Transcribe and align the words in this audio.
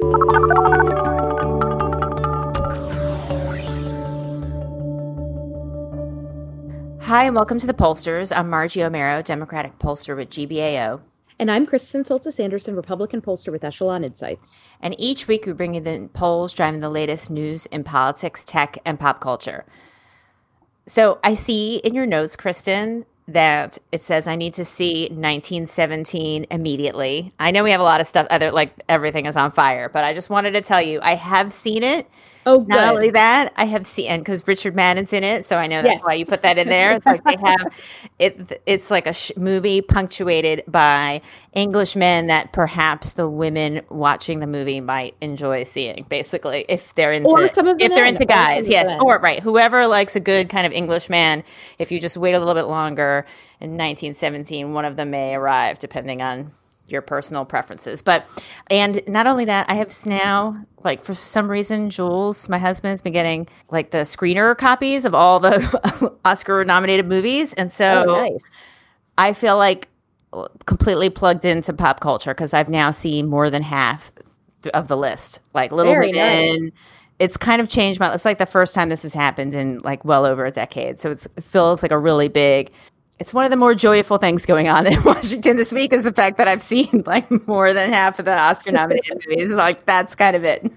Hi, 0.00 0.04
and 7.24 7.34
welcome 7.34 7.58
to 7.58 7.66
the 7.66 7.74
Pollsters. 7.74 8.30
I'm 8.36 8.48
Margie 8.48 8.78
Omero, 8.78 9.24
Democratic 9.24 9.76
pollster 9.80 10.16
with 10.16 10.30
GBAO. 10.30 11.00
And 11.40 11.50
I'm 11.50 11.66
Kristen 11.66 12.04
Soltis 12.04 12.38
Anderson, 12.38 12.76
Republican 12.76 13.20
pollster 13.20 13.50
with 13.50 13.64
Echelon 13.64 14.04
Insights. 14.04 14.60
And 14.80 14.94
each 15.00 15.26
week 15.26 15.46
we 15.46 15.52
bring 15.52 15.74
you 15.74 15.80
the 15.80 16.08
polls 16.12 16.52
driving 16.52 16.78
the 16.78 16.90
latest 16.90 17.28
news 17.28 17.66
in 17.66 17.82
politics, 17.82 18.44
tech, 18.44 18.78
and 18.84 19.00
pop 19.00 19.20
culture. 19.20 19.66
So 20.86 21.18
I 21.24 21.34
see 21.34 21.78
in 21.78 21.96
your 21.96 22.06
notes, 22.06 22.36
Kristen, 22.36 23.04
that 23.28 23.78
it 23.92 24.02
says 24.02 24.26
I 24.26 24.36
need 24.36 24.54
to 24.54 24.64
see 24.64 25.02
1917 25.02 26.46
immediately. 26.50 27.32
I 27.38 27.50
know 27.50 27.62
we 27.62 27.70
have 27.70 27.80
a 27.80 27.84
lot 27.84 28.00
of 28.00 28.06
stuff 28.06 28.26
other 28.30 28.50
like 28.50 28.72
everything 28.88 29.26
is 29.26 29.36
on 29.36 29.52
fire, 29.52 29.88
but 29.88 30.02
I 30.02 30.14
just 30.14 30.30
wanted 30.30 30.52
to 30.52 30.62
tell 30.62 30.80
you 30.80 30.98
I 31.02 31.14
have 31.14 31.52
seen 31.52 31.82
it 31.82 32.08
Oh, 32.48 32.60
good. 32.60 32.68
Not 32.68 32.94
only 32.94 33.10
that, 33.10 33.52
I 33.56 33.66
have 33.66 33.86
seen 33.86 34.20
because 34.20 34.46
Richard 34.48 34.74
Madden's 34.74 35.12
in 35.12 35.22
it, 35.22 35.46
so 35.46 35.58
I 35.58 35.66
know 35.66 35.82
that's 35.82 35.96
yes. 35.96 36.02
why 36.02 36.14
you 36.14 36.24
put 36.24 36.40
that 36.42 36.56
in 36.56 36.66
there. 36.66 36.92
It's 36.92 37.04
like 37.04 37.22
they 37.24 37.36
have 37.44 37.74
it. 38.18 38.62
It's 38.64 38.90
like 38.90 39.06
a 39.06 39.12
sh- 39.12 39.32
movie 39.36 39.82
punctuated 39.82 40.64
by 40.66 41.20
Englishmen 41.54 42.28
that 42.28 42.54
perhaps 42.54 43.12
the 43.12 43.28
women 43.28 43.82
watching 43.90 44.40
the 44.40 44.46
movie 44.46 44.80
might 44.80 45.14
enjoy 45.20 45.64
seeing. 45.64 46.06
Basically, 46.08 46.64
if 46.70 46.94
they're 46.94 47.12
into 47.12 47.28
or 47.28 47.48
some 47.48 47.68
of 47.68 47.76
if 47.80 47.90
they're 47.90 48.04
men, 48.04 48.14
into 48.14 48.24
guys, 48.24 48.70
yes, 48.70 48.96
or 49.02 49.18
right, 49.18 49.42
whoever 49.42 49.86
likes 49.86 50.16
a 50.16 50.20
good 50.20 50.48
kind 50.48 50.66
of 50.66 50.72
Englishman. 50.72 51.44
If 51.78 51.92
you 51.92 52.00
just 52.00 52.16
wait 52.16 52.32
a 52.32 52.38
little 52.38 52.54
bit 52.54 52.64
longer 52.64 53.26
in 53.60 53.72
1917, 53.72 54.72
one 54.72 54.86
of 54.86 54.96
them 54.96 55.10
may 55.10 55.34
arrive, 55.34 55.80
depending 55.80 56.22
on 56.22 56.50
your 56.90 57.02
personal 57.02 57.44
preferences. 57.44 58.02
But 58.02 58.26
and 58.70 59.02
not 59.06 59.26
only 59.26 59.44
that, 59.44 59.68
I 59.68 59.74
have 59.74 59.94
now 60.06 60.56
like 60.84 61.04
for 61.04 61.14
some 61.14 61.50
reason 61.50 61.90
Jules, 61.90 62.48
my 62.48 62.58
husband's 62.58 63.02
been 63.02 63.12
getting 63.12 63.46
like 63.70 63.90
the 63.90 63.98
screener 63.98 64.56
copies 64.56 65.04
of 65.04 65.14
all 65.14 65.40
the 65.40 66.16
Oscar 66.24 66.64
nominated 66.64 67.06
movies, 67.06 67.52
and 67.54 67.72
so 67.72 68.04
oh, 68.08 68.22
nice. 68.22 68.44
I 69.16 69.32
feel 69.32 69.56
like 69.56 69.88
uh, 70.32 70.48
completely 70.66 71.10
plugged 71.10 71.44
into 71.44 71.72
pop 71.72 72.00
culture 72.00 72.34
because 72.34 72.54
I've 72.54 72.68
now 72.68 72.90
seen 72.90 73.28
more 73.28 73.50
than 73.50 73.62
half 73.62 74.12
of 74.74 74.88
the 74.88 74.96
list. 74.96 75.40
Like 75.54 75.72
Little 75.72 75.92
Very 75.92 76.12
Women. 76.12 76.64
Nice. 76.64 76.72
It's 77.18 77.36
kind 77.36 77.60
of 77.60 77.68
changed 77.68 77.98
my. 77.98 78.14
It's 78.14 78.24
like 78.24 78.38
the 78.38 78.46
first 78.46 78.74
time 78.74 78.90
this 78.90 79.02
has 79.02 79.12
happened 79.12 79.54
in 79.54 79.78
like 79.78 80.04
well 80.04 80.24
over 80.24 80.44
a 80.44 80.52
decade. 80.52 81.00
So 81.00 81.10
it 81.10 81.26
feels 81.40 81.82
like 81.82 81.90
a 81.90 81.98
really 81.98 82.28
big 82.28 82.70
it's 83.20 83.34
one 83.34 83.44
of 83.44 83.50
the 83.50 83.56
more 83.56 83.74
joyful 83.74 84.16
things 84.18 84.46
going 84.46 84.68
on 84.68 84.86
in 84.86 85.02
Washington 85.04 85.56
this 85.56 85.72
week 85.72 85.92
is 85.92 86.04
the 86.04 86.12
fact 86.12 86.38
that 86.38 86.46
I've 86.46 86.62
seen 86.62 87.02
like 87.04 87.48
more 87.48 87.72
than 87.72 87.90
half 87.90 88.18
of 88.18 88.24
the 88.24 88.36
Oscar 88.36 88.70
nominated 88.70 89.20
movies. 89.28 89.50
Like 89.50 89.84
that's 89.86 90.14
kind 90.14 90.36
of 90.36 90.44
it. 90.44 90.70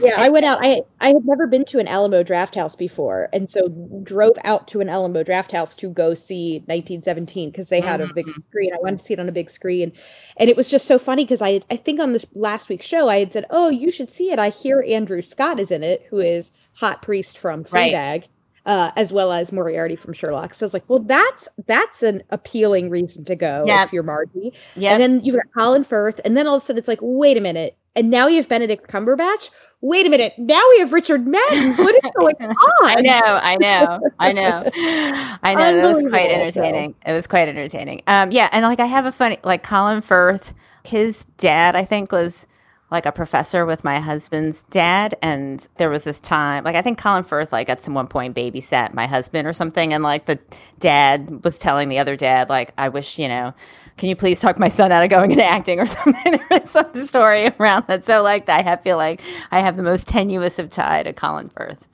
yeah, 0.00 0.14
I 0.16 0.30
went 0.30 0.46
out. 0.46 0.58
I 0.62 0.82
I 1.00 1.08
had 1.08 1.24
never 1.24 1.46
been 1.46 1.64
to 1.66 1.78
an 1.78 1.88
Alamo 1.88 2.22
Drafthouse 2.22 2.76
before, 2.78 3.28
and 3.32 3.50
so 3.50 3.68
drove 4.02 4.38
out 4.44 4.68
to 4.68 4.80
an 4.80 4.88
Alamo 4.88 5.22
Drafthouse 5.22 5.76
to 5.76 5.90
go 5.90 6.14
see 6.14 6.58
1917 6.66 7.50
because 7.50 7.68
they 7.68 7.80
had 7.80 8.00
a 8.00 8.12
big 8.14 8.26
mm-hmm. 8.26 8.40
screen. 8.48 8.74
I 8.74 8.78
wanted 8.80 8.98
to 9.00 9.04
see 9.04 9.12
it 9.12 9.20
on 9.20 9.28
a 9.28 9.32
big 9.32 9.50
screen, 9.50 9.92
and 10.38 10.48
it 10.48 10.56
was 10.56 10.70
just 10.70 10.86
so 10.86 10.98
funny 10.98 11.24
because 11.24 11.42
I 11.42 11.60
I 11.70 11.76
think 11.76 12.00
on 12.00 12.12
the 12.12 12.24
last 12.34 12.70
week's 12.70 12.86
show 12.86 13.08
I 13.08 13.18
had 13.18 13.32
said, 13.34 13.44
"Oh, 13.50 13.68
you 13.68 13.90
should 13.90 14.10
see 14.10 14.30
it." 14.30 14.38
I 14.38 14.48
hear 14.48 14.82
Andrew 14.86 15.20
Scott 15.20 15.60
is 15.60 15.70
in 15.70 15.82
it, 15.82 16.06
who 16.08 16.20
is 16.20 16.52
hot 16.74 17.02
priest 17.02 17.36
from 17.36 17.64
Fleabag. 17.64 18.20
Right 18.20 18.28
uh, 18.66 18.92
as 18.96 19.12
well 19.12 19.32
as 19.32 19.52
Moriarty 19.52 19.96
from 19.96 20.12
Sherlock. 20.12 20.54
So 20.54 20.64
I 20.64 20.66
was 20.66 20.74
like, 20.74 20.88
well, 20.88 21.00
that's 21.00 21.48
that's 21.66 22.02
an 22.02 22.22
appealing 22.30 22.90
reason 22.90 23.24
to 23.24 23.36
go 23.36 23.64
yep. 23.66 23.86
if 23.86 23.92
you're 23.92 24.02
Margie. 24.02 24.52
Yeah. 24.76 24.92
And 24.92 25.02
then 25.02 25.24
you've 25.24 25.36
got 25.36 25.44
Colin 25.56 25.84
Firth, 25.84 26.20
and 26.24 26.36
then 26.36 26.46
all 26.46 26.56
of 26.56 26.62
a 26.62 26.66
sudden 26.66 26.78
it's 26.78 26.88
like, 26.88 27.00
wait 27.02 27.36
a 27.36 27.40
minute, 27.40 27.76
and 27.94 28.10
now 28.10 28.28
you 28.28 28.36
have 28.36 28.48
Benedict 28.48 28.88
Cumberbatch. 28.88 29.50
Wait 29.80 30.06
a 30.06 30.08
minute, 30.08 30.32
now 30.38 30.62
we 30.70 30.78
have 30.78 30.92
Richard 30.92 31.26
Madden. 31.26 31.76
What 31.76 31.92
is 31.96 32.10
going 32.16 32.36
on? 32.40 32.56
I 32.82 33.00
know, 33.00 33.20
I 33.20 33.56
know, 33.56 34.00
I 34.20 34.32
know, 34.32 34.70
I 35.42 35.54
know. 35.54 35.78
It 35.78 35.82
was 35.82 36.02
quite 36.08 36.30
entertaining. 36.30 36.92
So. 37.04 37.10
It 37.10 37.14
was 37.14 37.26
quite 37.26 37.48
entertaining. 37.48 38.02
Um, 38.06 38.30
yeah, 38.30 38.48
and 38.52 38.64
like 38.64 38.78
I 38.78 38.86
have 38.86 39.06
a 39.06 39.12
funny 39.12 39.38
like 39.42 39.64
Colin 39.64 40.00
Firth. 40.00 40.54
His 40.84 41.24
dad, 41.38 41.76
I 41.76 41.84
think, 41.84 42.12
was 42.12 42.46
like 42.92 43.06
a 43.06 43.12
professor 43.12 43.66
with 43.66 43.82
my 43.82 43.98
husband's 43.98 44.62
dad 44.64 45.16
and 45.22 45.66
there 45.78 45.90
was 45.90 46.04
this 46.04 46.20
time 46.20 46.62
like 46.64 46.76
i 46.76 46.82
think 46.82 46.98
colin 46.98 47.24
firth 47.24 47.52
like 47.52 47.68
at 47.68 47.82
some 47.82 47.94
one 47.94 48.06
point 48.06 48.36
babysat 48.36 48.94
my 48.94 49.06
husband 49.06 49.48
or 49.48 49.52
something 49.52 49.92
and 49.92 50.04
like 50.04 50.26
the 50.26 50.38
dad 50.78 51.42
was 51.44 51.58
telling 51.58 51.88
the 51.88 51.98
other 51.98 52.16
dad 52.16 52.48
like 52.48 52.72
i 52.78 52.88
wish 52.88 53.18
you 53.18 53.26
know 53.28 53.52
can 53.96 54.08
you 54.08 54.16
please 54.16 54.40
talk 54.40 54.58
my 54.58 54.68
son 54.68 54.90
out 54.90 55.02
of 55.02 55.10
going 55.10 55.30
into 55.30 55.44
acting 55.44 55.78
or 55.78 55.84
something? 55.86 56.32
There 56.32 56.46
was 56.50 56.70
some 56.70 56.94
story 56.94 57.48
around 57.60 57.84
that. 57.88 58.06
So 58.06 58.22
like 58.22 58.48
i 58.48 58.62
have 58.62 58.82
feel 58.82 58.96
like 58.96 59.20
i 59.50 59.60
have 59.60 59.76
the 59.76 59.82
most 59.82 60.08
tenuous 60.08 60.58
of 60.58 60.70
tie 60.70 61.02
to 61.02 61.12
colin 61.12 61.48
firth. 61.50 61.86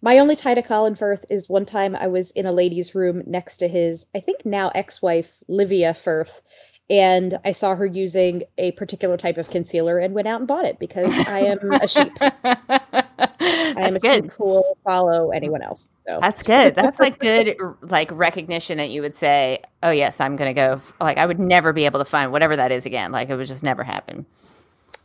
My 0.00 0.18
only 0.20 0.36
tie 0.36 0.54
to 0.54 0.62
Colin 0.62 0.94
Firth 0.94 1.24
is 1.28 1.48
one 1.48 1.66
time 1.66 1.96
I 1.96 2.06
was 2.06 2.30
in 2.30 2.46
a 2.46 2.52
lady's 2.52 2.94
room 2.94 3.24
next 3.26 3.56
to 3.56 3.66
his, 3.66 4.06
I 4.14 4.20
think 4.20 4.46
now 4.46 4.70
ex 4.72 5.02
wife, 5.02 5.38
Livia 5.48 5.92
Firth, 5.92 6.44
and 6.90 7.38
I 7.44 7.52
saw 7.52 7.74
her 7.74 7.84
using 7.84 8.44
a 8.56 8.72
particular 8.72 9.16
type 9.16 9.36
of 9.36 9.50
concealer 9.50 9.98
and 9.98 10.14
went 10.14 10.26
out 10.26 10.40
and 10.40 10.48
bought 10.48 10.64
it 10.64 10.78
because 10.78 11.16
I 11.26 11.40
am 11.40 11.72
a 11.72 11.86
sheep. 11.86 12.12
I 12.20 13.86
am 13.86 13.96
a 13.96 13.98
good. 13.98 14.24
sheep 14.24 14.32
who 14.32 14.44
will 14.44 14.78
follow 14.84 15.30
anyone 15.30 15.62
else. 15.62 15.90
So 15.98 16.18
that's 16.20 16.42
good. 16.42 16.74
That's 16.74 16.98
like 16.98 17.18
good, 17.18 17.56
like 17.82 18.10
recognition 18.12 18.78
that 18.78 18.90
you 18.90 19.02
would 19.02 19.14
say, 19.14 19.62
"Oh 19.82 19.90
yes, 19.90 20.20
I'm 20.20 20.36
going 20.36 20.54
to 20.54 20.60
go." 20.60 20.80
Like 21.00 21.18
I 21.18 21.26
would 21.26 21.38
never 21.38 21.72
be 21.72 21.84
able 21.84 21.98
to 21.98 22.04
find 22.04 22.32
whatever 22.32 22.56
that 22.56 22.72
is 22.72 22.86
again. 22.86 23.12
Like 23.12 23.28
it 23.28 23.36
would 23.36 23.46
just 23.46 23.62
never 23.62 23.84
happen. 23.84 24.26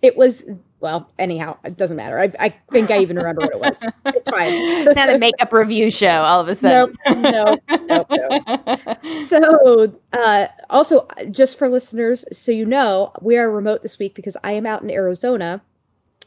It 0.04 0.16
was 0.16 0.44
well, 0.84 1.10
anyhow, 1.18 1.56
it 1.64 1.78
doesn't 1.78 1.96
matter. 1.96 2.20
I, 2.20 2.30
I 2.42 2.50
think 2.74 2.92
I 2.92 3.00
even 3.00 3.16
remember 3.16 3.42
what 3.44 3.54
it 3.54 3.60
was. 3.60 3.82
It's 4.08 4.30
fine. 4.30 4.52
it's 4.54 4.96
not 4.98 5.10
a 5.10 5.18
makeup 5.18 5.54
review 5.54 5.90
show 5.90 6.24
all 6.24 6.42
of 6.42 6.50
a 6.50 6.56
sudden. 6.56 6.94
Nope, 7.08 7.60
nope, 7.70 8.08
nope, 8.10 8.42
nope. 8.68 8.98
So, 9.26 9.98
uh, 10.12 10.48
also, 10.70 11.08
just 11.32 11.58
for 11.58 11.70
listeners, 11.70 12.26
so 12.38 12.52
you 12.52 12.66
know, 12.66 13.14
we 13.22 13.38
are 13.38 13.50
remote 13.50 13.82
this 13.82 13.98
week 13.98 14.14
because 14.14 14.36
I 14.44 14.52
am 14.52 14.66
out 14.66 14.84
in 14.84 14.92
Arizona, 14.92 15.62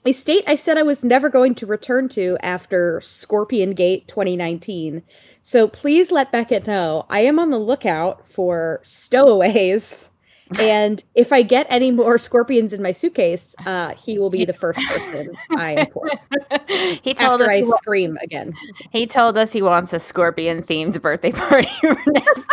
a 0.06 0.12
state 0.12 0.44
I 0.46 0.56
said 0.56 0.78
I 0.78 0.82
was 0.82 1.04
never 1.04 1.28
going 1.28 1.54
to 1.56 1.66
return 1.66 2.08
to 2.10 2.38
after 2.40 2.98
Scorpion 3.02 3.74
Gate 3.74 4.08
2019. 4.08 5.02
So 5.42 5.68
please 5.68 6.10
let 6.10 6.32
Beckett 6.32 6.66
know 6.66 7.04
I 7.10 7.20
am 7.20 7.38
on 7.38 7.50
the 7.50 7.58
lookout 7.58 8.24
for 8.24 8.80
stowaways 8.82 10.08
and 10.58 11.02
if 11.14 11.32
I 11.32 11.42
get 11.42 11.66
any 11.68 11.90
more 11.90 12.18
scorpions 12.18 12.72
in 12.72 12.82
my 12.82 12.92
suitcase, 12.92 13.54
uh, 13.66 13.94
he 13.94 14.18
will 14.18 14.30
be 14.30 14.44
the 14.44 14.52
first 14.52 14.78
person 14.80 15.36
I 15.50 15.72
inform. 15.72 16.10
he 17.02 17.14
told 17.14 17.40
after 17.40 17.44
us 17.44 17.50
I 17.50 17.62
wa- 17.62 17.76
scream 17.76 18.16
again. 18.22 18.54
He 18.90 19.06
told 19.06 19.36
us 19.36 19.52
he 19.52 19.62
wants 19.62 19.92
a 19.92 19.98
scorpion 19.98 20.62
themed 20.62 21.00
birthday 21.02 21.32
party 21.32 21.68
for 21.80 21.96
next 22.06 22.48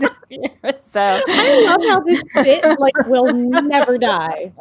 year. 0.30 0.50
So 0.82 1.00
I 1.00 1.64
love 1.66 1.80
how 1.88 2.00
this 2.00 2.22
bit 2.42 2.78
like 2.78 2.96
will 3.06 3.32
never 3.32 3.96
die. 3.96 4.52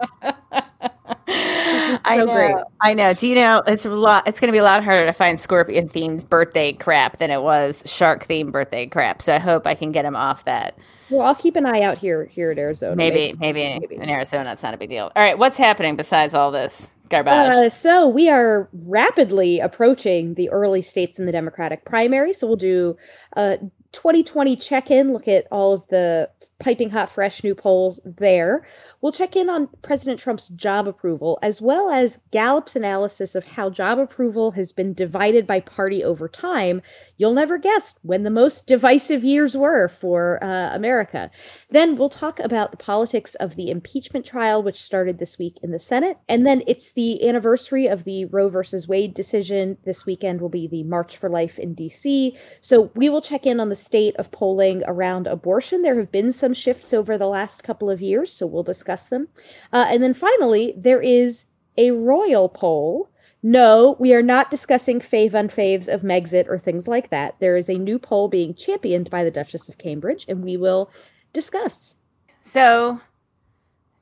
So 1.27 1.99
I 2.05 2.17
know. 2.17 2.33
Great. 2.33 2.55
I 2.81 2.93
know. 2.93 3.13
Do 3.13 3.27
you 3.27 3.35
know 3.35 3.63
it's 3.67 3.85
a 3.85 3.89
lot? 3.89 4.27
It's 4.27 4.39
going 4.39 4.47
to 4.47 4.53
be 4.53 4.59
a 4.59 4.63
lot 4.63 4.83
harder 4.83 5.05
to 5.05 5.13
find 5.13 5.39
scorpion 5.39 5.89
themed 5.89 6.27
birthday 6.29 6.73
crap 6.73 7.17
than 7.17 7.31
it 7.31 7.41
was 7.41 7.83
shark 7.85 8.27
themed 8.27 8.51
birthday 8.51 8.85
crap. 8.87 9.21
So 9.21 9.33
I 9.33 9.39
hope 9.39 9.67
I 9.67 9.75
can 9.75 9.91
get 9.91 10.05
him 10.05 10.15
off 10.15 10.45
that. 10.45 10.77
Well, 11.09 11.21
I'll 11.21 11.35
keep 11.35 11.55
an 11.55 11.65
eye 11.65 11.81
out 11.81 11.97
here 11.97 12.25
here 12.25 12.51
at 12.51 12.57
Arizona. 12.57 12.95
Maybe, 12.95 13.33
maybe, 13.39 13.79
maybe, 13.79 13.95
in 13.95 14.09
Arizona, 14.09 14.51
it's 14.51 14.63
not 14.63 14.73
a 14.73 14.77
big 14.77 14.89
deal. 14.89 15.11
All 15.15 15.23
right, 15.23 15.37
what's 15.37 15.57
happening 15.57 15.95
besides 15.95 16.33
all 16.33 16.51
this 16.51 16.89
garbage? 17.09 17.33
Uh, 17.33 17.69
so 17.69 18.07
we 18.07 18.29
are 18.29 18.69
rapidly 18.73 19.59
approaching 19.59 20.33
the 20.33 20.49
early 20.49 20.81
states 20.81 21.17
in 21.17 21.25
the 21.25 21.31
Democratic 21.31 21.85
primary. 21.85 22.33
So 22.33 22.47
we'll 22.47 22.57
do 22.57 22.97
uh, 23.35 23.57
2020 23.91 24.55
check 24.55 24.91
in, 24.91 25.13
look 25.13 25.27
at 25.27 25.47
all 25.51 25.73
of 25.73 25.87
the 25.87 26.29
piping 26.59 26.89
hot, 26.89 27.09
fresh 27.09 27.43
new 27.43 27.53
polls 27.53 27.99
there. 28.03 28.65
We'll 29.01 29.11
check 29.11 29.35
in 29.35 29.49
on 29.49 29.69
President 29.81 30.19
Trump's 30.19 30.47
job 30.49 30.87
approval, 30.87 31.37
as 31.41 31.61
well 31.61 31.89
as 31.89 32.19
Gallup's 32.31 32.75
analysis 32.75 33.35
of 33.35 33.45
how 33.45 33.69
job 33.69 33.99
approval 33.99 34.51
has 34.51 34.71
been 34.71 34.93
divided 34.93 35.45
by 35.45 35.59
party 35.59 36.03
over 36.03 36.27
time. 36.27 36.81
You'll 37.17 37.33
never 37.33 37.57
guess 37.57 37.95
when 38.01 38.23
the 38.23 38.31
most 38.31 38.65
divisive 38.65 39.23
years 39.23 39.55
were 39.55 39.87
for 39.87 40.43
uh, 40.43 40.75
America. 40.75 41.29
Then 41.69 41.95
we'll 41.95 42.09
talk 42.09 42.39
about 42.39 42.71
the 42.71 42.77
politics 42.77 43.35
of 43.35 43.55
the 43.55 43.69
impeachment 43.69 44.25
trial, 44.25 44.63
which 44.63 44.81
started 44.81 45.19
this 45.19 45.37
week 45.37 45.57
in 45.61 45.71
the 45.71 45.79
Senate. 45.79 46.17
And 46.27 46.45
then 46.45 46.63
it's 46.65 46.91
the 46.91 47.27
anniversary 47.27 47.87
of 47.87 48.03
the 48.03 48.25
Roe 48.25 48.49
versus 48.49 48.87
Wade 48.87 49.13
decision. 49.13 49.77
This 49.85 50.05
weekend 50.05 50.41
will 50.41 50.49
be 50.49 50.67
the 50.67 50.83
March 50.83 51.17
for 51.17 51.29
Life 51.29 51.59
in 51.59 51.73
D.C. 51.73 52.35
So 52.61 52.91
we 52.95 53.09
will 53.09 53.21
check 53.21 53.45
in 53.45 53.59
on 53.59 53.69
the 53.69 53.75
state 53.87 54.15
of 54.17 54.31
polling 54.31 54.83
around 54.85 55.27
abortion. 55.27 55.81
There 55.81 55.97
have 55.97 56.11
been 56.11 56.33
some 56.33 56.53
shifts 56.53 56.93
over 56.93 57.17
the 57.17 57.27
last 57.27 57.63
couple 57.63 57.89
of 57.89 58.01
years, 58.01 58.33
so 58.33 58.45
we'll 58.45 58.63
discuss 58.63 59.07
them. 59.07 59.29
Uh, 59.71 59.85
and 59.89 60.03
then 60.03 60.13
finally, 60.13 60.73
there 60.75 61.01
is 61.01 61.45
a 61.77 61.91
royal 61.91 62.49
poll. 62.49 63.09
No, 63.41 63.95
we 63.97 64.13
are 64.13 64.21
not 64.21 64.51
discussing 64.51 64.99
fave 64.99 65.31
unfaves 65.31 65.87
of 65.87 66.01
Megxit 66.01 66.49
or 66.49 66.59
things 66.59 66.85
like 66.85 67.09
that. 67.11 67.39
There 67.39 67.55
is 67.55 67.69
a 67.69 67.77
new 67.77 67.97
poll 67.97 68.27
being 68.27 68.53
championed 68.53 69.09
by 69.09 69.23
the 69.23 69.31
Duchess 69.31 69.69
of 69.69 69.77
Cambridge, 69.77 70.25
and 70.27 70.43
we 70.43 70.57
will 70.57 70.91
discuss. 71.31 71.95
So, 72.41 72.99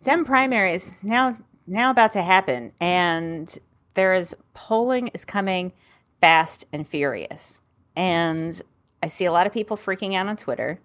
Dem 0.01 0.25
primaries 0.25 0.93
now 1.03 1.33
now 1.67 1.91
about 1.91 2.11
to 2.13 2.21
happen, 2.21 2.71
and 2.79 3.55
there 3.93 4.13
is 4.13 4.35
polling 4.53 5.09
is 5.09 5.25
coming 5.25 5.73
fast 6.19 6.65
and 6.73 6.87
furious, 6.87 7.61
and 7.95 8.61
I 9.05 9.07
see 9.07 9.25
a 9.25 9.31
lot 9.31 9.45
of 9.45 9.53
people 9.53 9.77
freaking 9.77 10.15
out 10.15 10.25
on 10.25 10.35
Twitter. 10.35 10.79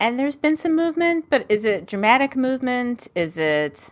And 0.00 0.18
there's 0.18 0.34
been 0.34 0.56
some 0.56 0.74
movement, 0.74 1.26
but 1.28 1.44
is 1.50 1.66
it 1.66 1.84
dramatic 1.84 2.36
movement? 2.36 3.06
Is 3.14 3.36
it 3.36 3.90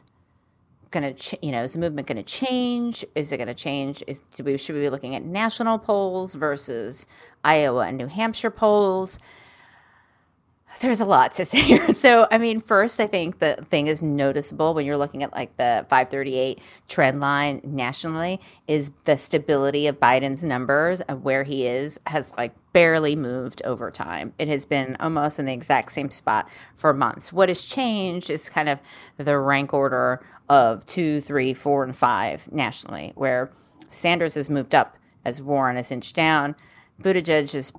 going 0.91 1.03
to, 1.03 1.13
ch- 1.13 1.35
you 1.43 1.53
know, 1.53 1.63
is 1.65 1.75
the 1.75 1.79
movement 1.79 2.09
going 2.09 2.17
to 2.17 2.23
change? 2.23 3.05
Is 3.15 3.31
it 3.31 3.37
going 3.37 3.49
to 3.49 3.55
change? 3.55 4.03
Is, 4.07 4.23
do 4.35 4.43
we, 4.43 4.57
should 4.57 4.75
we 4.75 4.81
be 4.81 4.89
looking 4.89 5.15
at 5.15 5.23
national 5.23 5.79
polls 5.79 6.33
versus 6.33 7.05
Iowa 7.45 7.81
and 7.89 7.99
New 7.99 8.07
Hampshire 8.07 8.51
polls? 8.51 9.19
There's 10.81 11.01
a 11.01 11.05
lot 11.05 11.33
to 11.35 11.45
say 11.47 11.61
here. 11.61 11.93
So, 11.93 12.27
I 12.31 12.39
mean, 12.39 12.61
first, 12.61 12.99
I 13.01 13.07
think 13.07 13.39
the 13.39 13.65
thing 13.69 13.87
is 13.87 14.03
noticeable 14.03 14.75
when 14.75 14.87
you're 14.87 14.97
looking 14.97 15.23
at 15.23 15.33
like 15.33 15.57
the 15.57 15.87
538 15.89 16.61
trend 16.89 17.21
line 17.21 17.61
nationally 17.65 18.41
is 18.67 18.91
the 19.05 19.17
stability 19.17 19.87
of 19.87 20.01
Biden's 20.01 20.43
numbers 20.43 21.01
of 21.03 21.23
where 21.25 21.45
he 21.45 21.67
is 21.67 21.99
has 22.07 22.33
like 22.37 22.55
barely 22.73 23.15
moved 23.17 23.63
over 23.65 23.91
time. 23.91 24.33
It 24.39 24.49
has 24.49 24.67
been 24.67 24.97
almost 24.99 25.39
in 25.39 25.47
the 25.47 25.53
exact 25.53 25.93
same 25.93 26.11
spot 26.11 26.49
for 26.75 26.93
months. 26.93 27.33
What 27.33 27.49
has 27.49 27.65
changed 27.65 28.31
is 28.31 28.49
kind 28.49 28.69
of 28.69 28.79
the 29.19 29.39
rank 29.39 29.75
order 29.75 30.25
of 30.49 30.85
two, 30.87 31.21
three, 31.21 31.55
four, 31.55 31.85
and 31.85 31.97
five 31.97 32.51
nationally, 32.51 33.13
where 33.15 33.53
Sanders 33.91 34.35
has 34.35 34.51
moved 34.51 34.75
up 34.75 34.97
as 35.25 35.41
Warren 35.41 35.77
has 35.77 35.93
inched 35.93 36.17
down. 36.17 36.57
Buttigieg 37.03 37.55
is 37.55 37.73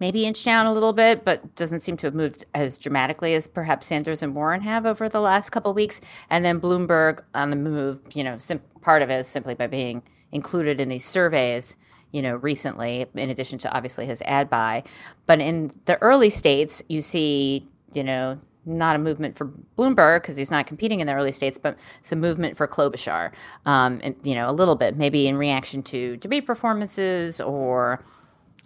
maybe 0.00 0.26
inch 0.26 0.44
down 0.44 0.66
a 0.66 0.72
little 0.72 0.92
bit, 0.92 1.24
but 1.24 1.54
doesn't 1.56 1.82
seem 1.82 1.96
to 1.98 2.06
have 2.06 2.14
moved 2.14 2.44
as 2.54 2.78
dramatically 2.78 3.34
as 3.34 3.46
perhaps 3.46 3.86
Sanders 3.86 4.22
and 4.22 4.34
Warren 4.34 4.60
have 4.60 4.86
over 4.86 5.08
the 5.08 5.20
last 5.20 5.50
couple 5.50 5.72
weeks. 5.74 6.00
And 6.30 6.44
then 6.44 6.60
Bloomberg 6.60 7.22
on 7.34 7.50
the 7.50 7.56
move, 7.56 8.00
you 8.12 8.24
know, 8.24 8.36
sim- 8.36 8.62
part 8.80 9.02
of 9.02 9.10
it 9.10 9.16
is 9.16 9.26
simply 9.26 9.54
by 9.54 9.66
being 9.66 10.02
included 10.32 10.80
in 10.80 10.88
these 10.88 11.04
surveys, 11.04 11.76
you 12.12 12.22
know, 12.22 12.36
recently, 12.36 13.06
in 13.14 13.30
addition 13.30 13.58
to 13.60 13.72
obviously 13.74 14.06
his 14.06 14.22
ad 14.22 14.50
buy. 14.50 14.84
But 15.26 15.40
in 15.40 15.72
the 15.86 16.00
early 16.02 16.30
states, 16.30 16.82
you 16.88 17.00
see, 17.00 17.66
you 17.92 18.04
know, 18.04 18.38
not 18.68 18.96
a 18.96 18.98
movement 18.98 19.36
for 19.36 19.50
Bloomberg 19.78 20.22
because 20.22 20.36
he's 20.36 20.50
not 20.50 20.66
competing 20.66 20.98
in 20.98 21.06
the 21.06 21.12
early 21.14 21.30
states, 21.30 21.56
but 21.56 21.78
some 22.02 22.20
movement 22.20 22.56
for 22.56 22.66
Klobuchar, 22.66 23.30
um, 23.64 24.00
and, 24.02 24.16
you 24.24 24.34
know, 24.34 24.50
a 24.50 24.52
little 24.52 24.74
bit, 24.74 24.96
maybe 24.96 25.28
in 25.28 25.36
reaction 25.36 25.84
to 25.84 26.16
debate 26.16 26.46
performances 26.46 27.40
or 27.40 28.04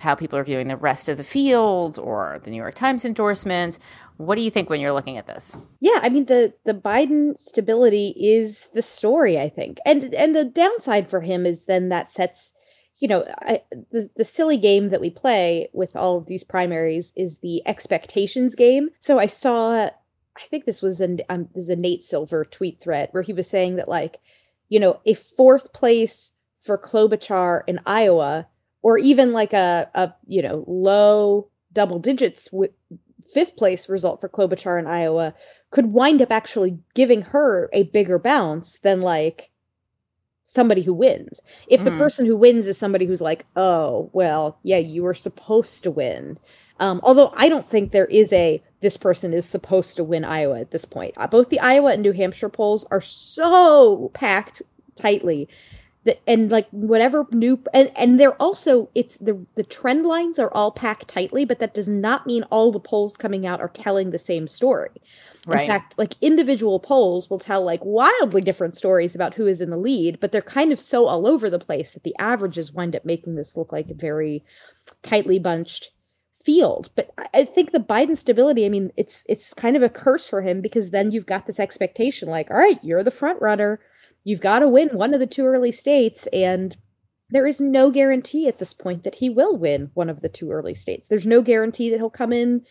how 0.00 0.14
people 0.14 0.38
are 0.38 0.44
viewing 0.44 0.68
the 0.68 0.76
rest 0.76 1.08
of 1.08 1.18
the 1.18 1.24
field 1.24 1.98
or 1.98 2.40
the 2.42 2.50
New 2.50 2.56
York 2.56 2.74
Times 2.74 3.04
endorsements. 3.04 3.78
What 4.16 4.36
do 4.36 4.42
you 4.42 4.50
think 4.50 4.70
when 4.70 4.80
you're 4.80 4.92
looking 4.92 5.18
at 5.18 5.26
this? 5.26 5.56
Yeah, 5.80 6.00
I 6.02 6.08
mean 6.08 6.24
the 6.24 6.54
the 6.64 6.74
Biden 6.74 7.38
stability 7.38 8.14
is 8.18 8.68
the 8.74 8.82
story, 8.82 9.38
I 9.38 9.48
think. 9.48 9.78
And 9.84 10.14
and 10.14 10.34
the 10.34 10.44
downside 10.44 11.08
for 11.10 11.20
him 11.20 11.46
is 11.46 11.66
then 11.66 11.90
that 11.90 12.10
sets 12.10 12.52
you 12.98 13.08
know, 13.08 13.24
I, 13.40 13.62
the 13.90 14.10
the 14.16 14.24
silly 14.24 14.56
game 14.56 14.90
that 14.90 15.00
we 15.00 15.10
play 15.10 15.68
with 15.72 15.96
all 15.96 16.18
of 16.18 16.26
these 16.26 16.44
primaries 16.44 17.12
is 17.16 17.38
the 17.38 17.66
expectations 17.66 18.54
game. 18.54 18.90
So 19.00 19.18
I 19.18 19.26
saw, 19.26 19.84
I 19.84 20.40
think 20.50 20.64
this 20.64 20.82
was 20.82 21.00
an 21.00 21.20
um, 21.28 21.48
this 21.54 21.64
is 21.64 21.70
a 21.70 21.76
Nate 21.76 22.04
Silver 22.04 22.44
tweet 22.44 22.80
thread 22.80 23.08
where 23.12 23.22
he 23.22 23.32
was 23.32 23.48
saying 23.48 23.76
that 23.76 23.88
like, 23.88 24.18
you 24.68 24.80
know, 24.80 25.00
a 25.06 25.14
fourth 25.14 25.72
place 25.72 26.32
for 26.58 26.76
Klobuchar 26.76 27.62
in 27.66 27.80
Iowa 27.86 28.48
or 28.82 28.98
even 28.98 29.32
like 29.32 29.52
a, 29.52 29.90
a 29.94 30.12
you 30.26 30.42
know 30.42 30.64
low 30.66 31.48
double 31.72 31.98
digits 31.98 32.48
w- 32.50 32.72
fifth 33.32 33.56
place 33.56 33.88
result 33.88 34.20
for 34.20 34.28
Klobuchar 34.28 34.78
in 34.78 34.86
Iowa 34.86 35.34
could 35.70 35.92
wind 35.92 36.20
up 36.22 36.30
actually 36.30 36.78
giving 36.94 37.22
her 37.22 37.68
a 37.72 37.84
bigger 37.84 38.18
bounce 38.18 38.78
than 38.78 39.00
like 39.00 39.50
somebody 40.46 40.82
who 40.82 40.92
wins. 40.92 41.40
If 41.68 41.84
the 41.84 41.90
mm. 41.90 41.98
person 41.98 42.26
who 42.26 42.36
wins 42.36 42.66
is 42.66 42.76
somebody 42.76 43.06
who's 43.06 43.20
like, 43.20 43.46
oh, 43.54 44.10
well, 44.12 44.58
yeah, 44.64 44.78
you 44.78 45.04
were 45.04 45.14
supposed 45.14 45.84
to 45.84 45.92
win. 45.92 46.38
Um, 46.80 47.00
although 47.04 47.32
I 47.36 47.48
don't 47.48 47.68
think 47.68 47.92
there 47.92 48.06
is 48.06 48.32
a 48.32 48.60
this 48.80 48.96
person 48.96 49.32
is 49.32 49.44
supposed 49.44 49.96
to 49.96 50.02
win 50.02 50.24
Iowa 50.24 50.58
at 50.58 50.70
this 50.70 50.84
point. 50.84 51.14
Uh, 51.16 51.26
both 51.26 51.50
the 51.50 51.60
Iowa 51.60 51.92
and 51.92 52.02
New 52.02 52.12
Hampshire 52.12 52.48
polls 52.48 52.84
are 52.90 53.02
so 53.02 54.10
packed 54.14 54.62
tightly 54.96 55.48
and 56.26 56.50
like 56.50 56.68
whatever 56.70 57.26
new 57.30 57.62
and, 57.74 57.90
and 57.96 58.18
they're 58.18 58.40
also 58.40 58.88
it's 58.94 59.18
the 59.18 59.44
the 59.54 59.62
trend 59.62 60.06
lines 60.06 60.38
are 60.38 60.52
all 60.54 60.70
packed 60.70 61.08
tightly 61.08 61.44
but 61.44 61.58
that 61.58 61.74
does 61.74 61.88
not 61.88 62.26
mean 62.26 62.42
all 62.44 62.72
the 62.72 62.80
polls 62.80 63.16
coming 63.16 63.46
out 63.46 63.60
are 63.60 63.68
telling 63.68 64.10
the 64.10 64.18
same 64.18 64.48
story. 64.48 64.90
Right. 65.46 65.62
in 65.62 65.68
fact 65.68 65.98
like 65.98 66.14
individual 66.20 66.80
polls 66.80 67.28
will 67.28 67.38
tell 67.38 67.62
like 67.62 67.80
wildly 67.82 68.40
different 68.40 68.76
stories 68.76 69.14
about 69.14 69.34
who 69.34 69.46
is 69.46 69.60
in 69.60 69.70
the 69.70 69.76
lead 69.76 70.20
but 70.20 70.32
they're 70.32 70.42
kind 70.42 70.72
of 70.72 70.80
so 70.80 71.06
all 71.06 71.26
over 71.26 71.50
the 71.50 71.58
place 71.58 71.92
that 71.92 72.02
the 72.02 72.14
averages 72.18 72.72
wind 72.72 72.96
up 72.96 73.04
making 73.04 73.34
this 73.34 73.56
look 73.56 73.72
like 73.72 73.90
a 73.90 73.94
very 73.94 74.44
tightly 75.02 75.38
bunched 75.38 75.90
field. 76.42 76.88
But 76.94 77.10
i 77.34 77.44
think 77.44 77.72
the 77.72 77.78
biden 77.78 78.16
stability 78.16 78.64
i 78.64 78.70
mean 78.70 78.90
it's 78.96 79.24
it's 79.28 79.52
kind 79.52 79.76
of 79.76 79.82
a 79.82 79.90
curse 79.90 80.26
for 80.26 80.40
him 80.40 80.62
because 80.62 80.90
then 80.90 81.10
you've 81.10 81.26
got 81.26 81.46
this 81.46 81.60
expectation 81.60 82.30
like 82.30 82.50
all 82.50 82.56
right 82.56 82.82
you're 82.82 83.04
the 83.04 83.10
front 83.10 83.40
runner 83.42 83.80
you've 84.24 84.40
got 84.40 84.60
to 84.60 84.68
win 84.68 84.88
one 84.88 85.14
of 85.14 85.20
the 85.20 85.26
two 85.26 85.46
early 85.46 85.72
states 85.72 86.26
and 86.32 86.76
there 87.30 87.46
is 87.46 87.60
no 87.60 87.90
guarantee 87.90 88.48
at 88.48 88.58
this 88.58 88.74
point 88.74 89.04
that 89.04 89.16
he 89.16 89.30
will 89.30 89.56
win 89.56 89.90
one 89.94 90.10
of 90.10 90.20
the 90.20 90.28
two 90.28 90.50
early 90.50 90.74
states. 90.74 91.08
There's 91.08 91.26
no 91.26 91.42
guarantee 91.42 91.88
that 91.90 91.98
he'll 91.98 92.10
come 92.10 92.32
in 92.32 92.62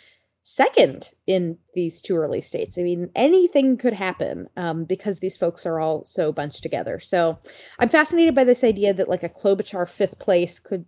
second 0.44 1.12
in 1.28 1.58
these 1.74 2.02
two 2.02 2.18
early 2.18 2.42
states. 2.42 2.78
I 2.78 2.82
mean, 2.82 3.10
anything 3.16 3.78
could 3.78 3.94
happen 3.94 4.48
um, 4.58 4.84
because 4.86 5.20
these 5.20 5.38
folks 5.38 5.66
are 5.66 5.80
all 5.80 6.04
so 6.06 6.32
bunched 6.32 6.64
together. 6.64 7.00
So 7.00 7.40
I'm 7.78 7.90
fascinated 7.90 8.36
by 8.36 8.44
this 8.44 8.64
idea 8.64 8.94
that 8.94 9.10
like 9.10 9.24
a 9.24 9.30
Klobuchar 9.30 9.88
fifth 9.88 10.20
place 10.20 10.60
could 10.60 10.86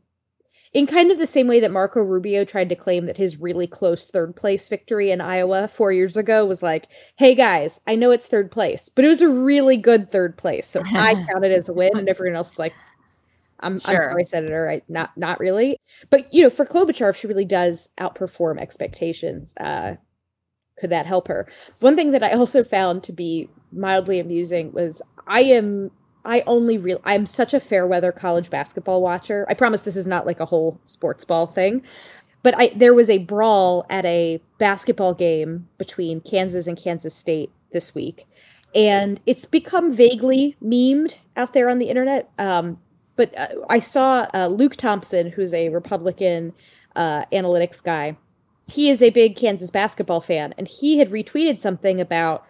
in 0.74 0.88
kind 0.88 1.12
of 1.12 1.18
the 1.18 1.28
same 1.28 1.48
way 1.48 1.60
that 1.60 1.72
Marco 1.72 2.02
Rubio 2.02 2.46
tried 2.46 2.70
to 2.70 2.76
claim 2.76 3.06
that 3.06 3.18
his 3.18 3.38
really 3.38 3.68
close 3.68 4.08
third 4.08 4.36
place 4.36 4.68
victory 4.70 5.12
in 5.12 5.20
Iowa 5.20 5.68
four 5.68 5.92
years 5.92 6.16
ago 6.16 6.46
was 6.46 6.64
like, 6.64 6.88
hey 7.18 7.36
guys, 7.36 7.82
I 7.86 7.96
know 7.96 8.12
it's 8.12 8.28
third 8.28 8.52
place, 8.52 8.90
but 8.90 9.04
it 9.04 9.10
was 9.10 9.22
a 9.22 9.30
really 9.30 9.76
good 9.76 10.10
third 10.10 10.38
place. 10.38 10.68
So 10.68 10.82
I 10.86 11.14
count 11.30 11.44
it 11.44 11.52
as 11.52 11.68
a 11.68 11.74
win, 11.74 11.98
and 11.98 12.08
everyone 12.08 12.38
else 12.38 12.54
is 12.54 12.60
like, 12.60 12.74
I'm, 13.60 13.80
sure. 13.80 13.96
I'm 13.96 14.02
sorry, 14.02 14.26
Senator, 14.26 14.70
I, 14.70 14.82
not 14.88 15.16
not 15.18 15.40
really. 15.40 15.78
But 16.10 16.34
you 16.34 16.42
know, 16.42 16.50
for 16.50 16.66
Klobuchar, 16.66 17.10
if 17.10 17.18
she 17.18 17.28
really 17.28 17.46
does 17.46 17.90
outperform 18.00 18.60
expectations, 18.60 19.54
uh, 19.60 19.96
could 20.78 20.90
that 20.90 21.06
help 21.06 21.28
her? 21.28 21.48
One 21.80 21.96
thing 21.96 22.12
that 22.12 22.24
I 22.24 22.32
also 22.32 22.64
found 22.64 23.04
to 23.04 23.14
be 23.14 23.50
mildly 23.72 24.20
amusing 24.20 24.72
was 24.72 25.02
I 25.28 25.42
am 25.42 25.92
I 26.24 26.44
only 26.46 26.78
real 26.78 27.02
I'm 27.04 27.26
such 27.26 27.54
a 27.54 27.60
fair 27.60 27.86
weather 27.88 28.12
college 28.12 28.50
basketball 28.50 29.02
watcher. 29.02 29.46
I 29.50 29.54
promise 29.54 29.82
this 29.82 29.96
is 29.96 30.08
not 30.08 30.26
like 30.26 30.40
a 30.40 30.46
whole 30.46 30.80
sports 30.86 31.26
ball 31.26 31.48
thing. 31.48 31.84
But 32.44 32.56
I 32.58 32.72
there 32.76 32.94
was 32.94 33.10
a 33.10 33.20
brawl 33.20 33.86
at 33.90 34.06
a 34.06 34.42
basketball 34.58 35.14
game 35.14 35.68
between 35.78 36.22
Kansas 36.22 36.68
and 36.68 36.78
Kansas 36.78 37.16
State 37.16 37.52
this 37.72 37.94
week. 37.96 38.28
And 38.74 39.20
it's 39.26 39.46
become 39.46 39.92
vaguely 39.92 40.56
memed 40.64 41.18
out 41.36 41.54
there 41.54 41.70
on 41.70 41.80
the 41.80 41.90
internet. 41.90 42.30
Um, 42.40 42.80
but 43.16 43.38
uh, 43.38 43.48
I 43.70 43.80
saw 43.80 44.28
uh, 44.34 44.48
Luke 44.48 44.78
Thompson, 44.78 45.32
who's 45.32 45.54
a 45.54 45.70
Republican 45.70 46.54
uh, 46.96 47.26
analytics 47.26 47.84
guy. 47.84 48.18
He 48.68 48.90
is 48.90 49.02
a 49.02 49.10
big 49.10 49.36
Kansas 49.36 49.70
basketball 49.70 50.22
fan, 50.22 50.54
and 50.58 50.68
he 50.68 51.00
had 51.00 51.10
retweeted 51.10 51.60
something 51.60 52.00
about 52.00 52.46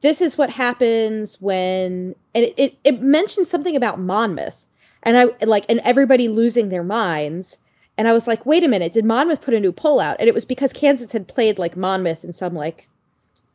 this 0.00 0.20
is 0.20 0.36
what 0.38 0.50
happens 0.50 1.40
when 1.40 2.14
and 2.34 2.44
it, 2.44 2.54
it, 2.56 2.78
it 2.84 3.02
mentioned 3.02 3.46
something 3.46 3.76
about 3.76 3.98
monmouth 3.98 4.66
and 5.02 5.16
i 5.16 5.26
like 5.44 5.64
and 5.68 5.80
everybody 5.80 6.28
losing 6.28 6.68
their 6.68 6.84
minds 6.84 7.58
and 7.96 8.08
i 8.08 8.12
was 8.12 8.26
like 8.26 8.44
wait 8.46 8.64
a 8.64 8.68
minute 8.68 8.92
did 8.92 9.04
monmouth 9.04 9.42
put 9.42 9.54
a 9.54 9.60
new 9.60 9.72
poll 9.72 10.00
out? 10.00 10.16
And 10.18 10.28
it 10.28 10.34
was 10.34 10.44
because 10.44 10.72
kansas 10.72 11.12
had 11.12 11.28
played 11.28 11.58
like 11.58 11.76
monmouth 11.76 12.24
in 12.24 12.32
some 12.32 12.54
like 12.54 12.88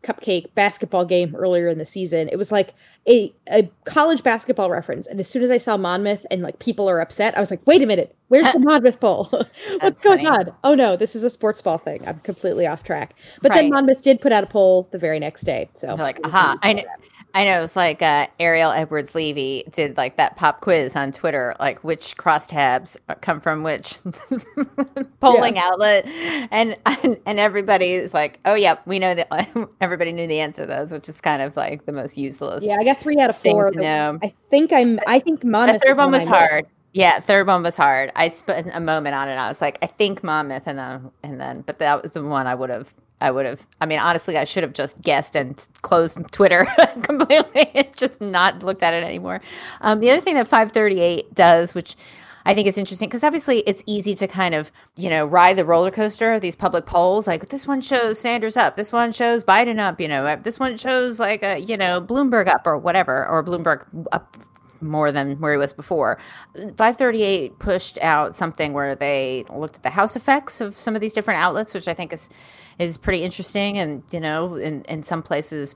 cupcake 0.03 0.53
basketball 0.55 1.05
game 1.05 1.36
earlier 1.36 1.67
in 1.67 1.77
the 1.77 1.86
season. 1.86 2.27
It 2.29 2.38
was 2.38 2.51
like 2.51 2.74
a, 3.08 3.34
a 3.51 3.70
college 3.86 4.24
basketball 4.24 4.70
reference. 4.70 5.05
And 5.08 5.20
as 5.20 5.27
soon 5.27 5.43
as 5.43 5.51
I 5.51 5.58
saw 5.58 5.77
Monmouth 5.77 6.25
and 6.31 6.41
like 6.41 6.60
people 6.60 6.89
are 6.89 7.00
upset, 7.00 7.38
I 7.38 7.39
was 7.39 7.51
like, 7.51 7.65
wait 7.67 7.81
a 7.81 7.86
minute, 7.86 8.15
where's 8.27 8.51
the 8.51 8.60
Monmouth 8.60 9.00
Bowl? 9.00 9.25
What's 9.79 10.03
going 10.03 10.25
funny. 10.25 10.50
on? 10.50 10.55
Oh 10.63 10.74
no, 10.74 10.96
this 10.96 11.15
is 11.15 11.24
a 11.24 11.29
sports 11.29 11.62
ball 11.62 11.77
thing. 11.77 12.08
I'm 12.08 12.20
completely 12.20 12.65
off 12.65 12.84
track. 12.84 13.15
But 13.41 13.51
right. 13.51 13.62
then 13.62 13.70
Monmouth 13.70 14.01
did 14.01 14.22
put 14.22 14.31
out 14.31 14.43
a 14.43 14.48
poll 14.48 14.88
the 14.91 14.98
very 14.98 15.20
next 15.20 15.43
day. 15.43 15.70
So 15.74 15.88
They're 15.88 15.98
like, 15.98 16.20
aha, 16.24 16.58
I 16.63 16.74
know. 16.74 16.84
I 17.34 17.46
know 17.46 17.64
it's 17.64 17.76
like 17.76 18.02
uh, 18.02 18.28
Ariel 18.40 18.72
Edwards 18.72 19.16
Levy 19.16 19.64
did 19.72 19.98
like 19.98 20.18
that 20.18 20.36
pop 20.36 20.62
quiz 20.62 20.96
on 20.96 21.12
Twitter, 21.12 21.56
like 21.60 21.84
which 21.84 22.18
crosstabs 22.18 22.98
come 23.22 23.40
from 23.40 23.64
which 23.64 24.00
polling 25.20 25.56
yeah. 25.56 25.64
outlet, 25.66 26.06
and, 26.52 26.78
and 26.86 27.18
and 27.26 27.40
everybody 27.40 27.94
is 27.94 28.14
like, 28.14 28.40
oh 28.46 28.56
yeah, 28.56 28.76
we 28.86 29.00
know 29.00 29.14
that. 29.14 29.30
everybody 29.82 30.12
knew 30.12 30.28
the 30.28 30.40
answer 30.40 30.64
to 30.64 30.68
those, 30.68 30.92
which 30.92 31.08
is 31.08 31.22
kind 31.22 31.42
of 31.42 31.56
like 31.56 31.86
the 31.86 31.92
most 31.92 32.18
useless. 32.18 32.64
Yeah, 32.64 32.78
I 32.80 32.84
got 32.84 33.00
three 33.00 33.18
out 33.20 33.30
of 33.30 33.38
four. 33.38 33.72
No, 33.72 34.20
I 34.22 34.34
think 34.50 34.74
I'm. 34.74 35.00
I 35.08 35.20
think 35.20 35.44
Monmouth. 35.44 35.82
The 35.82 35.88
third 35.88 35.98
one 35.98 36.12
was 36.12 36.28
hard. 36.28 36.66
Yeah, 36.94 37.22
third 37.22 37.48
one 37.48 37.64
was 37.64 37.78
hard. 37.78 38.12
I 38.18 38.28
spent 38.30 38.70
a 38.74 38.82
moment 38.82 39.16
on 39.16 39.30
it. 39.30 39.36
I 39.36 39.48
was 39.48 39.62
like, 39.62 39.80
I 39.82 39.88
think 39.88 40.24
Monmouth, 40.24 40.64
and 40.66 40.78
then 40.78 41.12
and 41.24 41.40
then, 41.40 41.62
but 41.62 41.80
that 41.80 42.04
was 42.04 42.12
the 42.12 42.24
one 42.24 42.48
I 42.48 42.56
would 42.56 42.70
have 42.70 42.94
I 43.22 43.32
would 43.32 43.46
have. 43.46 43.66
I 43.80 43.86
mean, 43.86 44.00
honestly, 44.00 44.36
I 44.36 44.44
should 44.44 44.63
have 44.63 44.74
just 44.74 45.00
guessed 45.01 45.36
and 45.36 45.56
closed 45.84 46.18
Twitter 46.32 46.66
completely 47.04 47.70
and 47.74 47.96
just 47.96 48.20
not 48.20 48.63
looked 48.63 48.84
at 48.84 48.94
it 48.94 49.04
anymore. 49.04 49.42
Um, 49.80 50.00
the 50.00 50.10
other 50.10 50.22
thing 50.22 50.36
that 50.36 50.48
538 50.48 51.34
does, 51.34 51.75
which 51.75 51.96
I 52.46 52.56
think 52.56 52.68
is 52.68 52.78
interesting 52.78 53.08
because 53.08 53.24
obviously 53.24 53.60
it's 53.60 53.84
easy 53.86 54.16
to 54.16 54.28
kind 54.28 54.56
of, 54.56 54.72
you 54.96 55.10
know, 55.10 55.25
ride 55.25 55.56
the 55.56 55.66
roller 55.66 55.92
coaster 55.92 56.34
of 56.34 56.42
these 56.42 56.56
public 56.56 56.88
polls. 56.88 57.28
Like 57.28 57.50
this 57.50 57.68
one 57.68 57.82
shows 57.82 58.20
Sanders 58.20 58.58
up, 58.58 58.75
this 58.75 58.92
one 58.92 59.12
shows 59.12 59.44
Biden 59.44 59.80
up, 59.80 60.01
you 60.01 60.08
know, 60.08 60.36
this 60.38 60.60
one 60.60 60.75
shows 60.78 61.20
like 61.20 61.44
a, 61.44 61.60
you 61.60 61.78
know, 61.78 62.01
Bloomberg 62.01 62.48
up 62.48 62.66
or 62.66 62.78
whatever, 62.78 63.28
or 63.28 63.44
Bloomberg 63.44 63.86
up 64.12 64.36
more 64.82 65.12
than 65.12 65.40
where 65.40 65.54
he 65.54 65.58
was 65.60 65.74
before. 65.74 66.18
538 66.56 67.60
pushed 67.60 68.00
out 68.00 68.36
something 68.36 68.74
where 68.74 68.96
they 68.96 69.46
looked 69.54 69.75
at 69.75 69.84
the 69.84 69.92
house 69.92 70.16
effects 70.16 70.60
of 70.60 70.75
some 70.75 70.96
of 70.96 71.01
these 71.01 71.13
different 71.13 71.40
outlets, 71.40 71.75
which 71.75 71.88
I 71.88 71.94
think 71.94 72.12
is 72.12 72.30
is 72.80 72.98
pretty 72.98 73.24
interesting. 73.24 73.78
And 73.78 74.04
you 74.12 74.20
know, 74.20 74.56
in 74.56 74.84
in 74.84 75.04
some 75.04 75.24
places 75.24 75.75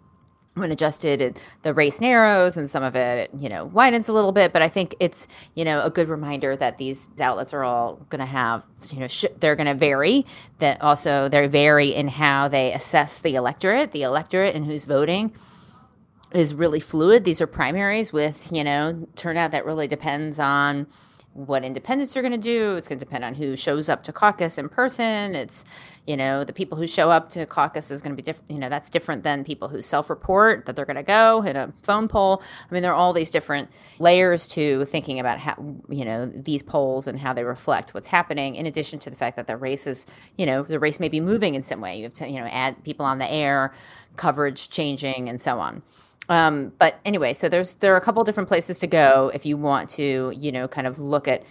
when 0.55 0.71
adjusted 0.71 1.37
the 1.63 1.73
race 1.73 1.99
narrows 1.99 2.55
and 2.55 2.69
some 2.69 2.81
of 2.81 2.95
it 2.95 3.29
you 3.37 3.49
know 3.49 3.65
widens 3.65 4.07
a 4.07 4.13
little 4.13 4.31
bit 4.31 4.53
but 4.53 4.61
i 4.61 4.69
think 4.69 4.95
it's 5.01 5.27
you 5.53 5.65
know 5.65 5.81
a 5.83 5.89
good 5.89 6.07
reminder 6.07 6.55
that 6.55 6.77
these 6.77 7.09
outlets 7.19 7.53
are 7.53 7.63
all 7.63 7.97
going 8.09 8.19
to 8.19 8.25
have 8.25 8.63
you 8.89 8.99
know 8.99 9.07
sh- 9.07 9.25
they're 9.39 9.57
going 9.57 9.67
to 9.67 9.73
vary 9.73 10.25
that 10.59 10.81
also 10.81 11.27
they 11.27 11.45
vary 11.47 11.93
in 11.93 12.07
how 12.07 12.47
they 12.47 12.71
assess 12.73 13.19
the 13.19 13.35
electorate 13.35 13.91
the 13.91 14.01
electorate 14.01 14.55
and 14.55 14.65
who's 14.65 14.85
voting 14.85 15.31
is 16.33 16.53
really 16.53 16.79
fluid 16.79 17.25
these 17.25 17.41
are 17.41 17.47
primaries 17.47 18.13
with 18.13 18.49
you 18.49 18.63
know 18.63 19.05
turnout 19.17 19.51
that 19.51 19.65
really 19.65 19.87
depends 19.87 20.39
on 20.39 20.87
what 21.35 21.65
independents 21.65 22.15
are 22.15 22.21
going 22.21 22.31
to 22.31 22.37
do. 22.37 22.77
It's 22.77 22.87
going 22.87 22.97
to 22.97 23.03
depend 23.03 23.25
on 23.25 23.35
who 23.35 23.57
shows 23.57 23.89
up 23.89 24.03
to 24.05 24.13
caucus 24.13 24.57
in 24.57 24.69
person. 24.69 25.35
It's, 25.35 25.65
you 26.07 26.15
know, 26.15 26.43
the 26.43 26.53
people 26.53 26.77
who 26.77 26.85
show 26.85 27.09
up 27.09 27.29
to 27.29 27.45
caucus 27.45 27.89
is 27.89 28.01
going 28.01 28.11
to 28.11 28.15
be 28.15 28.21
different. 28.21 28.51
You 28.51 28.59
know, 28.59 28.69
that's 28.69 28.89
different 28.89 29.23
than 29.23 29.43
people 29.43 29.67
who 29.67 29.81
self 29.81 30.09
report 30.09 30.65
that 30.65 30.75
they're 30.75 30.85
going 30.85 30.95
to 30.97 31.03
go 31.03 31.41
in 31.41 31.55
a 31.55 31.73
phone 31.83 32.07
poll. 32.07 32.43
I 32.69 32.73
mean, 32.73 32.83
there 32.83 32.91
are 32.91 32.95
all 32.95 33.11
these 33.11 33.31
different 33.31 33.69
layers 33.97 34.47
to 34.49 34.85
thinking 34.85 35.19
about 35.19 35.39
how, 35.39 35.55
you 35.89 36.05
know, 36.05 36.27
these 36.27 36.61
polls 36.61 37.07
and 37.07 37.19
how 37.19 37.33
they 37.33 37.43
reflect 37.43 37.93
what's 37.93 38.07
happening, 38.07 38.55
in 38.55 38.65
addition 38.65 38.99
to 38.99 39.09
the 39.09 39.15
fact 39.15 39.35
that 39.37 39.47
the 39.47 39.57
race 39.57 39.87
is, 39.87 40.05
you 40.37 40.45
know, 40.45 40.61
the 40.61 40.79
race 40.79 40.99
may 40.99 41.09
be 41.09 41.19
moving 41.19 41.55
in 41.55 41.63
some 41.63 41.81
way. 41.81 41.97
You 41.97 42.03
have 42.03 42.13
to, 42.15 42.27
you 42.27 42.39
know, 42.39 42.47
add 42.47 42.83
people 42.83 43.05
on 43.05 43.17
the 43.17 43.31
air, 43.31 43.73
coverage 44.15 44.69
changing, 44.69 45.27
and 45.27 45.41
so 45.41 45.59
on. 45.59 45.81
Um, 46.29 46.71
but 46.79 46.99
anyway, 47.05 47.33
so 47.33 47.49
there's 47.49 47.75
there 47.75 47.93
are 47.93 47.97
a 47.97 48.01
couple 48.01 48.23
different 48.23 48.49
places 48.49 48.79
to 48.79 48.87
go 48.87 49.31
if 49.33 49.45
you 49.45 49.57
want 49.57 49.89
to, 49.91 50.33
you 50.35 50.51
know, 50.51 50.67
kind 50.67 50.87
of 50.87 50.99
look 50.99 51.27
at 51.27 51.43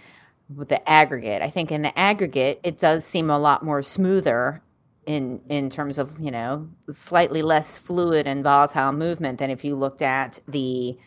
the 0.49 0.87
aggregate. 0.89 1.41
I 1.41 1.49
think 1.49 1.71
in 1.71 1.81
the 1.81 1.97
aggregate, 1.97 2.59
it 2.63 2.77
does 2.77 3.05
seem 3.05 3.29
a 3.29 3.39
lot 3.39 3.63
more 3.63 3.81
smoother 3.81 4.61
in 5.05 5.41
in 5.49 5.69
terms 5.69 5.97
of 5.97 6.19
you 6.19 6.31
know 6.31 6.67
slightly 6.91 7.41
less 7.41 7.77
fluid 7.77 8.27
and 8.27 8.43
volatile 8.43 8.91
movement 8.91 9.39
than 9.39 9.51
if 9.51 9.63
you 9.63 9.75
looked 9.75 10.01
at 10.01 10.39
the 10.47 10.97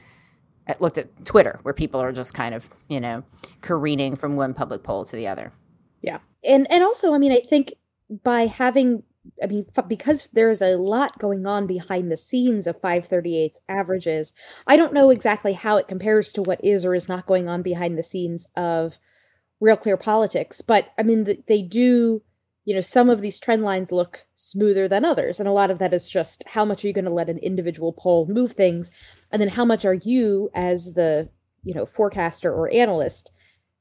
looked 0.80 0.98
at 0.98 1.24
Twitter, 1.24 1.58
where 1.62 1.74
people 1.74 2.00
are 2.00 2.12
just 2.12 2.34
kind 2.34 2.54
of 2.54 2.68
you 2.88 3.00
know 3.00 3.22
careening 3.60 4.16
from 4.16 4.36
one 4.36 4.54
public 4.54 4.82
poll 4.82 5.04
to 5.04 5.16
the 5.16 5.26
other. 5.26 5.52
Yeah, 6.02 6.18
and 6.44 6.70
and 6.70 6.82
also, 6.82 7.14
I 7.14 7.18
mean, 7.18 7.32
I 7.32 7.40
think 7.40 7.72
by 8.22 8.46
having 8.46 9.02
I 9.42 9.46
mean, 9.46 9.66
because 9.88 10.28
there's 10.32 10.62
a 10.62 10.76
lot 10.76 11.18
going 11.18 11.46
on 11.46 11.66
behind 11.66 12.10
the 12.10 12.16
scenes 12.16 12.66
of 12.66 12.80
538's 12.80 13.60
averages, 13.68 14.32
I 14.66 14.76
don't 14.76 14.94
know 14.94 15.10
exactly 15.10 15.52
how 15.52 15.76
it 15.76 15.88
compares 15.88 16.32
to 16.32 16.42
what 16.42 16.64
is 16.64 16.84
or 16.84 16.94
is 16.94 17.08
not 17.08 17.26
going 17.26 17.48
on 17.48 17.62
behind 17.62 17.98
the 17.98 18.02
scenes 18.02 18.46
of 18.56 18.98
Real 19.60 19.76
Clear 19.76 19.96
Politics. 19.96 20.60
But 20.60 20.88
I 20.98 21.02
mean, 21.02 21.42
they 21.46 21.62
do, 21.62 22.22
you 22.64 22.74
know, 22.74 22.80
some 22.80 23.10
of 23.10 23.20
these 23.20 23.40
trend 23.40 23.64
lines 23.64 23.92
look 23.92 24.26
smoother 24.34 24.88
than 24.88 25.04
others. 25.04 25.40
And 25.40 25.48
a 25.48 25.52
lot 25.52 25.70
of 25.70 25.78
that 25.78 25.94
is 25.94 26.08
just 26.08 26.42
how 26.46 26.64
much 26.64 26.84
are 26.84 26.88
you 26.88 26.94
going 26.94 27.04
to 27.04 27.10
let 27.10 27.30
an 27.30 27.38
individual 27.38 27.92
poll 27.92 28.26
move 28.26 28.52
things? 28.52 28.90
And 29.32 29.40
then 29.40 29.48
how 29.48 29.64
much 29.64 29.84
are 29.84 29.94
you, 29.94 30.50
as 30.54 30.94
the, 30.94 31.28
you 31.64 31.74
know, 31.74 31.86
forecaster 31.86 32.52
or 32.52 32.72
analyst, 32.72 33.30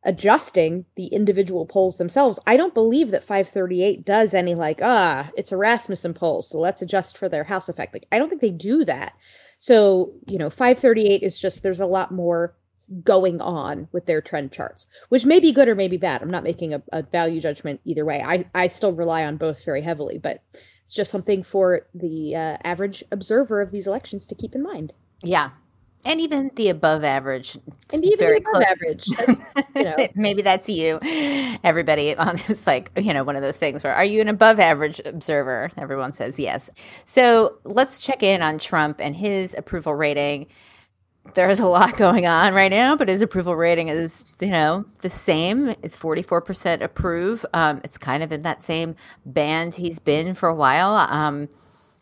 adjusting 0.03 0.85
the 0.95 1.07
individual 1.07 1.65
polls 1.65 1.97
themselves. 1.97 2.39
I 2.47 2.55
don't 2.55 2.73
believe 2.73 3.11
that 3.11 3.25
538 3.25 4.05
does 4.05 4.33
any 4.33 4.55
like, 4.55 4.79
ah, 4.81 5.29
it's 5.35 5.51
a 5.51 5.57
Rasmussen 5.57 6.13
poll, 6.13 6.41
so 6.41 6.59
let's 6.59 6.81
adjust 6.81 7.17
for 7.17 7.27
their 7.27 7.43
house 7.43 7.67
effect. 7.67 7.93
Like, 7.93 8.07
I 8.11 8.17
don't 8.17 8.29
think 8.29 8.41
they 8.41 8.51
do 8.51 8.85
that. 8.85 9.13
So, 9.59 10.13
you 10.27 10.37
know, 10.37 10.49
538 10.49 11.23
is 11.23 11.39
just 11.39 11.61
there's 11.61 11.81
a 11.81 11.85
lot 11.85 12.11
more 12.13 12.55
going 13.03 13.41
on 13.41 13.87
with 13.91 14.05
their 14.05 14.21
trend 14.21 14.51
charts, 14.51 14.87
which 15.09 15.25
may 15.25 15.39
be 15.39 15.51
good 15.51 15.67
or 15.67 15.75
may 15.75 15.87
be 15.87 15.97
bad. 15.97 16.21
I'm 16.21 16.31
not 16.31 16.43
making 16.43 16.73
a, 16.73 16.81
a 16.93 17.03
value 17.03 17.41
judgment 17.41 17.81
either 17.85 18.05
way. 18.05 18.23
I, 18.25 18.45
I 18.55 18.67
still 18.67 18.93
rely 18.93 19.25
on 19.25 19.37
both 19.37 19.63
very 19.65 19.81
heavily, 19.81 20.17
but 20.17 20.41
it's 20.83 20.93
just 20.93 21.11
something 21.11 21.43
for 21.43 21.81
the 21.93 22.35
uh, 22.35 22.57
average 22.63 23.03
observer 23.11 23.61
of 23.61 23.71
these 23.71 23.87
elections 23.87 24.25
to 24.27 24.35
keep 24.35 24.55
in 24.55 24.63
mind. 24.63 24.93
Yeah, 25.23 25.49
and 26.05 26.21
even 26.21 26.51
the 26.55 26.69
above 26.69 27.03
average 27.03 27.57
and 27.91 28.05
even 28.05 28.17
very 28.17 28.37
above 28.37 28.53
close. 28.53 28.65
average 28.65 29.07
you 29.75 29.83
know. 29.83 30.07
maybe 30.15 30.41
that's 30.41 30.69
you 30.69 30.99
everybody 31.63 32.15
on 32.15 32.39
it's 32.47 32.67
like 32.67 32.91
you 32.95 33.13
know 33.13 33.23
one 33.23 33.35
of 33.35 33.41
those 33.41 33.57
things 33.57 33.83
where 33.83 33.93
are 33.93 34.05
you 34.05 34.21
an 34.21 34.27
above 34.27 34.59
average 34.59 35.01
observer 35.05 35.71
everyone 35.77 36.13
says 36.13 36.39
yes 36.39 36.69
so 37.05 37.57
let's 37.63 37.99
check 37.99 38.21
in 38.21 38.41
on 38.41 38.57
trump 38.59 39.01
and 39.01 39.15
his 39.15 39.55
approval 39.57 39.93
rating 39.93 40.47
there's 41.33 41.59
a 41.59 41.67
lot 41.67 41.95
going 41.97 42.25
on 42.25 42.53
right 42.53 42.71
now 42.71 42.95
but 42.95 43.07
his 43.07 43.21
approval 43.21 43.55
rating 43.55 43.89
is 43.89 44.25
you 44.39 44.47
know 44.47 44.85
the 44.99 45.09
same 45.09 45.69
it's 45.83 45.97
44% 45.97 46.81
approve 46.81 47.45
um, 47.53 47.81
it's 47.83 47.97
kind 47.97 48.23
of 48.23 48.31
in 48.31 48.41
that 48.41 48.63
same 48.63 48.95
band 49.25 49.75
he's 49.75 49.99
been 49.99 50.33
for 50.33 50.49
a 50.49 50.55
while 50.55 50.95
um, 50.95 51.47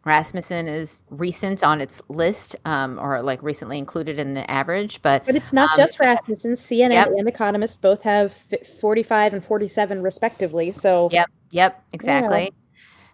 Rasmussen 0.06 0.68
is 0.68 1.02
recent 1.10 1.64
on 1.64 1.82
its 1.82 2.00
list, 2.10 2.56
um, 2.64 3.00
or 3.00 3.24
like 3.24 3.42
recently 3.42 3.80
included 3.80 4.20
in 4.20 4.36
the 4.36 4.50
average, 4.50 5.02
but 5.02 5.26
but 5.26 5.36
it's 5.36 5.52
not 5.52 5.72
um, 5.72 5.78
just 5.78 6.00
Rasmussen. 6.00 6.54
CNN 6.54 6.92
yep. 6.92 7.08
and 7.08 7.28
Economist 7.28 7.82
both 7.82 8.04
have 8.04 8.32
forty-five 8.80 9.34
and 9.34 9.44
forty-seven 9.44 10.04
respectively. 10.04 10.72
So 10.72 11.10
yep, 11.12 11.28
yep, 11.50 11.84
exactly. 11.92 12.44
Yeah. 12.44 12.50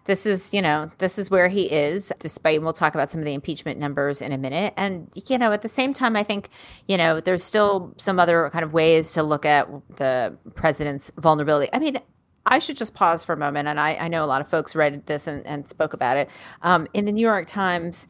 This 0.04 0.26
is, 0.26 0.52
you 0.52 0.60
know, 0.60 0.90
this 0.98 1.16
is 1.16 1.30
where 1.30 1.48
he 1.48 1.70
is, 1.70 2.12
despite, 2.18 2.60
we'll 2.60 2.72
talk 2.72 2.94
about 2.94 3.12
some 3.12 3.20
of 3.20 3.24
the 3.24 3.34
impeachment 3.34 3.78
numbers 3.78 4.20
in 4.20 4.32
a 4.32 4.38
minute. 4.38 4.74
And, 4.76 5.08
you 5.28 5.38
know, 5.38 5.52
at 5.52 5.62
the 5.62 5.68
same 5.68 5.94
time, 5.94 6.16
I 6.16 6.24
think, 6.24 6.48
you 6.88 6.96
know, 6.96 7.20
there's 7.20 7.44
still 7.44 7.94
some 7.98 8.18
other 8.18 8.50
kind 8.50 8.64
of 8.64 8.72
ways 8.72 9.12
to 9.12 9.22
look 9.22 9.44
at 9.46 9.68
the 9.96 10.36
president's 10.56 11.12
vulnerability. 11.18 11.70
I 11.72 11.78
mean, 11.78 11.98
I 12.46 12.58
should 12.58 12.76
just 12.76 12.94
pause 12.94 13.24
for 13.24 13.32
a 13.32 13.36
moment. 13.36 13.68
And 13.68 13.78
I, 13.78 13.94
I 13.94 14.08
know 14.08 14.24
a 14.24 14.26
lot 14.26 14.40
of 14.40 14.48
folks 14.48 14.74
read 14.74 15.06
this 15.06 15.28
and, 15.28 15.46
and 15.46 15.68
spoke 15.68 15.92
about 15.92 16.16
it. 16.16 16.28
Um, 16.62 16.88
in 16.94 17.04
the 17.04 17.12
New 17.12 17.24
York 17.24 17.46
Times 17.46 18.08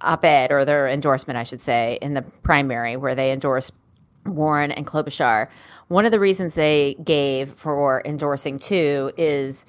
op 0.00 0.24
ed, 0.24 0.50
or 0.50 0.64
their 0.64 0.88
endorsement, 0.88 1.36
I 1.36 1.44
should 1.44 1.60
say, 1.60 1.98
in 2.00 2.14
the 2.14 2.22
primary, 2.22 2.96
where 2.96 3.14
they 3.14 3.32
endorsed 3.32 3.72
Warren 4.24 4.70
and 4.70 4.86
Klobuchar, 4.86 5.48
one 5.88 6.06
of 6.06 6.12
the 6.12 6.20
reasons 6.20 6.54
they 6.54 6.94
gave 7.04 7.50
for 7.50 8.00
endorsing 8.06 8.58
two 8.58 9.12
is 9.18 9.66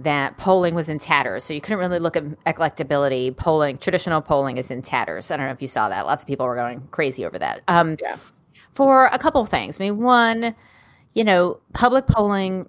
that 0.00 0.36
polling 0.36 0.74
was 0.74 0.88
in 0.88 0.98
tatters. 0.98 1.44
So 1.44 1.54
you 1.54 1.60
couldn't 1.60 1.78
really 1.78 1.98
look 1.98 2.16
at 2.16 2.24
electability. 2.44 3.34
Polling, 3.34 3.78
traditional 3.78 4.20
polling 4.20 4.58
is 4.58 4.70
in 4.70 4.82
tatters. 4.82 5.30
I 5.30 5.36
don't 5.36 5.46
know 5.46 5.52
if 5.52 5.62
you 5.62 5.68
saw 5.68 5.88
that. 5.88 6.06
Lots 6.06 6.22
of 6.22 6.26
people 6.26 6.46
were 6.46 6.54
going 6.54 6.86
crazy 6.90 7.24
over 7.24 7.38
that. 7.38 7.62
Um, 7.68 7.96
yeah. 8.00 8.16
For 8.74 9.06
a 9.06 9.18
couple 9.18 9.40
of 9.40 9.48
things. 9.48 9.80
I 9.80 9.84
mean, 9.84 9.98
one, 9.98 10.54
you 11.14 11.24
know, 11.24 11.60
public 11.72 12.06
polling 12.06 12.68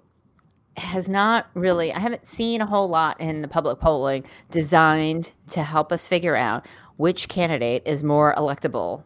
has 0.78 1.08
not 1.08 1.48
really 1.54 1.92
i 1.92 1.98
haven't 1.98 2.24
seen 2.24 2.60
a 2.60 2.66
whole 2.66 2.88
lot 2.88 3.20
in 3.20 3.42
the 3.42 3.48
public 3.48 3.80
polling 3.80 4.24
designed 4.50 5.32
to 5.48 5.62
help 5.62 5.90
us 5.90 6.06
figure 6.06 6.36
out 6.36 6.64
which 6.96 7.28
candidate 7.28 7.82
is 7.84 8.04
more 8.04 8.32
electable 8.36 9.02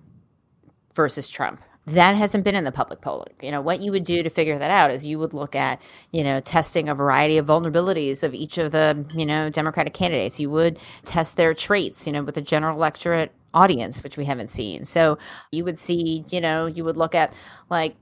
versus 0.94 1.30
trump 1.30 1.62
that 1.86 2.16
hasn't 2.16 2.44
been 2.44 2.54
in 2.54 2.64
the 2.64 2.72
public 2.72 3.00
polling 3.00 3.34
you 3.42 3.50
know 3.50 3.60
what 3.60 3.80
you 3.80 3.90
would 3.90 4.04
do 4.04 4.22
to 4.22 4.30
figure 4.30 4.58
that 4.58 4.70
out 4.70 4.90
is 4.90 5.06
you 5.06 5.18
would 5.18 5.34
look 5.34 5.54
at 5.56 5.80
you 6.12 6.22
know 6.22 6.40
testing 6.40 6.88
a 6.88 6.94
variety 6.94 7.38
of 7.38 7.46
vulnerabilities 7.46 8.22
of 8.22 8.34
each 8.34 8.58
of 8.58 8.72
the 8.72 9.04
you 9.14 9.26
know 9.26 9.50
democratic 9.50 9.94
candidates. 9.94 10.40
You 10.40 10.50
would 10.50 10.78
test 11.04 11.36
their 11.36 11.54
traits 11.54 12.06
you 12.06 12.12
know 12.12 12.22
with 12.22 12.34
the 12.34 12.42
general 12.42 12.76
electorate 12.76 13.32
audience 13.54 14.02
which 14.02 14.16
we 14.16 14.24
haven't 14.24 14.50
seen. 14.50 14.84
So 14.84 15.18
you 15.50 15.64
would 15.64 15.78
see 15.78 16.24
you 16.30 16.40
know 16.40 16.66
you 16.66 16.84
would 16.84 16.96
look 16.96 17.14
at 17.14 17.32
like 17.70 17.96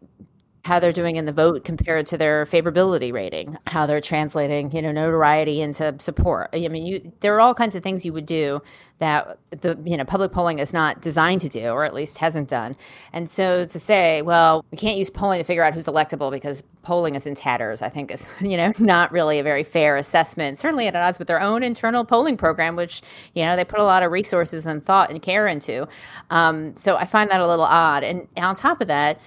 how 0.64 0.79
they're 0.79 0.93
doing 0.93 1.17
in 1.17 1.25
the 1.25 1.33
vote 1.33 1.64
compared 1.64 2.07
to 2.07 2.19
their 2.19 2.45
favorability 2.45 3.12
rating, 3.12 3.57
how 3.67 3.87
they're 3.87 4.00
translating, 4.00 4.71
you 4.73 4.83
know, 4.83 4.93
notoriety 4.93 5.62
into 5.62 5.95
support. 5.99 6.50
I 6.52 6.69
mean, 6.69 6.87
you 6.87 7.12
there 7.21 7.35
are 7.35 7.40
all 7.40 7.55
kinds 7.55 7.75
of 7.75 7.83
things 7.83 8.05
you 8.05 8.12
would 8.12 8.26
do 8.26 8.61
that 8.99 9.38
the 9.50 9.79
you 9.85 9.97
know 9.97 10.05
public 10.05 10.31
polling 10.33 10.59
is 10.59 10.75
not 10.75 11.00
designed 11.00 11.40
to 11.40 11.49
do, 11.49 11.71
or 11.71 11.85
at 11.85 11.95
least 11.95 12.19
hasn't 12.19 12.49
done. 12.49 12.76
And 13.14 13.31
so 13.31 13.64
to 13.64 13.79
say, 13.79 14.21
well, 14.21 14.64
we 14.71 14.76
can't 14.76 14.99
use 14.99 15.09
polling 15.09 15.38
to 15.38 15.45
figure 15.45 15.64
out 15.64 15.73
who's 15.73 15.87
electable 15.87 16.31
because 16.31 16.62
polling 16.83 17.14
is 17.14 17.26
in 17.26 17.35
tatters, 17.35 17.81
I 17.81 17.88
think 17.88 18.11
is 18.11 18.29
you 18.40 18.59
know 18.59 18.73
not 18.79 19.11
really 19.12 19.38
a 19.38 19.43
very 19.43 19.62
fair 19.62 19.97
assessment. 19.97 20.59
Certainly 20.59 20.88
at 20.88 20.95
odds 20.95 21.19
with 21.19 21.29
their 21.29 21.40
own 21.40 21.62
internal 21.62 22.05
polling 22.05 22.37
program, 22.37 22.76
which 22.76 23.00
you 23.35 23.45
know 23.45 23.57
they 23.57 23.64
put 23.64 23.79
a 23.79 23.85
lot 23.85 24.02
of 24.02 24.12
resources 24.12 24.67
and 24.67 24.85
thought 24.85 25.11
and 25.11 25.23
care 25.23 25.49
into. 25.49 25.88
Um, 26.29 26.76
so 26.76 26.97
I 26.97 27.07
find 27.07 27.31
that 27.31 27.40
a 27.40 27.47
little 27.47 27.64
odd. 27.64 28.05
And 28.05 28.29
on 28.37 28.55
top 28.55 28.83
of 28.83 28.88
that 28.88 29.19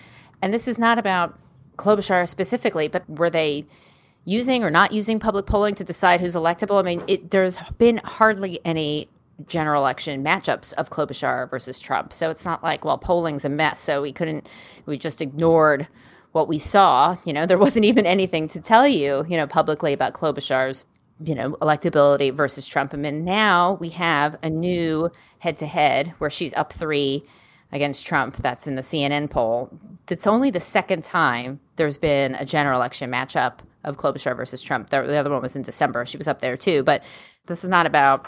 and 0.43 0.53
this 0.53 0.67
is 0.67 0.77
not 0.77 0.99
about 0.99 1.39
Klobuchar 1.77 2.29
specifically, 2.29 2.87
but 2.87 3.09
were 3.09 3.31
they, 3.31 3.65
using 4.25 4.63
or 4.63 4.69
not 4.69 4.91
using 4.91 5.19
public 5.19 5.45
polling 5.45 5.75
to 5.75 5.83
decide 5.83 6.21
who's 6.21 6.35
electable. 6.35 6.79
I 6.79 6.83
mean, 6.83 7.03
it, 7.07 7.31
there's 7.31 7.57
been 7.77 7.97
hardly 8.03 8.59
any 8.63 9.09
general 9.47 9.81
election 9.81 10.23
matchups 10.23 10.73
of 10.73 10.89
Klobuchar 10.89 11.49
versus 11.49 11.79
Trump. 11.79 12.13
So 12.13 12.29
it's 12.29 12.45
not 12.45 12.63
like, 12.63 12.85
well, 12.85 12.97
polling's 12.97 13.45
a 13.45 13.49
mess. 13.49 13.79
So 13.79 14.01
we 14.01 14.13
couldn't, 14.13 14.49
we 14.85 14.97
just 14.97 15.21
ignored 15.21 15.87
what 16.31 16.47
we 16.47 16.59
saw. 16.59 17.17
You 17.25 17.33
know, 17.33 17.45
there 17.45 17.57
wasn't 17.57 17.85
even 17.85 18.05
anything 18.05 18.47
to 18.49 18.61
tell 18.61 18.87
you, 18.87 19.25
you 19.27 19.37
know, 19.37 19.47
publicly 19.47 19.91
about 19.91 20.13
Klobuchar's, 20.13 20.85
you 21.21 21.35
know, 21.35 21.57
electability 21.61 22.33
versus 22.33 22.67
Trump. 22.67 22.93
I 22.93 22.97
mean, 22.97 23.25
now 23.25 23.77
we 23.79 23.89
have 23.89 24.37
a 24.41 24.49
new 24.49 25.11
head 25.39 25.57
to 25.57 25.65
head 25.65 26.13
where 26.19 26.29
she's 26.29 26.53
up 26.53 26.71
three 26.71 27.23
against 27.73 28.07
Trump. 28.07 28.37
That's 28.37 28.67
in 28.67 28.75
the 28.75 28.81
CNN 28.81 29.29
poll. 29.29 29.69
That's 30.07 30.27
only 30.27 30.49
the 30.49 30.61
second 30.61 31.03
time 31.03 31.59
there's 31.75 31.97
been 31.97 32.35
a 32.35 32.45
general 32.45 32.79
election 32.79 33.11
matchup 33.11 33.59
of 33.83 33.97
Klobuchar 33.97 34.35
versus 34.37 34.61
Trump. 34.61 34.89
The, 34.89 35.01
the 35.01 35.17
other 35.17 35.29
one 35.29 35.41
was 35.41 35.57
in 35.57 35.63
December. 35.63 36.05
She 36.05 36.17
was 36.17 36.27
up 36.27 36.39
there 36.39 36.55
too. 36.55 36.83
But 36.83 37.03
this 37.47 37.63
is 37.63 37.69
not 37.69 37.85
about 37.85 38.27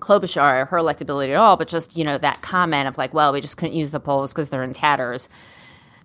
Klobuchar, 0.00 0.62
or 0.62 0.64
her 0.64 0.78
electability 0.78 1.30
at 1.30 1.36
all, 1.36 1.56
but 1.56 1.68
just, 1.68 1.96
you 1.96 2.04
know, 2.04 2.18
that 2.18 2.42
comment 2.42 2.88
of 2.88 2.98
like, 2.98 3.14
well, 3.14 3.32
we 3.32 3.40
just 3.40 3.56
couldn't 3.56 3.76
use 3.76 3.92
the 3.92 4.00
polls 4.00 4.32
because 4.32 4.48
they're 4.48 4.64
in 4.64 4.72
tatters 4.74 5.28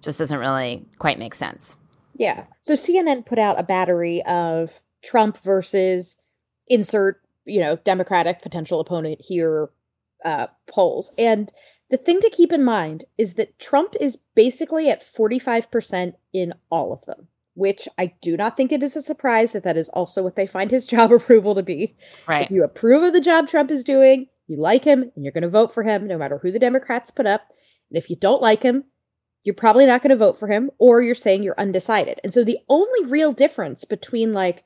just 0.02 0.20
doesn't 0.20 0.40
really 0.40 0.86
quite 0.98 1.20
make 1.20 1.36
sense. 1.36 1.76
Yeah. 2.16 2.46
So 2.62 2.74
CNN 2.74 3.26
put 3.26 3.40
out 3.40 3.60
a 3.60 3.64
battery 3.64 4.24
of 4.26 4.82
Trump 5.04 5.38
versus 5.40 6.18
insert, 6.68 7.22
you 7.46 7.60
know, 7.60 7.78
Democratic 7.78 8.42
potential 8.42 8.80
opponent 8.80 9.22
here 9.22 9.70
uh, 10.26 10.48
polls. 10.70 11.12
And 11.18 11.52
the 11.90 11.98
thing 11.98 12.20
to 12.22 12.30
keep 12.30 12.54
in 12.54 12.64
mind 12.64 13.06
is 13.18 13.34
that 13.34 13.60
Trump 13.60 13.96
is 14.00 14.18
basically 14.36 14.90
at 14.90 15.04
45% 15.04 16.14
in 16.34 16.54
all 16.70 16.94
of 16.94 17.06
them 17.06 17.28
which 17.60 17.90
I 17.98 18.14
do 18.22 18.38
not 18.38 18.56
think 18.56 18.72
it 18.72 18.82
is 18.82 18.96
a 18.96 19.02
surprise 19.02 19.52
that 19.52 19.64
that 19.64 19.76
is 19.76 19.90
also 19.90 20.24
what 20.24 20.38
they 20.38 20.48
find 20.48 20.72
his 20.72 20.86
job 20.88 21.12
approval 21.12 21.56
to 21.56 21.64
be. 21.64 21.96
Right. 22.26 22.46
If 22.46 22.52
you 22.52 22.64
approve 22.64 23.04
of 23.04 23.14
the 23.14 23.20
job 23.20 23.50
Trump 23.50 23.70
is 23.70 23.84
doing, 23.84 24.28
you 24.48 24.58
like 24.58 24.86
him, 24.86 25.12
and 25.14 25.26
you're 25.26 25.34
going 25.34 25.44
to 25.44 25.50
vote 25.50 25.74
for 25.74 25.84
him 25.84 26.08
no 26.08 26.18
matter 26.18 26.40
who 26.40 26.52
the 26.52 26.60
Democrats 26.60 27.12
put 27.12 27.26
up. 27.26 27.42
And 27.90 27.98
if 27.98 28.10
you 28.10 28.16
don't 28.16 28.42
like 28.42 28.64
him, 28.64 28.86
you're 29.44 29.56
probably 29.56 29.86
not 29.86 30.02
going 30.02 30.10
to 30.10 30.16
vote 30.16 30.40
for 30.40 30.48
him, 30.48 30.72
or 30.80 31.02
you're 31.02 31.16
saying 31.16 31.44
you're 31.44 31.60
undecided. 31.60 32.20
And 32.24 32.34
so 32.34 32.44
the 32.44 32.60
only 32.70 33.10
real 33.10 33.34
difference 33.34 33.84
between 33.84 34.34
like 34.34 34.64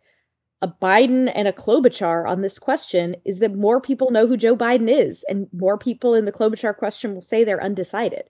a 0.64 0.68
Biden 0.82 1.30
and 1.36 1.46
a 1.46 1.52
Klobuchar 1.52 2.28
on 2.28 2.42
this 2.42 2.58
question 2.58 3.18
is 3.26 3.40
that 3.40 3.54
more 3.54 3.82
people 3.82 4.12
know 4.12 4.26
who 4.26 4.38
Joe 4.38 4.56
Biden 4.56 4.90
is, 4.90 5.26
and 5.28 5.48
more 5.52 5.78
people 5.78 6.16
in 6.16 6.24
the 6.24 6.32
Klobuchar 6.32 6.76
question 6.76 7.14
will 7.14 7.22
say 7.22 7.44
they're 7.44 7.62
undecided. 7.62 8.24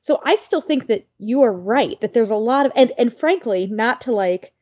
So 0.00 0.20
I 0.24 0.36
still 0.36 0.60
think 0.60 0.86
that 0.86 1.08
you 1.18 1.42
are 1.42 1.52
right 1.52 2.00
that 2.00 2.14
there's 2.14 2.30
a 2.30 2.36
lot 2.36 2.64
of 2.64 2.72
and 2.76 2.92
and 2.96 3.12
frankly, 3.12 3.66
not 3.66 4.00
to 4.02 4.12
like, 4.12 4.52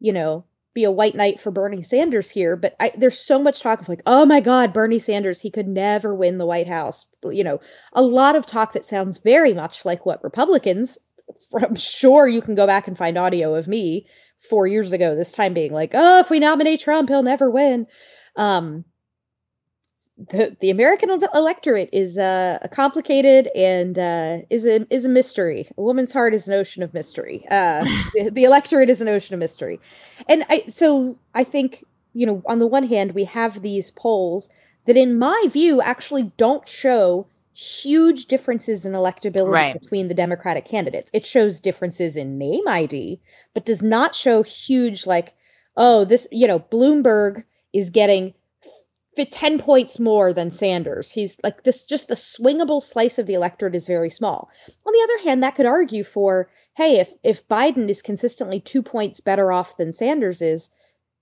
you 0.00 0.10
know, 0.10 0.46
be 0.72 0.84
a 0.84 0.90
white 0.90 1.14
knight 1.14 1.38
for 1.38 1.50
Bernie 1.50 1.82
Sanders 1.82 2.30
here, 2.30 2.56
but 2.56 2.76
I, 2.80 2.92
there's 2.96 3.18
so 3.18 3.38
much 3.38 3.60
talk 3.60 3.82
of 3.82 3.88
like, 3.88 4.02
oh 4.06 4.24
my 4.24 4.40
God, 4.40 4.72
Bernie 4.72 4.98
Sanders, 4.98 5.42
he 5.42 5.50
could 5.50 5.68
never 5.68 6.14
win 6.14 6.38
the 6.38 6.46
White 6.46 6.68
House. 6.68 7.06
You 7.22 7.44
know, 7.44 7.60
a 7.92 8.00
lot 8.02 8.36
of 8.36 8.46
talk 8.46 8.72
that 8.72 8.86
sounds 8.86 9.18
very 9.18 9.52
much 9.52 9.84
like 9.84 10.06
what 10.06 10.24
Republicans. 10.24 10.98
I'm 11.60 11.76
sure 11.76 12.26
you 12.26 12.40
can 12.40 12.54
go 12.54 12.66
back 12.66 12.88
and 12.88 12.96
find 12.96 13.18
audio 13.18 13.54
of 13.54 13.68
me 13.68 14.06
four 14.40 14.66
years 14.66 14.92
ago. 14.92 15.14
This 15.14 15.32
time 15.32 15.54
being 15.54 15.72
like, 15.72 15.92
oh, 15.94 16.18
if 16.18 16.30
we 16.30 16.38
nominate 16.38 16.80
Trump, 16.80 17.08
he'll 17.08 17.22
never 17.22 17.50
win. 17.50 17.86
Um, 18.36 18.84
the 20.28 20.56
the 20.60 20.70
American 20.70 21.10
electorate 21.34 21.88
is 21.92 22.18
uh, 22.18 22.58
complicated 22.70 23.48
and 23.54 23.98
uh, 23.98 24.38
is 24.50 24.66
a 24.66 24.86
is 24.92 25.04
a 25.04 25.08
mystery. 25.08 25.70
A 25.78 25.82
woman's 25.82 26.12
heart 26.12 26.34
is 26.34 26.46
an 26.46 26.54
ocean 26.54 26.82
of 26.82 26.92
mystery. 26.92 27.44
Uh, 27.50 27.84
the, 28.14 28.30
the, 28.30 28.44
electorate 28.44 28.90
is 28.90 29.00
an 29.00 29.08
ocean 29.08 29.34
of 29.34 29.40
mystery, 29.40 29.80
and 30.28 30.44
I 30.50 30.64
so 30.68 31.18
I 31.34 31.44
think 31.44 31.84
you 32.12 32.26
know 32.26 32.42
on 32.46 32.58
the 32.58 32.66
one 32.66 32.84
hand 32.84 33.12
we 33.12 33.24
have 33.24 33.62
these 33.62 33.90
polls 33.92 34.50
that, 34.86 34.96
in 34.96 35.18
my 35.18 35.46
view, 35.48 35.80
actually 35.80 36.32
don't 36.36 36.66
show 36.68 37.26
huge 37.60 38.26
differences 38.26 38.86
in 38.86 38.92
electability 38.92 39.52
right. 39.52 39.80
between 39.80 40.08
the 40.08 40.14
Democratic 40.14 40.64
candidates. 40.64 41.10
It 41.12 41.26
shows 41.26 41.60
differences 41.60 42.16
in 42.16 42.38
name 42.38 42.66
ID, 42.66 43.20
but 43.52 43.66
does 43.66 43.82
not 43.82 44.14
show 44.14 44.42
huge 44.42 45.06
like 45.06 45.34
oh 45.76 46.04
this 46.04 46.26
you 46.32 46.46
know 46.46 46.60
Bloomberg 46.60 47.44
is 47.72 47.90
getting 47.90 48.34
10 49.24 49.58
points 49.58 49.98
more 49.98 50.32
than 50.32 50.50
Sanders. 50.50 51.10
He's 51.10 51.36
like 51.42 51.64
this, 51.64 51.84
just 51.84 52.08
the 52.08 52.14
swingable 52.14 52.82
slice 52.82 53.18
of 53.18 53.26
the 53.26 53.34
electorate 53.34 53.74
is 53.74 53.86
very 53.86 54.08
small. 54.08 54.48
On 54.86 54.92
the 54.92 55.02
other 55.02 55.28
hand, 55.28 55.42
that 55.42 55.54
could 55.54 55.66
argue 55.66 56.04
for 56.04 56.48
hey, 56.76 56.98
if, 56.98 57.12
if 57.22 57.46
Biden 57.48 57.90
is 57.90 58.00
consistently 58.00 58.60
two 58.60 58.82
points 58.82 59.20
better 59.20 59.52
off 59.52 59.76
than 59.76 59.92
Sanders 59.92 60.40
is, 60.40 60.70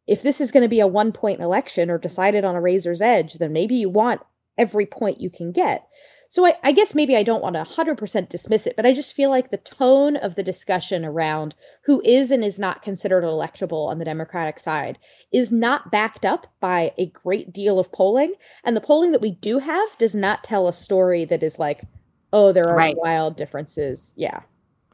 if 0.06 0.22
this 0.22 0.40
is 0.40 0.52
going 0.52 0.62
to 0.62 0.68
be 0.68 0.80
a 0.80 0.86
one 0.86 1.10
point 1.10 1.40
election 1.40 1.90
or 1.90 1.98
decided 1.98 2.44
on 2.44 2.54
a 2.54 2.60
razor's 2.60 3.00
edge, 3.00 3.34
then 3.34 3.52
maybe 3.52 3.74
you 3.74 3.88
want 3.88 4.20
every 4.56 4.86
point 4.86 5.20
you 5.20 5.30
can 5.30 5.50
get. 5.50 5.88
So 6.30 6.44
I, 6.44 6.54
I, 6.62 6.72
guess 6.72 6.94
maybe 6.94 7.16
I 7.16 7.22
don't 7.22 7.42
want 7.42 7.54
to 7.54 7.62
100% 7.62 8.28
dismiss 8.28 8.66
it, 8.66 8.76
but 8.76 8.84
I 8.84 8.92
just 8.92 9.14
feel 9.14 9.30
like 9.30 9.50
the 9.50 9.56
tone 9.56 10.16
of 10.16 10.34
the 10.34 10.42
discussion 10.42 11.04
around 11.04 11.54
who 11.84 12.02
is 12.04 12.30
and 12.30 12.44
is 12.44 12.58
not 12.58 12.82
considered 12.82 13.24
electable 13.24 13.88
on 13.88 13.98
the 13.98 14.04
Democratic 14.04 14.58
side 14.58 14.98
is 15.32 15.50
not 15.50 15.90
backed 15.90 16.26
up 16.26 16.46
by 16.60 16.92
a 16.98 17.06
great 17.06 17.52
deal 17.52 17.78
of 17.78 17.90
polling. 17.92 18.34
And 18.62 18.76
the 18.76 18.82
polling 18.82 19.12
that 19.12 19.22
we 19.22 19.30
do 19.30 19.58
have 19.58 19.96
does 19.96 20.14
not 20.14 20.44
tell 20.44 20.68
a 20.68 20.72
story 20.72 21.24
that 21.24 21.42
is 21.42 21.58
like, 21.58 21.84
oh, 22.32 22.52
there 22.52 22.68
are 22.68 22.76
right. 22.76 22.96
wild 22.96 23.36
differences. 23.36 24.12
Yeah. 24.14 24.40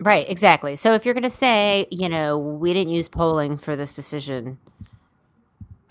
Right, 0.01 0.29
exactly. 0.29 0.77
So 0.77 0.93
if 0.93 1.05
you're 1.05 1.15
going 1.15 1.23
to 1.23 1.31
say, 1.31 1.87
you 1.91 2.09
know, 2.09 2.39
we 2.39 2.73
didn't 2.73 2.93
use 2.93 3.09
polling 3.09 3.59
for 3.59 3.77
this 3.77 3.93
decision, 3.93 4.59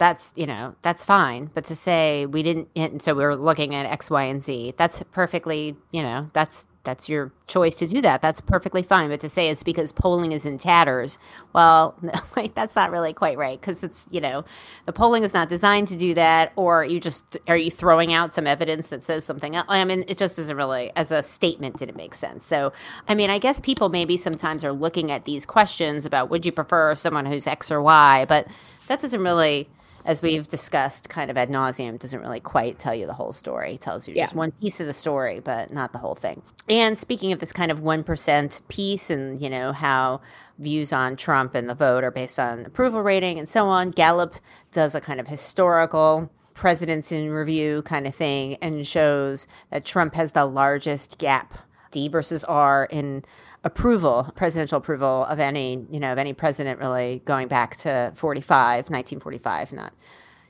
that's 0.04 0.34
you 0.36 0.46
know 0.46 0.76
that's 0.82 1.06
fine. 1.06 1.50
But 1.54 1.64
to 1.66 1.78
say 1.78 2.26
we 2.26 2.44
didn't 2.44 2.68
and 2.76 3.02
so 3.02 3.14
we 3.14 3.24
are 3.24 3.38
looking 3.38 3.74
at 3.74 3.86
x 3.86 4.10
y 4.10 4.24
and 4.24 4.44
z 4.44 4.74
that's 4.76 5.02
perfectly 5.14 5.78
you 5.92 6.04
know 6.04 6.30
that's 6.34 6.66
that's 6.84 7.08
your 7.08 7.32
choice 7.48 7.76
to 7.76 7.88
do 7.88 8.02
that. 8.02 8.22
That's 8.22 8.42
perfectly 8.42 8.84
fine. 8.84 9.08
But 9.08 9.22
to 9.22 9.30
say 9.30 9.48
it's 9.48 9.64
because 9.64 9.94
polling 9.94 10.34
is 10.34 10.46
in 10.46 10.58
tatters 10.58 11.20
well 11.54 11.98
like 12.36 12.54
that's 12.54 12.76
not 12.76 12.92
really 12.92 13.14
quite 13.14 13.38
right 13.38 13.58
because 13.58 13.82
it's 13.82 14.06
you 14.12 14.20
know 14.20 14.44
the 14.84 14.92
polling 14.92 15.24
is 15.24 15.34
not 15.34 15.48
designed 15.48 15.88
to 15.88 15.96
do 15.96 16.14
that 16.16 16.52
or 16.58 16.84
you 16.84 17.00
just 17.00 17.38
are 17.48 17.56
you 17.56 17.72
throwing 17.72 18.14
out 18.14 18.34
some 18.34 18.46
evidence 18.46 18.88
that 18.88 19.06
says 19.06 19.24
something 19.24 19.56
else? 19.56 19.68
I 19.70 19.86
mean 19.86 20.04
it 20.10 20.18
just 20.18 20.38
isn't 20.38 20.58
really 20.58 20.92
as 20.98 21.12
a 21.12 21.24
statement 21.24 21.80
didn't 21.80 21.96
make 21.96 22.14
sense. 22.14 22.46
So 22.46 22.74
i 23.08 23.16
mean 23.16 23.30
i 23.30 23.40
guess 23.40 23.62
people 23.62 23.88
maybe 23.88 24.18
sometimes 24.18 24.66
are 24.66 24.74
looking 24.74 25.12
at 25.12 25.24
these 25.24 25.46
questions 25.46 26.06
about 26.06 26.30
would 26.30 26.46
you 26.46 26.52
prefer 26.52 26.94
someone 26.94 27.26
who's 27.26 27.48
x 27.48 27.72
or 27.72 27.82
y? 27.82 28.26
But 28.28 28.48
that 28.88 29.02
doesn't 29.02 29.24
really 29.24 29.70
as 30.06 30.22
we've 30.22 30.48
discussed 30.48 31.10
kind 31.10 31.32
of 31.32 31.38
ad 31.38 31.50
nauseum, 31.50 31.98
doesn't 32.00 32.20
really 32.20 32.40
quite 32.40 32.80
tell 32.80 32.94
you 32.94 33.06
the 33.06 33.14
whole 33.14 33.34
story. 33.34 33.76
It 33.76 33.82
tells 33.82 34.08
you 34.08 34.16
yeah. 34.16 34.24
just 34.24 34.36
one 34.36 34.52
piece 34.52 34.80
of 34.80 34.88
the 34.88 34.94
story, 34.94 35.40
but 35.40 35.72
not 35.72 35.94
the 35.94 36.00
whole 36.00 36.16
thing. 36.16 36.42
And 36.70 36.98
speaking 36.98 37.32
of 37.32 37.40
this 37.40 37.54
kind 37.54 37.72
of 37.72 37.80
1% 37.80 38.68
piece 38.68 39.10
and, 39.10 39.42
you 39.42 39.50
know, 39.50 39.72
how 39.72 40.22
views 40.60 40.94
on 40.94 41.16
Trump 41.16 41.56
and 41.56 41.70
the 41.70 41.76
vote 41.76 42.04
are 42.04 42.12
based 42.12 42.40
on 42.40 42.66
approval 42.66 43.02
rating 43.02 43.40
and 43.40 43.48
so 43.48 43.68
on, 43.68 43.92
Gallup 43.92 44.36
does 44.72 44.96
a 44.96 45.02
kind 45.02 45.20
of 45.20 45.28
historical 45.28 46.30
presidents 46.54 47.12
in 47.12 47.32
review 47.32 47.82
kind 47.84 48.06
of 48.06 48.14
thing 48.14 48.58
and 48.62 48.86
shows 48.86 49.48
that 49.72 49.86
Trump 49.86 50.14
has 50.14 50.34
the 50.34 50.46
largest 50.46 51.18
gap 51.18 51.54
D 51.92 52.08
versus 52.08 52.44
R 52.44 52.88
in 52.92 53.24
approval, 53.64 54.32
presidential 54.36 54.78
approval 54.78 55.26
of 55.26 55.40
any, 55.40 55.86
you 55.90 56.00
know, 56.00 56.12
of 56.12 56.18
any 56.18 56.34
president 56.34 56.80
really 56.80 57.22
going 57.26 57.48
back 57.48 57.78
to 57.78 58.12
45, 58.16 58.90
1945, 58.90 59.74
not 59.74 59.94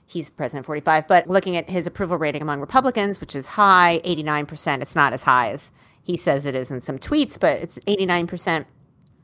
he's 0.06 0.30
president 0.30 0.66
45, 0.66 1.08
but 1.08 1.28
looking 1.28 1.56
at 1.56 1.70
his 1.70 1.88
approval 1.88 2.18
rating 2.18 2.42
among 2.42 2.60
Republicans, 2.60 3.20
which 3.20 3.36
is 3.36 3.48
high, 3.48 4.02
89%, 4.04 4.82
it's 4.82 4.96
not 4.96 5.14
as 5.14 5.24
high 5.24 5.50
as 5.50 5.72
he 6.02 6.18
says 6.18 6.46
it 6.46 6.56
is 6.56 6.70
in 6.70 6.82
some 6.82 7.00
tweets, 7.00 7.40
but 7.40 7.62
it's 7.62 7.78
89%. 7.80 8.66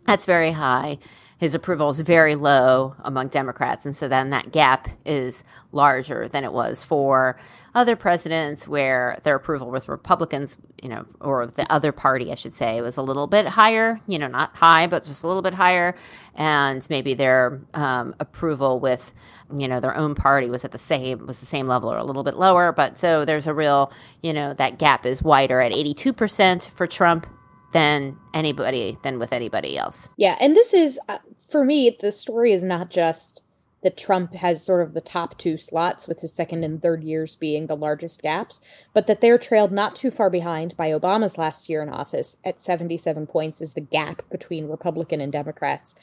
That's 0.05 0.25
very 0.25 0.51
high 0.51 0.97
his 1.39 1.55
approval 1.55 1.89
is 1.89 2.01
very 2.01 2.35
low 2.35 2.95
among 2.99 3.29
Democrats. 3.29 3.85
And 3.85 3.95
so 3.95 4.09
then 4.09 4.29
that 4.31 4.51
gap 4.51 4.89
is 5.05 5.45
larger 5.71 6.27
than 6.27 6.43
it 6.43 6.51
was 6.51 6.83
for 6.83 7.39
other 7.73 7.95
presidents 7.95 8.67
where 8.67 9.17
their 9.23 9.37
approval 9.37 9.71
with 9.71 9.87
Republicans, 9.87 10.57
you 10.83 10.89
know, 10.89 11.05
or 11.21 11.47
the 11.47 11.71
other 11.71 11.93
party, 11.93 12.29
I 12.29 12.35
should 12.35 12.55
say, 12.55 12.81
was 12.81 12.97
a 12.97 13.01
little 13.01 13.25
bit 13.25 13.47
higher, 13.47 14.01
you 14.05 14.19
know, 14.19 14.27
not 14.27 14.53
high, 14.57 14.87
but 14.87 15.05
just 15.05 15.23
a 15.23 15.27
little 15.27 15.41
bit 15.41 15.53
higher. 15.53 15.95
And 16.35 16.85
maybe 16.89 17.13
their 17.13 17.61
um, 17.73 18.15
approval 18.19 18.81
with, 18.81 19.13
you 19.55 19.69
know, 19.69 19.79
their 19.79 19.95
own 19.95 20.15
party 20.15 20.49
was 20.49 20.65
at 20.65 20.73
the 20.73 20.77
same, 20.77 21.25
was 21.25 21.39
the 21.39 21.45
same 21.45 21.67
level 21.67 21.89
or 21.89 21.97
a 21.97 22.03
little 22.03 22.25
bit 22.25 22.35
lower. 22.35 22.73
But 22.73 22.99
so 22.99 23.23
there's 23.23 23.47
a 23.47 23.53
real, 23.53 23.93
you 24.21 24.33
know, 24.33 24.53
that 24.55 24.77
gap 24.77 25.05
is 25.05 25.23
wider 25.23 25.61
at 25.61 25.71
82% 25.71 26.69
for 26.71 26.85
Trump 26.85 27.27
than 27.71 28.17
anybody 28.33 28.97
than 29.03 29.19
with 29.19 29.33
anybody 29.33 29.77
else. 29.77 30.09
Yeah, 30.17 30.35
and 30.39 30.55
this 30.55 30.73
is 30.73 30.99
uh, 31.07 31.19
for 31.49 31.65
me 31.65 31.95
the 31.99 32.11
story 32.11 32.51
is 32.51 32.63
not 32.63 32.89
just 32.89 33.41
that 33.81 33.97
Trump 33.97 34.33
has 34.33 34.63
sort 34.63 34.81
of 34.81 34.93
the 34.93 35.01
top 35.01 35.37
two 35.37 35.57
slots 35.57 36.07
with 36.07 36.19
his 36.19 36.33
second 36.33 36.63
and 36.63 36.81
third 36.81 37.03
years 37.03 37.35
being 37.35 37.67
the 37.67 37.77
largest 37.77 38.21
gaps, 38.21 38.61
but 38.93 39.07
that 39.07 39.21
they're 39.21 39.37
trailed 39.37 39.71
not 39.71 39.95
too 39.95 40.11
far 40.11 40.29
behind 40.29 40.75
by 40.75 40.89
Obama's 40.89 41.37
last 41.37 41.69
year 41.69 41.81
in 41.81 41.89
office 41.89 42.37
at 42.43 42.61
77 42.61 43.25
points 43.27 43.61
is 43.61 43.73
the 43.73 43.81
gap 43.81 44.21
between 44.29 44.67
Republican 44.67 45.21
and 45.21 45.31
Democrats. 45.31 45.95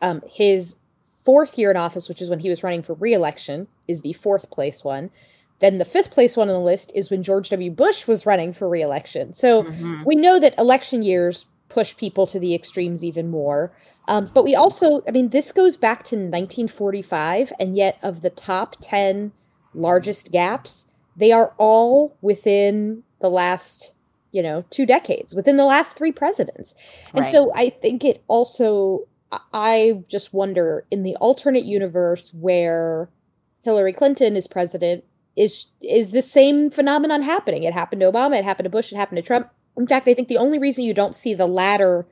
Um, 0.00 0.22
his 0.28 0.76
fourth 1.24 1.58
year 1.58 1.70
in 1.70 1.76
office, 1.76 2.08
which 2.08 2.22
is 2.22 2.28
when 2.28 2.40
he 2.40 2.50
was 2.50 2.62
running 2.62 2.82
for 2.82 2.94
reelection, 2.94 3.66
is 3.88 4.02
the 4.02 4.12
fourth 4.12 4.50
place 4.50 4.84
one. 4.84 5.10
Then 5.60 5.78
the 5.78 5.84
fifth 5.84 6.10
place 6.10 6.36
one 6.36 6.48
on 6.48 6.54
the 6.54 6.60
list 6.60 6.92
is 6.94 7.10
when 7.10 7.22
George 7.22 7.48
W. 7.50 7.70
Bush 7.70 8.06
was 8.06 8.26
running 8.26 8.52
for 8.52 8.68
reelection. 8.68 9.32
So 9.32 9.64
mm-hmm. 9.64 10.02
we 10.04 10.14
know 10.14 10.38
that 10.38 10.58
election 10.58 11.02
years 11.02 11.46
push 11.74 11.96
people 11.96 12.24
to 12.24 12.38
the 12.38 12.54
extremes 12.54 13.02
even 13.02 13.28
more. 13.28 13.72
Um, 14.06 14.30
but 14.32 14.44
we 14.44 14.54
also, 14.54 15.02
I 15.08 15.10
mean, 15.10 15.30
this 15.30 15.50
goes 15.50 15.76
back 15.76 16.04
to 16.04 16.14
1945, 16.14 17.52
and 17.58 17.76
yet 17.76 17.98
of 18.00 18.22
the 18.22 18.30
top 18.30 18.76
10 18.80 19.32
largest 19.74 20.30
gaps, 20.30 20.86
they 21.16 21.32
are 21.32 21.52
all 21.58 22.16
within 22.22 23.02
the 23.20 23.28
last, 23.28 23.92
you 24.30 24.40
know, 24.40 24.64
two 24.70 24.86
decades, 24.86 25.34
within 25.34 25.56
the 25.56 25.64
last 25.64 25.96
three 25.96 26.12
presidents. 26.12 26.76
And 27.12 27.24
right. 27.24 27.32
so 27.32 27.50
I 27.56 27.70
think 27.70 28.04
it 28.04 28.22
also, 28.28 29.08
I 29.52 30.04
just 30.06 30.32
wonder 30.32 30.86
in 30.92 31.02
the 31.02 31.16
alternate 31.16 31.64
universe 31.64 32.32
where 32.32 33.08
Hillary 33.62 33.92
Clinton 33.92 34.36
is 34.36 34.46
president, 34.46 35.02
is 35.34 35.72
is 35.80 36.12
the 36.12 36.22
same 36.22 36.70
phenomenon 36.70 37.22
happening? 37.22 37.64
It 37.64 37.72
happened 37.72 38.02
to 38.02 38.12
Obama, 38.12 38.38
it 38.38 38.44
happened 38.44 38.66
to 38.66 38.70
Bush, 38.70 38.92
it 38.92 38.96
happened 38.96 39.16
to 39.16 39.22
Trump. 39.22 39.50
In 39.76 39.86
fact, 39.86 40.06
I 40.08 40.14
think 40.14 40.28
the 40.28 40.38
only 40.38 40.58
reason 40.58 40.84
you 40.84 40.94
don't 40.94 41.16
see 41.16 41.34
the 41.34 41.46
latter 41.46 42.06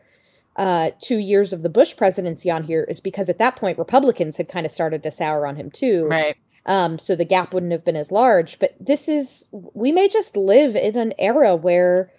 uh, 0.56 0.90
two 1.00 1.18
years 1.18 1.52
of 1.52 1.62
the 1.62 1.68
Bush 1.68 1.96
presidency 1.96 2.50
on 2.50 2.64
here 2.64 2.84
is 2.88 3.00
because 3.00 3.28
at 3.28 3.38
that 3.38 3.56
point 3.56 3.78
Republicans 3.78 4.36
had 4.36 4.48
kind 4.48 4.66
of 4.66 4.72
started 4.72 5.02
to 5.02 5.10
sour 5.10 5.46
on 5.46 5.56
him 5.56 5.70
too. 5.70 6.06
Right. 6.06 6.36
Um, 6.66 6.98
so 6.98 7.16
the 7.16 7.24
gap 7.24 7.52
wouldn't 7.52 7.72
have 7.72 7.84
been 7.84 7.96
as 7.96 8.12
large. 8.12 8.58
But 8.58 8.74
this 8.78 9.08
is 9.08 9.48
we 9.52 9.92
may 9.92 10.08
just 10.08 10.36
live 10.36 10.76
in 10.76 10.96
an 10.96 11.14
era 11.18 11.56
where 11.56 12.12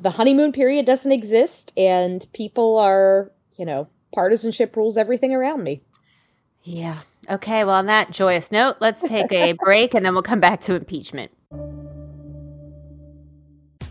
the 0.00 0.10
honeymoon 0.10 0.52
period 0.52 0.86
doesn't 0.86 1.10
exist 1.10 1.72
and 1.76 2.26
people 2.32 2.78
are, 2.78 3.32
you 3.56 3.64
know, 3.64 3.88
partisanship 4.12 4.76
rules 4.76 4.96
everything 4.96 5.34
around 5.34 5.64
me. 5.64 5.82
Yeah. 6.62 7.00
Okay. 7.30 7.64
Well, 7.64 7.74
on 7.74 7.86
that 7.86 8.10
joyous 8.10 8.52
note, 8.52 8.76
let's 8.80 9.06
take 9.06 9.32
a 9.32 9.52
break 9.52 9.94
and 9.94 10.04
then 10.04 10.14
we'll 10.14 10.22
come 10.22 10.40
back 10.40 10.60
to 10.62 10.74
impeachment. 10.74 11.32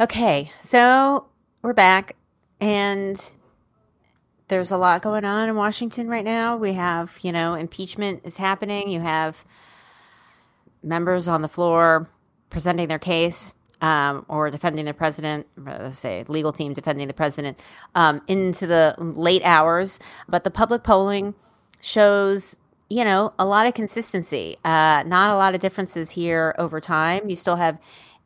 Okay, 0.00 0.50
so 0.62 1.26
we're 1.60 1.74
back, 1.74 2.16
and 2.62 3.30
there's 4.48 4.70
a 4.70 4.78
lot 4.78 5.02
going 5.02 5.26
on 5.26 5.50
in 5.50 5.54
Washington 5.54 6.08
right 6.08 6.24
now. 6.24 6.56
We 6.56 6.72
have, 6.72 7.18
you 7.20 7.30
know, 7.30 7.52
impeachment 7.52 8.22
is 8.24 8.38
happening. 8.38 8.88
You 8.88 9.00
have 9.00 9.44
members 10.82 11.28
on 11.28 11.42
the 11.42 11.48
floor 11.48 12.08
presenting 12.48 12.88
their 12.88 12.98
case 12.98 13.52
um, 13.82 14.24
or 14.28 14.48
defending 14.48 14.86
the 14.86 14.94
president, 14.94 15.46
let's 15.58 15.98
say 15.98 16.24
legal 16.26 16.52
team 16.52 16.72
defending 16.72 17.06
the 17.06 17.14
president 17.14 17.60
um, 17.94 18.22
into 18.28 18.66
the 18.66 18.94
late 18.98 19.42
hours. 19.44 20.00
But 20.26 20.42
the 20.42 20.50
public 20.50 20.84
polling 20.84 21.34
shows 21.82 22.56
you 22.92 23.04
know, 23.04 23.32
a 23.38 23.46
lot 23.46 23.66
of 23.66 23.72
consistency, 23.72 24.58
uh, 24.66 25.02
not 25.06 25.30
a 25.30 25.34
lot 25.36 25.54
of 25.54 25.62
differences 25.62 26.10
here 26.10 26.54
over 26.58 26.78
time. 26.78 27.30
You 27.30 27.36
still 27.36 27.56
have 27.56 27.78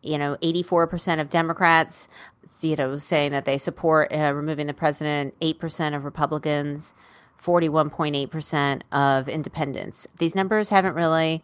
you 0.07 0.19
know, 0.19 0.37
84% 0.43 1.21
of 1.21 1.31
Democrats, 1.31 2.09
you 2.61 2.77
know, 2.77 2.99
saying 2.99 3.33
that 3.33 3.45
they 3.45 3.59
support 3.59 4.13
uh, 4.13 4.33
removing 4.35 4.67
the 4.67 4.75
president, 4.75 5.39
8% 5.41 5.97
of 5.97 6.05
Republicans, 6.05 6.95
41.8% 7.43 8.83
of 8.93 9.29
independents. 9.29 10.07
These 10.19 10.35
numbers 10.35 10.71
haven't 10.71 10.95
really 10.95 11.43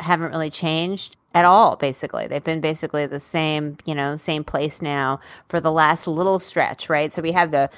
haven't 0.00 0.30
really 0.32 0.50
changed 0.50 1.16
at 1.34 1.44
all 1.44 1.76
basically 1.76 2.26
they've 2.26 2.44
been 2.44 2.60
basically 2.60 3.06
the 3.06 3.20
same 3.20 3.76
you 3.84 3.94
know 3.94 4.16
same 4.16 4.42
place 4.42 4.82
now 4.82 5.20
for 5.48 5.60
the 5.60 5.70
last 5.70 6.06
little 6.06 6.38
stretch 6.38 6.88
right 6.88 7.12
so 7.12 7.22
we 7.22 7.32
have 7.32 7.52
the 7.52 7.70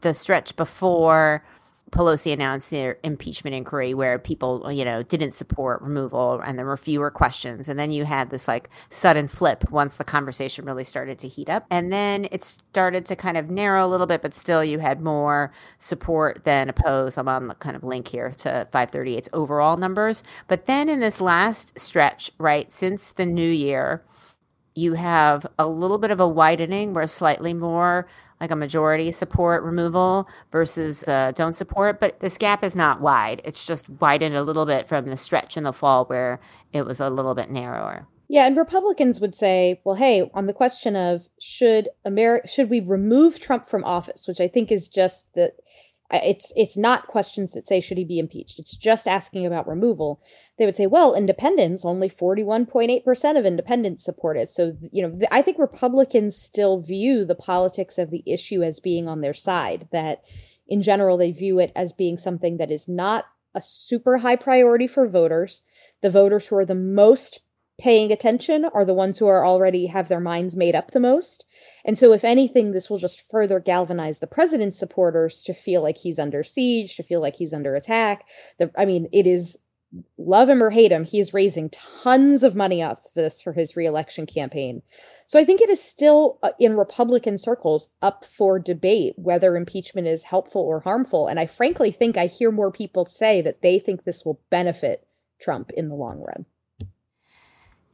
the 0.00 0.12
stretch 0.12 0.54
before 0.56 1.42
Pelosi 1.90 2.32
announced 2.32 2.70
their 2.70 2.98
impeachment 3.04 3.54
inquiry 3.54 3.94
where 3.94 4.18
people, 4.18 4.70
you 4.72 4.84
know, 4.84 5.02
didn't 5.02 5.32
support 5.32 5.80
removal 5.80 6.40
and 6.40 6.58
there 6.58 6.66
were 6.66 6.76
fewer 6.76 7.10
questions. 7.10 7.68
And 7.68 7.78
then 7.78 7.92
you 7.92 8.04
had 8.04 8.30
this 8.30 8.48
like 8.48 8.68
sudden 8.90 9.28
flip 9.28 9.70
once 9.70 9.96
the 9.96 10.04
conversation 10.04 10.64
really 10.64 10.82
started 10.82 11.18
to 11.20 11.28
heat 11.28 11.48
up. 11.48 11.66
And 11.70 11.92
then 11.92 12.26
it 12.32 12.44
started 12.44 13.06
to 13.06 13.16
kind 13.16 13.36
of 13.36 13.50
narrow 13.50 13.86
a 13.86 13.88
little 13.88 14.06
bit, 14.06 14.22
but 14.22 14.34
still 14.34 14.64
you 14.64 14.80
had 14.80 15.02
more 15.02 15.52
support 15.78 16.44
than 16.44 16.68
opposed. 16.68 17.16
I'm 17.16 17.28
on 17.28 17.48
the 17.48 17.54
kind 17.54 17.76
of 17.76 17.84
link 17.84 18.08
here 18.08 18.30
to 18.38 18.66
538's 18.72 19.28
overall 19.32 19.76
numbers. 19.76 20.24
But 20.48 20.66
then 20.66 20.88
in 20.88 21.00
this 21.00 21.20
last 21.20 21.78
stretch, 21.78 22.30
right, 22.38 22.72
since 22.72 23.10
the 23.10 23.26
new 23.26 23.50
year, 23.50 24.02
you 24.74 24.94
have 24.94 25.46
a 25.58 25.68
little 25.68 25.98
bit 25.98 26.10
of 26.10 26.18
a 26.18 26.26
widening 26.26 26.94
where 26.94 27.06
slightly 27.06 27.54
more 27.54 28.08
like 28.40 28.50
a 28.50 28.56
majority 28.56 29.12
support 29.12 29.62
removal 29.62 30.28
versus 30.50 31.02
uh, 31.04 31.32
don't 31.34 31.54
support. 31.54 32.00
But 32.00 32.20
this 32.20 32.38
gap 32.38 32.64
is 32.64 32.74
not 32.74 33.00
wide. 33.00 33.40
It's 33.44 33.64
just 33.64 33.88
widened 33.88 34.34
a 34.34 34.42
little 34.42 34.66
bit 34.66 34.88
from 34.88 35.06
the 35.06 35.16
stretch 35.16 35.56
in 35.56 35.64
the 35.64 35.72
fall 35.72 36.04
where 36.06 36.40
it 36.72 36.84
was 36.84 37.00
a 37.00 37.10
little 37.10 37.34
bit 37.34 37.50
narrower. 37.50 38.06
Yeah, 38.28 38.46
and 38.46 38.56
Republicans 38.56 39.20
would 39.20 39.34
say, 39.34 39.80
well, 39.84 39.96
hey, 39.96 40.30
on 40.34 40.46
the 40.46 40.52
question 40.52 40.96
of 40.96 41.28
should 41.40 41.88
America 42.04 42.48
should 42.48 42.70
we 42.70 42.80
remove 42.80 43.38
Trump 43.38 43.66
from 43.66 43.84
office, 43.84 44.26
which 44.26 44.40
I 44.40 44.48
think 44.48 44.72
is 44.72 44.88
just 44.88 45.32
that 45.34 45.52
it's 46.12 46.52
it's 46.54 46.76
not 46.76 47.06
questions 47.06 47.52
that 47.52 47.66
say 47.66 47.80
should 47.80 47.98
he 47.98 48.04
be 48.04 48.18
impeached. 48.18 48.58
It's 48.58 48.76
just 48.76 49.08
asking 49.08 49.46
about 49.46 49.66
removal 49.66 50.20
they 50.56 50.66
would 50.66 50.76
say, 50.76 50.86
well, 50.86 51.14
independents, 51.14 51.84
only 51.84 52.08
41.8% 52.08 53.38
of 53.38 53.44
independents 53.44 54.04
support 54.04 54.36
it. 54.36 54.50
So, 54.50 54.76
you 54.92 55.02
know, 55.02 55.18
I 55.32 55.42
think 55.42 55.58
Republicans 55.58 56.36
still 56.36 56.78
view 56.78 57.24
the 57.24 57.34
politics 57.34 57.98
of 57.98 58.10
the 58.10 58.22
issue 58.24 58.62
as 58.62 58.78
being 58.78 59.08
on 59.08 59.20
their 59.20 59.34
side, 59.34 59.88
that 59.90 60.22
in 60.68 60.80
general, 60.80 61.16
they 61.16 61.32
view 61.32 61.58
it 61.58 61.72
as 61.74 61.92
being 61.92 62.16
something 62.16 62.58
that 62.58 62.70
is 62.70 62.88
not 62.88 63.24
a 63.54 63.60
super 63.60 64.18
high 64.18 64.36
priority 64.36 64.86
for 64.86 65.08
voters. 65.08 65.62
The 66.02 66.10
voters 66.10 66.46
who 66.46 66.56
are 66.56 66.64
the 66.64 66.74
most 66.74 67.40
paying 67.78 68.12
attention 68.12 68.64
are 68.66 68.84
the 68.84 68.94
ones 68.94 69.18
who 69.18 69.26
are 69.26 69.44
already 69.44 69.86
have 69.86 70.08
their 70.08 70.20
minds 70.20 70.56
made 70.56 70.74
up 70.74 70.90
the 70.90 71.00
most. 71.00 71.44
And 71.84 71.98
so, 71.98 72.12
if 72.12 72.24
anything, 72.24 72.72
this 72.72 72.88
will 72.88 72.98
just 72.98 73.28
further 73.30 73.60
galvanize 73.60 74.18
the 74.18 74.26
president's 74.26 74.78
supporters 74.78 75.42
to 75.44 75.54
feel 75.54 75.82
like 75.82 75.98
he's 75.98 76.18
under 76.18 76.42
siege, 76.42 76.96
to 76.96 77.02
feel 77.02 77.20
like 77.20 77.36
he's 77.36 77.52
under 77.52 77.74
attack. 77.74 78.26
The, 78.58 78.70
I 78.76 78.84
mean, 78.84 79.08
it 79.12 79.26
is 79.26 79.58
love 80.18 80.48
him 80.48 80.62
or 80.62 80.70
hate 80.70 80.92
him, 80.92 81.04
he 81.04 81.20
is 81.20 81.34
raising 81.34 81.70
tons 81.70 82.42
of 82.42 82.56
money 82.56 82.82
off 82.82 83.00
this 83.14 83.40
for 83.40 83.52
his 83.52 83.76
reelection 83.76 84.26
campaign. 84.26 84.82
So 85.26 85.38
I 85.38 85.44
think 85.44 85.60
it 85.60 85.70
is 85.70 85.82
still 85.82 86.38
uh, 86.42 86.50
in 86.58 86.76
Republican 86.76 87.38
circles 87.38 87.88
up 88.02 88.24
for 88.24 88.58
debate 88.58 89.14
whether 89.16 89.56
impeachment 89.56 90.06
is 90.06 90.22
helpful 90.22 90.62
or 90.62 90.80
harmful. 90.80 91.28
And 91.28 91.40
I 91.40 91.46
frankly 91.46 91.90
think 91.92 92.16
I 92.16 92.26
hear 92.26 92.50
more 92.50 92.70
people 92.70 93.06
say 93.06 93.40
that 93.42 93.62
they 93.62 93.78
think 93.78 94.04
this 94.04 94.24
will 94.24 94.40
benefit 94.50 95.06
Trump 95.40 95.70
in 95.72 95.88
the 95.88 95.94
long 95.94 96.20
run. 96.20 96.44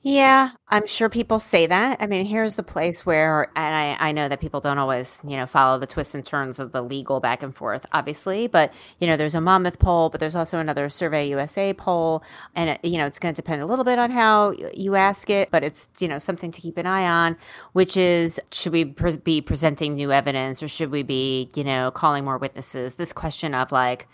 Yeah, 0.02 0.52
I'm 0.68 0.86
sure 0.86 1.10
people 1.10 1.38
say 1.38 1.66
that. 1.66 1.98
I 2.00 2.06
mean, 2.06 2.24
here's 2.24 2.54
the 2.54 2.62
place 2.62 3.04
where, 3.04 3.48
and 3.54 3.74
I, 3.74 3.96
I 4.08 4.12
know 4.12 4.30
that 4.30 4.40
people 4.40 4.58
don't 4.60 4.78
always, 4.78 5.20
you 5.22 5.36
know, 5.36 5.44
follow 5.44 5.78
the 5.78 5.86
twists 5.86 6.14
and 6.14 6.24
turns 6.24 6.58
of 6.58 6.72
the 6.72 6.80
legal 6.80 7.20
back 7.20 7.42
and 7.42 7.54
forth, 7.54 7.84
obviously, 7.92 8.46
but, 8.46 8.72
you 8.98 9.06
know, 9.06 9.18
there's 9.18 9.34
a 9.34 9.42
Monmouth 9.42 9.78
poll, 9.78 10.08
but 10.08 10.18
there's 10.18 10.34
also 10.34 10.58
another 10.58 10.88
Survey 10.88 11.28
USA 11.28 11.74
poll. 11.74 12.22
And, 12.54 12.70
it, 12.70 12.80
you 12.82 12.96
know, 12.96 13.04
it's 13.04 13.18
going 13.18 13.34
to 13.34 13.42
depend 13.42 13.60
a 13.60 13.66
little 13.66 13.84
bit 13.84 13.98
on 13.98 14.10
how 14.10 14.54
you 14.72 14.94
ask 14.94 15.28
it, 15.28 15.50
but 15.50 15.62
it's, 15.62 15.90
you 15.98 16.08
know, 16.08 16.18
something 16.18 16.50
to 16.50 16.62
keep 16.62 16.78
an 16.78 16.86
eye 16.86 17.06
on, 17.06 17.36
which 17.74 17.94
is 17.94 18.40
should 18.52 18.72
we 18.72 18.86
pre- 18.86 19.18
be 19.18 19.42
presenting 19.42 19.96
new 19.96 20.12
evidence 20.12 20.62
or 20.62 20.68
should 20.68 20.90
we 20.90 21.02
be, 21.02 21.50
you 21.54 21.62
know, 21.62 21.90
calling 21.90 22.24
more 22.24 22.38
witnesses? 22.38 22.94
This 22.94 23.12
question 23.12 23.52
of 23.52 23.70
like, 23.70 24.08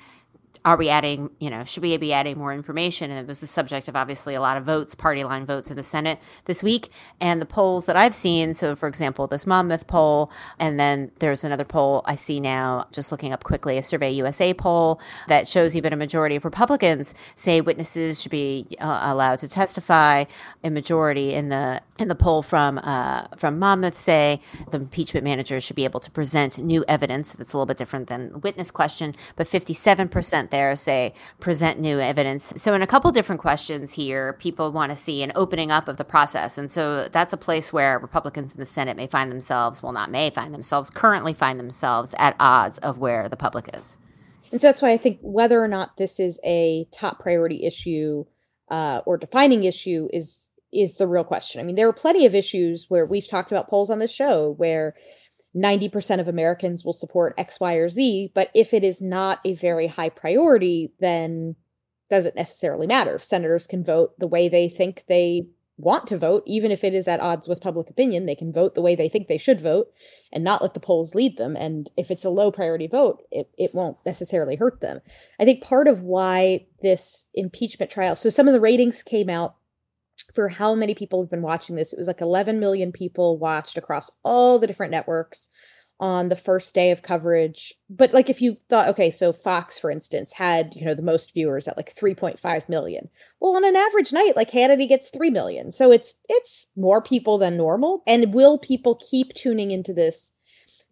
are 0.64 0.77
we 0.77 0.88
adding, 0.88 1.31
you 1.38 1.51
know, 1.51 1.64
should 1.64 1.83
we 1.83 1.97
be 1.97 2.12
adding 2.12 2.38
more 2.38 2.53
information? 2.53 3.11
And 3.11 3.21
it 3.21 3.27
was 3.27 3.40
the 3.40 3.47
subject 3.47 3.88
of 3.88 3.97
obviously 3.97 4.35
a 4.35 4.40
lot 4.40 4.57
of 4.57 4.64
votes, 4.64 4.95
party 4.95 5.25
line 5.25 5.47
votes 5.47 5.71
in 5.71 5.77
the 5.77 5.83
Senate 5.83 6.19
this 6.47 6.62
week. 6.62 6.90
And 7.21 7.40
the 7.40 7.47
polls 7.47 7.87
that 7.87 7.97
I've 7.97 8.14
seen, 8.14 8.55
so 8.55 8.75
for 8.75 8.88
example, 8.88 9.27
this 9.27 9.47
Monmouth 9.47 9.87
poll, 9.87 10.31
and 10.59 10.79
then 10.79 11.11
there's 11.19 11.45
another 11.45 11.64
poll 11.64 12.03
I 12.05 12.16
see 12.16 12.40
now, 12.40 12.87
just 12.92 13.12
looking 13.12 13.33
up 13.33 13.45
quickly, 13.45 13.79
a 13.79 13.83
Survey 13.83 14.11
USA 14.12 14.55
poll 14.55 15.01
that 15.29 15.49
shows 15.49 15.77
even 15.77 15.92
a 15.92 15.97
majority 15.97 16.37
of 16.37 16.45
Republicans 16.45 17.14
say 17.37 17.61
witnesses 17.61 18.21
should 18.21 18.31
be 18.31 18.66
uh, 18.81 19.01
allowed 19.05 19.38
to 19.40 19.49
testify. 19.49 20.25
A 20.64 20.71
majority 20.71 21.35
in 21.35 21.49
the 21.49 21.81
in 21.99 22.09
the 22.09 22.14
poll 22.14 22.42
from 22.42 22.79
uh, 22.79 23.27
from 23.37 23.59
Monmouth 23.59 23.97
say 23.97 24.40
the 24.71 24.77
impeachment 24.77 25.25
manager 25.25 25.61
should 25.61 25.77
be 25.77 25.85
able 25.85 26.01
to 26.01 26.11
present 26.11 26.59
new 26.59 26.85
evidence. 26.88 27.33
That's 27.33 27.53
a 27.53 27.57
little 27.57 27.66
bit 27.66 27.77
different 27.77 28.09
than 28.09 28.40
witness 28.40 28.71
question, 28.71 29.14
but 29.37 29.47
57% 29.47 30.46
there 30.51 30.77
say 30.77 31.15
present 31.41 31.81
new 31.81 32.01
evidence. 32.01 32.53
So, 32.57 32.75
in 32.75 32.83
a 32.83 32.87
couple 32.87 33.11
different 33.13 33.41
questions 33.41 33.93
here, 33.93 34.35
people 34.35 34.73
want 34.73 34.93
to 34.93 34.97
see 34.97 35.23
an 35.23 35.33
opening 35.35 35.71
up 35.71 35.89
of 35.89 35.97
the 35.97 36.05
process. 36.05 36.59
And 36.59 36.71
so 36.71 37.09
that's 37.11 37.33
a 37.33 37.37
place 37.37 37.73
where 37.73 37.99
Republicans 37.99 38.53
in 38.53 38.61
the 38.61 38.67
Senate 38.67 38.97
may 38.97 39.07
find 39.07 39.31
themselves, 39.31 39.83
well, 39.83 39.93
not 39.93 40.11
may 40.11 40.31
find 40.31 40.53
themselves, 40.53 40.91
currently 40.91 41.35
find 41.35 41.59
themselves 41.59 42.15
at 42.19 42.37
odds 42.41 42.79
of 42.79 42.99
where 42.99 43.29
the 43.29 43.37
public 43.37 43.71
is. 43.75 43.97
And 44.53 44.61
so 44.61 44.69
that's 44.69 44.83
why 44.83 44.93
I 44.93 44.97
think 44.97 45.19
whether 45.23 45.63
or 45.63 45.69
not 45.69 45.97
this 45.97 46.21
is 46.21 46.39
a 46.45 46.87
top 46.93 47.21
priority 47.21 47.65
issue 47.65 48.25
uh, 48.71 49.01
or 49.07 49.17
defining 49.17 49.65
issue 49.65 50.09
is 50.13 50.51
is 50.73 50.97
the 50.97 51.07
real 51.07 51.25
question. 51.25 51.61
I 51.61 51.65
mean, 51.65 51.77
there 51.77 51.89
are 51.89 51.93
plenty 51.93 52.27
of 52.27 52.35
issues 52.35 52.87
where 52.89 53.07
we've 53.07 53.29
talked 53.29 53.51
about 53.51 53.69
polls 53.69 53.89
on 53.89 53.99
the 53.99 54.09
show 54.09 54.55
where 54.59 54.95
90% 55.57 56.21
of 56.21 56.29
Americans 56.29 56.85
will 56.85 56.92
support 56.92 57.35
X, 57.38 57.59
Y, 57.59 57.75
or 57.75 57.88
Z. 57.88 58.33
But 58.35 58.51
if 58.55 58.75
it 58.75 58.85
is 58.85 59.01
not 59.01 59.38
a 59.45 59.55
very 59.55 59.87
high 59.87 60.11
priority, 60.11 60.92
then 61.01 61.57
doesn't 62.09 62.37
necessarily 62.37 62.87
matter. 62.87 63.19
Senators 63.19 63.66
can 63.66 63.83
vote 63.83 64.19
the 64.19 64.29
way 64.29 64.49
they 64.49 64.69
think 64.69 65.05
they 65.09 65.49
want 65.79 66.07
to 66.07 66.16
vote, 66.19 66.42
even 66.47 66.71
if 66.71 66.85
it 66.85 66.95
is 66.95 67.07
at 67.09 67.21
odds 67.21 67.49
with 67.49 67.61
public 67.61 67.90
opinion. 67.90 68.27
They 68.27 68.35
can 68.35 68.53
vote 68.53 68.75
the 68.75 68.83
way 68.83 68.95
they 68.95 69.09
think 69.09 69.29
they 69.29 69.38
should 69.38 69.61
vote 69.61 69.88
and 70.33 70.42
not 70.42 70.62
let 70.62 70.75
the 70.75 70.81
polls 70.81 71.14
lead 71.14 71.37
them. 71.37 71.57
And 71.57 71.90
if 71.97 72.11
it's 72.11 72.25
a 72.25 72.31
low 72.31 72.51
priority 72.51 72.87
vote, 72.87 73.23
it, 73.31 73.51
it 73.59 73.75
won't 73.75 73.99
necessarily 74.07 74.57
hurt 74.57 74.81
them. 74.81 75.01
I 75.38 75.45
think 75.45 75.62
part 75.62 75.88
of 75.88 76.03
why 76.03 76.66
this 76.83 77.29
impeachment 77.35 77.90
trial, 77.90 78.16
so 78.16 78.31
some 78.31 78.47
of 78.47 78.55
the 78.55 78.61
ratings 78.61 79.03
came 79.03 79.29
out 79.29 79.56
for 80.37 80.49
how 80.49 80.75
many 80.75 80.94
people 80.94 81.20
have 81.20 81.31
been 81.31 81.42
watching 81.42 81.75
this. 81.75 81.92
It 81.92 81.99
was 81.99 82.07
like 82.07 82.20
11 82.20 82.61
million 82.61 82.92
people 82.92 83.38
watched 83.38 83.79
across 83.79 84.11
all 84.22 84.59
the 84.59 84.66
different 84.66 84.92
networks 84.92 85.49
on 85.99 86.29
the 86.29 86.37
first 86.37 86.75
day 86.75 86.90
of 86.90 87.01
coverage. 87.01 87.72
But 87.88 88.12
like 88.12 88.29
if 88.29 88.42
you 88.42 88.59
thought, 88.68 88.88
okay, 88.90 89.11
so 89.11 89.33
Fox, 89.33 89.79
for 89.79 89.90
instance, 89.90 90.35
had, 90.35 90.75
you 90.77 90.85
know, 90.85 90.94
the 90.94 91.01
most 91.01 91.33
viewers 91.33 91.66
at 91.66 91.79
like 91.79 91.96
3.5 91.96 92.68
million. 92.68 93.09
Well, 93.40 93.57
on 93.57 93.64
an 93.64 93.77
average 93.77 94.12
night, 94.12 94.37
like 94.37 94.51
Hannity 94.51 94.87
gets 94.87 95.09
3 95.09 95.31
million. 95.31 95.72
So 95.72 95.90
it's 95.90 96.14
it's 96.29 96.66
more 96.77 97.01
people 97.01 97.38
than 97.38 97.57
normal. 97.57 98.03
And 98.07 98.35
will 98.35 98.59
people 98.59 99.01
keep 99.11 99.33
tuning 99.33 99.70
into 99.70 99.94
this 99.94 100.35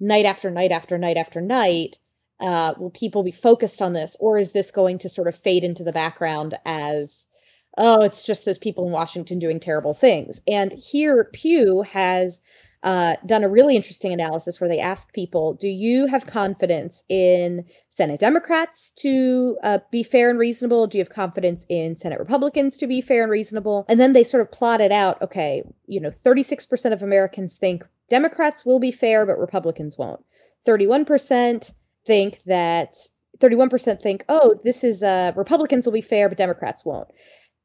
night 0.00 0.24
after 0.24 0.50
night 0.50 0.72
after 0.72 0.96
night 0.96 1.18
after 1.18 1.42
night? 1.42 1.98
Uh, 2.40 2.72
will 2.78 2.90
people 2.90 3.22
be 3.22 3.30
focused 3.30 3.82
on 3.82 3.92
this? 3.92 4.16
Or 4.18 4.38
is 4.38 4.52
this 4.52 4.70
going 4.70 4.98
to 4.98 5.10
sort 5.10 5.28
of 5.28 5.36
fade 5.36 5.64
into 5.64 5.84
the 5.84 5.92
background 5.92 6.54
as 6.64 7.26
oh, 7.76 8.02
it's 8.02 8.24
just 8.24 8.44
those 8.44 8.58
people 8.58 8.86
in 8.86 8.92
Washington 8.92 9.38
doing 9.38 9.60
terrible 9.60 9.94
things. 9.94 10.40
And 10.46 10.72
here, 10.72 11.28
Pew 11.32 11.82
has 11.82 12.40
uh, 12.84 13.16
done 13.24 13.42
a 13.42 13.48
really 13.48 13.76
interesting 13.76 14.12
analysis 14.12 14.60
where 14.60 14.68
they 14.68 14.78
ask 14.78 15.12
people, 15.14 15.54
do 15.54 15.68
you 15.68 16.06
have 16.06 16.26
confidence 16.26 17.02
in 17.08 17.64
Senate 17.88 18.20
Democrats 18.20 18.90
to 18.90 19.56
uh, 19.64 19.78
be 19.90 20.02
fair 20.02 20.28
and 20.28 20.38
reasonable? 20.38 20.86
Do 20.86 20.98
you 20.98 21.02
have 21.02 21.12
confidence 21.12 21.64
in 21.70 21.96
Senate 21.96 22.18
Republicans 22.18 22.76
to 22.76 22.86
be 22.86 23.00
fair 23.00 23.22
and 23.22 23.32
reasonable? 23.32 23.86
And 23.88 23.98
then 23.98 24.12
they 24.12 24.22
sort 24.22 24.42
of 24.42 24.52
plotted 24.52 24.92
out, 24.92 25.20
okay, 25.22 25.62
you 25.86 25.98
know, 25.98 26.10
36% 26.10 26.92
of 26.92 27.02
Americans 27.02 27.56
think 27.56 27.84
Democrats 28.10 28.66
will 28.66 28.78
be 28.78 28.92
fair, 28.92 29.24
but 29.24 29.38
Republicans 29.38 29.96
won't. 29.96 30.22
31% 30.66 31.72
think 32.04 32.40
that 32.44 32.94
31% 33.38 34.00
think, 34.00 34.24
oh, 34.28 34.60
this 34.62 34.84
is 34.84 35.02
uh, 35.02 35.32
Republicans 35.36 35.86
will 35.86 35.92
be 35.92 36.02
fair, 36.02 36.28
but 36.28 36.38
Democrats 36.38 36.84
won't. 36.84 37.08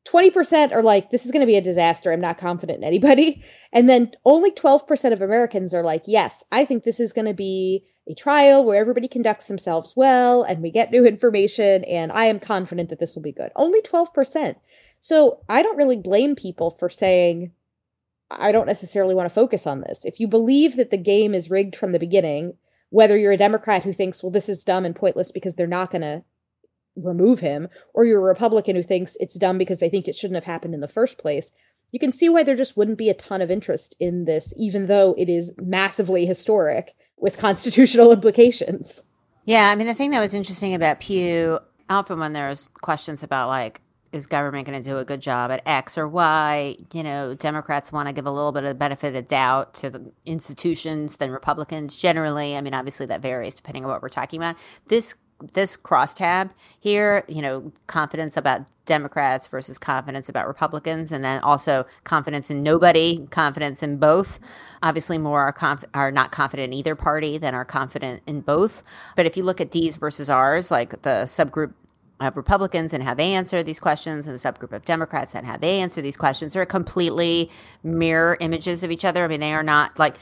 20% 0.08 0.72
are 0.72 0.82
like, 0.82 1.10
this 1.10 1.26
is 1.26 1.32
going 1.32 1.42
to 1.42 1.46
be 1.46 1.58
a 1.58 1.62
disaster. 1.62 2.12
I'm 2.12 2.22
not 2.22 2.38
confident 2.38 2.80
in 2.80 2.84
anybody. 2.84 3.44
And 3.72 3.88
then 3.88 4.12
only 4.26 4.52
12% 4.52 5.14
of 5.14 5.22
Americans 5.22 5.74
are 5.74 5.84
like, 5.84 6.04
yes, 6.08 6.44
I 6.52 6.66
think 6.66 6.84
this 6.84 7.00
is 7.00 7.14
going 7.14 7.28
to 7.28 7.34
be 7.34 7.86
a 8.10 8.16
trial 8.16 8.66
where 8.66 8.80
everybody 8.80 9.08
conducts 9.08 9.46
themselves 9.46 9.94
well 9.96 10.44
and 10.44 10.64
we 10.64 10.72
get 10.72 10.92
new 10.92 11.06
information. 11.06 11.84
And 11.84 12.12
I 12.12 12.26
am 12.26 12.40
confident 12.40 12.90
that 12.90 13.00
this 13.00 13.16
will 13.16 13.22
be 13.22 13.32
good. 13.32 13.52
Only 13.56 13.82
12%. 13.82 14.56
So 15.02 15.42
I 15.48 15.62
don't 15.62 15.78
really 15.78 15.98
blame 15.98 16.36
people 16.36 16.72
for 16.72 16.90
saying, 16.90 17.52
I 18.32 18.52
don't 18.52 18.68
necessarily 18.68 19.16
want 19.16 19.28
to 19.28 19.34
focus 19.34 19.68
on 19.68 19.82
this. 19.82 20.06
If 20.06 20.20
you 20.20 20.28
believe 20.28 20.76
that 20.78 20.92
the 20.92 20.98
game 20.98 21.34
is 21.34 21.50
rigged 21.50 21.76
from 21.76 21.92
the 21.92 22.00
beginning, 22.00 22.54
whether 22.90 23.18
you're 23.18 23.32
a 23.32 23.38
Democrat 23.38 23.84
who 23.84 23.94
thinks, 23.94 24.24
well, 24.24 24.32
this 24.32 24.50
is 24.50 24.64
dumb 24.64 24.86
and 24.86 24.96
pointless 24.96 25.32
because 25.32 25.54
they're 25.54 25.68
not 25.68 25.92
going 25.92 26.02
to 26.02 26.24
remove 26.96 27.40
him, 27.40 27.68
or 27.94 28.06
you're 28.06 28.20
a 28.20 28.24
Republican 28.24 28.76
who 28.76 28.84
thinks 28.84 29.18
it's 29.20 29.38
dumb 29.38 29.58
because 29.58 29.80
they 29.80 29.90
think 29.90 30.08
it 30.08 30.16
shouldn't 30.16 30.36
have 30.36 30.44
happened 30.44 30.74
in 30.74 30.82
the 30.82 30.88
first 30.88 31.18
place, 31.18 31.52
you 31.92 32.00
can 32.00 32.12
see 32.12 32.30
why 32.30 32.44
there 32.44 32.56
just 32.56 32.78
wouldn't 32.78 32.98
be 32.98 33.10
a 33.10 33.14
ton 33.14 33.42
of 33.42 33.50
interest 33.50 33.96
in 34.00 34.26
this, 34.26 34.54
even 34.58 34.88
though 34.88 35.16
it 35.18 35.30
is 35.30 35.54
massively 35.58 36.26
historic 36.26 36.96
with 37.18 37.38
constitutional 37.40 38.12
implications. 38.12 39.02
Yeah, 39.46 39.70
I 39.70 39.76
mean, 39.76 39.88
the 39.88 39.94
thing 39.94 40.12
that 40.12 40.20
was 40.20 40.34
interesting 40.34 40.76
about 40.76 41.00
Pew, 41.00 41.60
often 41.90 42.20
when 42.20 42.34
there's 42.34 42.70
questions 42.82 43.24
about 43.24 43.48
like, 43.48 43.82
is 44.12 44.26
government 44.26 44.66
going 44.66 44.82
to 44.82 44.88
do 44.88 44.98
a 44.98 45.06
good 45.06 45.22
job 45.22 45.52
at 45.52 45.62
X 45.68 45.98
or 45.98 46.08
Y? 46.08 46.78
You 46.94 47.04
know, 47.04 47.36
Democrats 47.36 47.92
want 47.92 48.08
to 48.08 48.14
give 48.14 48.26
a 48.26 48.32
little 48.32 48.52
bit 48.52 48.64
of 48.64 48.80
benefit 48.80 49.16
of 49.16 49.28
doubt 49.28 49.76
to 49.76 49.90
the 49.90 50.12
institutions 50.26 51.18
than 51.18 51.30
Republicans 51.30 51.96
generally. 51.96 52.58
I 52.58 52.62
mean, 52.62 52.74
obviously 52.74 53.06
that 53.08 53.22
varies 53.22 53.54
depending 53.54 53.86
on 53.86 53.92
what 53.92 54.02
we're 54.02 54.10
talking 54.10 54.40
about. 54.40 54.56
This 54.88 55.14
this 55.54 55.78
crosstab 55.78 56.52
here, 56.80 57.24
you 57.28 57.42
know, 57.42 57.72
confidence 57.88 58.38
about 58.38 58.62
Democrats 58.86 59.48
versus 59.48 59.78
confidence 59.78 60.30
about 60.30 60.48
Republicans, 60.48 61.12
and 61.12 61.24
then 61.24 61.40
also 61.42 61.86
confidence 62.04 62.50
in 62.50 62.64
nobody, 62.64 63.26
confidence 63.30 63.84
in 63.84 63.98
both. 63.98 64.40
Obviously, 64.82 65.18
more 65.18 65.42
are, 65.42 65.54
conf- 65.54 65.86
are 65.94 66.12
not 66.12 66.32
confident 66.32 66.74
in 66.74 66.80
either 66.80 66.96
party 66.96 67.38
than 67.38 67.54
are 67.54 67.66
confident 67.66 68.22
in 68.26 68.42
both. 68.42 68.82
But 69.16 69.26
if 69.26 69.38
you 69.38 69.44
look 69.44 69.62
at 69.62 69.72
D's 69.72 69.96
versus 69.96 70.30
R's, 70.30 70.72
like 70.72 71.02
the 71.04 71.26
subgroup 71.26 71.74
of 72.20 72.36
Republicans 72.36 72.92
and 72.92 73.04
how 73.04 73.14
they 73.14 73.34
answer 73.34 73.64
these 73.64 73.80
questions, 73.80 74.28
and 74.28 74.38
the 74.38 74.42
subgroup 74.42 74.74
of 74.74 74.84
Democrats 74.86 75.36
and 75.36 75.46
how 75.46 75.56
they 75.56 75.80
answer 75.80 76.02
these 76.02 76.18
questions, 76.18 76.54
they're 76.54 76.66
completely 76.66 77.50
mirror 77.84 78.38
images 78.42 78.84
of 78.84 78.92
each 78.92 79.06
other. 79.06 79.24
I 79.24 79.28
mean, 79.28 79.40
they 79.40 79.54
are 79.54 79.64
not 79.64 79.98
like, 80.00 80.16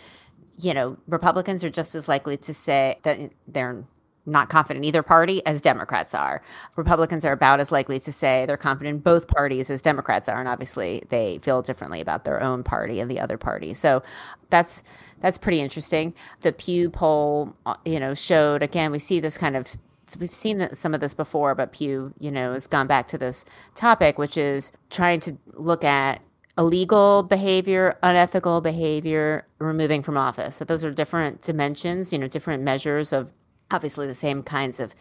you 0.60 0.74
know, 0.74 0.98
Republicans 1.08 1.64
are 1.64 1.70
just 1.70 1.96
as 1.96 2.08
likely 2.08 2.38
to 2.38 2.54
say 2.54 3.00
that 3.04 3.32
they're 3.48 3.84
not 4.28 4.50
confident 4.50 4.86
either 4.86 5.02
party 5.02 5.44
as 5.46 5.62
Democrats 5.62 6.13
are. 6.13 6.44
Republicans 6.76 7.26
are 7.26 7.32
about 7.32 7.60
as 7.60 7.72
likely 7.72 8.00
to 8.00 8.12
say 8.12 8.46
they're 8.46 8.58
confident 8.58 9.04
both 9.04 9.28
parties 9.28 9.70
as 9.70 9.82
Democrats 9.82 10.30
are, 10.30 10.40
and 10.40 10.48
obviously 10.48 11.04
they 11.10 11.40
feel 11.40 11.62
differently 11.62 12.02
about 12.02 12.26
their 12.26 12.44
own 12.44 12.63
party 12.63 13.00
and 13.00 13.10
the 13.10 13.20
other 13.20 13.38
party. 13.38 13.74
So 13.74 14.04
that's 14.50 14.84
that's 15.22 15.38
pretty 15.38 15.62
interesting. 15.62 16.13
The 16.42 16.54
Pew 16.54 16.90
poll, 16.90 17.56
uh, 17.66 17.76
you 17.86 18.00
know, 18.00 18.13
showed 18.13 18.62
again. 18.62 18.92
We 18.92 19.00
see 19.00 19.20
this 19.20 19.38
kind 19.38 19.56
of 19.56 19.76
we've 20.20 20.34
seen 20.34 20.74
some 20.74 20.94
of 20.94 21.02
this 21.02 21.13
before, 21.13 21.56
but 21.56 21.74
Pew, 21.74 22.13
you 22.20 22.32
know, 22.32 22.54
has 22.54 22.68
gone 22.68 22.88
back 22.88 23.08
to 23.10 23.18
this 23.18 23.46
topic, 23.76 24.18
which 24.18 24.38
is 24.38 24.72
trying 24.90 25.20
to 25.22 25.38
look 25.54 25.84
at 25.84 26.22
illegal 26.58 27.24
behavior, 27.24 27.98
unethical 28.04 28.62
behavior, 28.62 29.46
removing 29.60 30.02
from 30.04 30.18
office. 30.18 30.58
That 30.58 30.68
those 30.68 30.84
are 30.84 30.92
different 30.92 31.42
dimensions, 31.42 32.12
you 32.12 32.20
know, 32.20 32.28
different 32.28 32.63
measures 32.63 33.13
of 33.13 33.32
obviously 33.72 34.08
the 34.08 34.16
same 34.16 34.44
kinds 34.44 34.80
of 34.80 34.94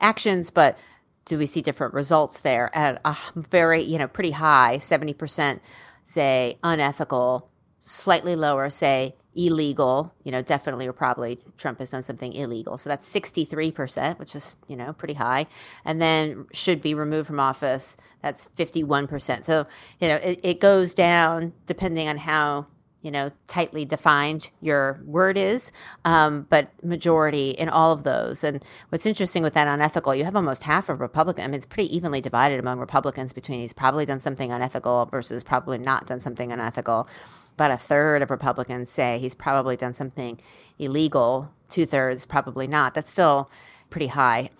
actions, 0.00 0.50
but 0.50 0.78
do 1.24 1.38
we 1.38 1.46
see 1.46 1.62
different 1.62 1.94
results 1.94 2.40
there 2.40 2.70
at 2.76 3.00
a 3.04 3.16
very, 3.36 3.82
you 3.82 3.98
know, 3.98 4.08
pretty 4.08 4.32
high 4.32 4.78
70% 4.80 5.60
say 6.04 6.58
unethical, 6.64 7.48
slightly 7.80 8.36
lower, 8.36 8.70
say 8.70 9.14
illegal, 9.34 10.12
you 10.24 10.32
know, 10.32 10.42
definitely 10.42 10.86
or 10.86 10.92
probably 10.92 11.38
Trump 11.56 11.78
has 11.78 11.90
done 11.90 12.02
something 12.02 12.32
illegal. 12.32 12.76
So 12.76 12.90
that's 12.90 13.10
63%, 13.10 14.18
which 14.18 14.34
is, 14.34 14.56
you 14.68 14.76
know, 14.76 14.92
pretty 14.92 15.14
high. 15.14 15.46
And 15.84 16.02
then 16.02 16.46
should 16.52 16.80
be 16.80 16.94
removed 16.94 17.28
from 17.28 17.40
office, 17.40 17.96
that's 18.20 18.48
51%. 18.58 19.44
So, 19.44 19.66
you 20.00 20.08
know, 20.08 20.16
it, 20.16 20.40
it 20.42 20.60
goes 20.60 20.92
down 20.92 21.52
depending 21.66 22.08
on 22.08 22.18
how 22.18 22.66
you 23.02 23.10
know, 23.10 23.30
tightly 23.48 23.84
defined 23.84 24.50
your 24.60 25.00
word 25.04 25.36
is, 25.36 25.72
um, 26.04 26.46
but 26.48 26.70
majority 26.82 27.50
in 27.50 27.68
all 27.68 27.92
of 27.92 28.04
those. 28.04 28.44
And 28.44 28.64
what's 28.88 29.06
interesting 29.06 29.42
with 29.42 29.54
that 29.54 29.68
unethical, 29.68 30.14
you 30.14 30.24
have 30.24 30.36
almost 30.36 30.62
half 30.62 30.88
of 30.88 31.00
republicans 31.00 31.44
I 31.44 31.48
mean, 31.48 31.54
it's 31.54 31.66
pretty 31.66 31.94
evenly 31.94 32.20
divided 32.20 32.60
among 32.60 32.78
Republicans 32.78 33.32
between 33.32 33.60
he's 33.60 33.72
probably 33.72 34.06
done 34.06 34.20
something 34.20 34.52
unethical 34.52 35.06
versus 35.06 35.42
probably 35.42 35.78
not 35.78 36.06
done 36.06 36.20
something 36.20 36.52
unethical. 36.52 37.08
About 37.54 37.72
a 37.72 37.76
third 37.76 38.22
of 38.22 38.30
Republicans 38.30 38.88
say 38.88 39.18
he's 39.18 39.34
probably 39.34 39.76
done 39.76 39.94
something 39.94 40.40
illegal. 40.78 41.50
Two 41.68 41.86
thirds 41.86 42.24
probably 42.24 42.66
not. 42.66 42.94
That's 42.94 43.10
still 43.10 43.50
pretty 43.90 44.06
high, 44.06 44.50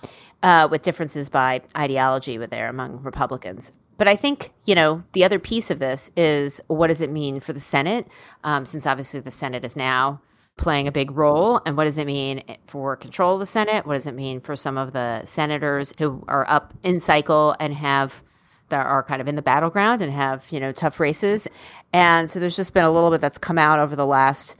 uh, 0.42 0.68
with 0.70 0.82
differences 0.82 1.30
by 1.30 1.62
ideology 1.76 2.38
with 2.38 2.50
there 2.50 2.68
among 2.68 3.02
Republicans. 3.02 3.72
But 4.02 4.08
I 4.08 4.16
think, 4.16 4.50
you 4.64 4.74
know, 4.74 5.04
the 5.12 5.22
other 5.22 5.38
piece 5.38 5.70
of 5.70 5.78
this 5.78 6.10
is 6.16 6.60
what 6.66 6.88
does 6.88 7.00
it 7.00 7.08
mean 7.08 7.38
for 7.38 7.52
the 7.52 7.60
Senate? 7.60 8.08
Um, 8.42 8.66
since 8.66 8.84
obviously 8.84 9.20
the 9.20 9.30
Senate 9.30 9.64
is 9.64 9.76
now 9.76 10.20
playing 10.56 10.88
a 10.88 10.90
big 10.90 11.12
role. 11.12 11.60
And 11.64 11.76
what 11.76 11.84
does 11.84 11.96
it 11.96 12.08
mean 12.08 12.42
for 12.66 12.96
control 12.96 13.34
of 13.34 13.38
the 13.38 13.46
Senate? 13.46 13.86
What 13.86 13.94
does 13.94 14.08
it 14.08 14.16
mean 14.16 14.40
for 14.40 14.56
some 14.56 14.76
of 14.76 14.92
the 14.92 15.24
senators 15.24 15.92
who 15.98 16.24
are 16.26 16.44
up 16.50 16.74
in 16.82 16.98
cycle 16.98 17.54
and 17.60 17.74
have 17.74 18.24
that 18.70 18.84
are 18.84 19.04
kind 19.04 19.20
of 19.20 19.28
in 19.28 19.36
the 19.36 19.40
battleground 19.40 20.02
and 20.02 20.12
have, 20.12 20.46
you 20.50 20.58
know, 20.58 20.72
tough 20.72 20.98
races? 20.98 21.46
And 21.92 22.28
so 22.28 22.40
there's 22.40 22.56
just 22.56 22.74
been 22.74 22.82
a 22.82 22.90
little 22.90 23.12
bit 23.12 23.20
that's 23.20 23.38
come 23.38 23.56
out 23.56 23.78
over 23.78 23.94
the 23.94 24.04
last 24.04 24.56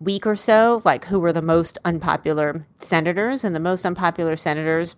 week 0.00 0.26
or 0.26 0.34
so, 0.34 0.82
like 0.84 1.04
who 1.04 1.20
were 1.20 1.32
the 1.32 1.42
most 1.42 1.78
unpopular 1.84 2.66
senators. 2.78 3.44
And 3.44 3.54
the 3.54 3.60
most 3.60 3.86
unpopular 3.86 4.36
senators 4.36 4.96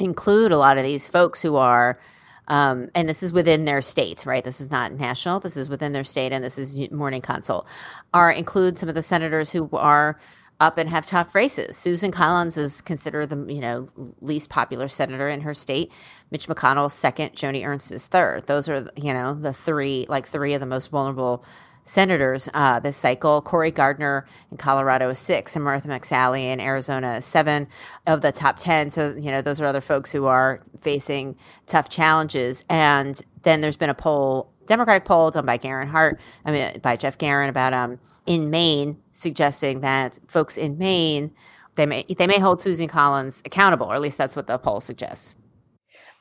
include 0.00 0.50
a 0.50 0.58
lot 0.58 0.76
of 0.76 0.82
these 0.82 1.06
folks 1.06 1.40
who 1.40 1.54
are 1.54 2.00
um, 2.48 2.90
and 2.94 3.08
this 3.08 3.22
is 3.22 3.32
within 3.32 3.64
their 3.64 3.82
state, 3.82 4.26
right? 4.26 4.44
This 4.44 4.60
is 4.60 4.70
not 4.70 4.92
national. 4.92 5.40
This 5.40 5.56
is 5.56 5.68
within 5.68 5.92
their 5.92 6.04
state, 6.04 6.32
and 6.32 6.44
this 6.44 6.58
is 6.58 6.76
Morning 6.90 7.22
Consult. 7.22 7.66
Are 8.14 8.30
include 8.30 8.78
some 8.78 8.88
of 8.88 8.94
the 8.94 9.02
senators 9.02 9.50
who 9.50 9.68
are 9.72 10.18
up 10.60 10.78
and 10.78 10.88
have 10.88 11.06
tough 11.06 11.34
races. 11.34 11.76
Susan 11.76 12.12
Collins 12.12 12.56
is 12.56 12.80
considered 12.80 13.30
the 13.30 13.52
you 13.52 13.60
know 13.60 13.88
least 14.20 14.50
popular 14.50 14.88
senator 14.88 15.28
in 15.28 15.40
her 15.42 15.54
state. 15.54 15.92
Mitch 16.30 16.46
McConnell 16.46 16.90
second. 16.90 17.32
Joni 17.34 17.66
Ernst 17.66 17.92
is 17.92 18.06
third. 18.06 18.46
Those 18.46 18.68
are 18.68 18.88
you 18.96 19.12
know 19.12 19.34
the 19.34 19.52
three 19.52 20.06
like 20.08 20.26
three 20.26 20.54
of 20.54 20.60
the 20.60 20.66
most 20.66 20.90
vulnerable 20.90 21.44
senators 21.84 22.48
uh, 22.54 22.80
this 22.80 22.96
cycle. 22.96 23.42
Cory 23.42 23.70
Gardner 23.70 24.26
in 24.50 24.56
Colorado 24.56 25.10
is 25.10 25.18
six, 25.18 25.56
and 25.56 25.64
Martha 25.64 25.88
McSally 25.88 26.44
in 26.44 26.60
Arizona 26.60 27.16
is 27.16 27.24
seven 27.24 27.68
of 28.06 28.20
the 28.20 28.32
top 28.32 28.58
10. 28.58 28.90
So, 28.90 29.14
you 29.18 29.30
know, 29.30 29.42
those 29.42 29.60
are 29.60 29.66
other 29.66 29.80
folks 29.80 30.12
who 30.12 30.26
are 30.26 30.62
facing 30.80 31.36
tough 31.66 31.88
challenges. 31.88 32.64
And 32.68 33.20
then 33.42 33.60
there's 33.60 33.76
been 33.76 33.90
a 33.90 33.94
poll, 33.94 34.50
Democratic 34.66 35.04
poll 35.04 35.30
done 35.30 35.46
by 35.46 35.56
Garin 35.56 35.88
Hart, 35.88 36.20
I 36.44 36.52
mean, 36.52 36.80
by 36.80 36.96
Jeff 36.96 37.18
Garin 37.18 37.48
about 37.48 37.72
um, 37.72 37.98
in 38.26 38.50
Maine, 38.50 38.96
suggesting 39.12 39.80
that 39.80 40.18
folks 40.28 40.56
in 40.56 40.78
Maine, 40.78 41.32
they 41.74 41.86
may, 41.86 42.04
they 42.16 42.26
may 42.26 42.38
hold 42.38 42.60
Susan 42.60 42.86
Collins 42.86 43.42
accountable, 43.44 43.86
or 43.86 43.94
at 43.94 44.00
least 44.00 44.18
that's 44.18 44.36
what 44.36 44.46
the 44.46 44.58
poll 44.58 44.80
suggests. 44.80 45.34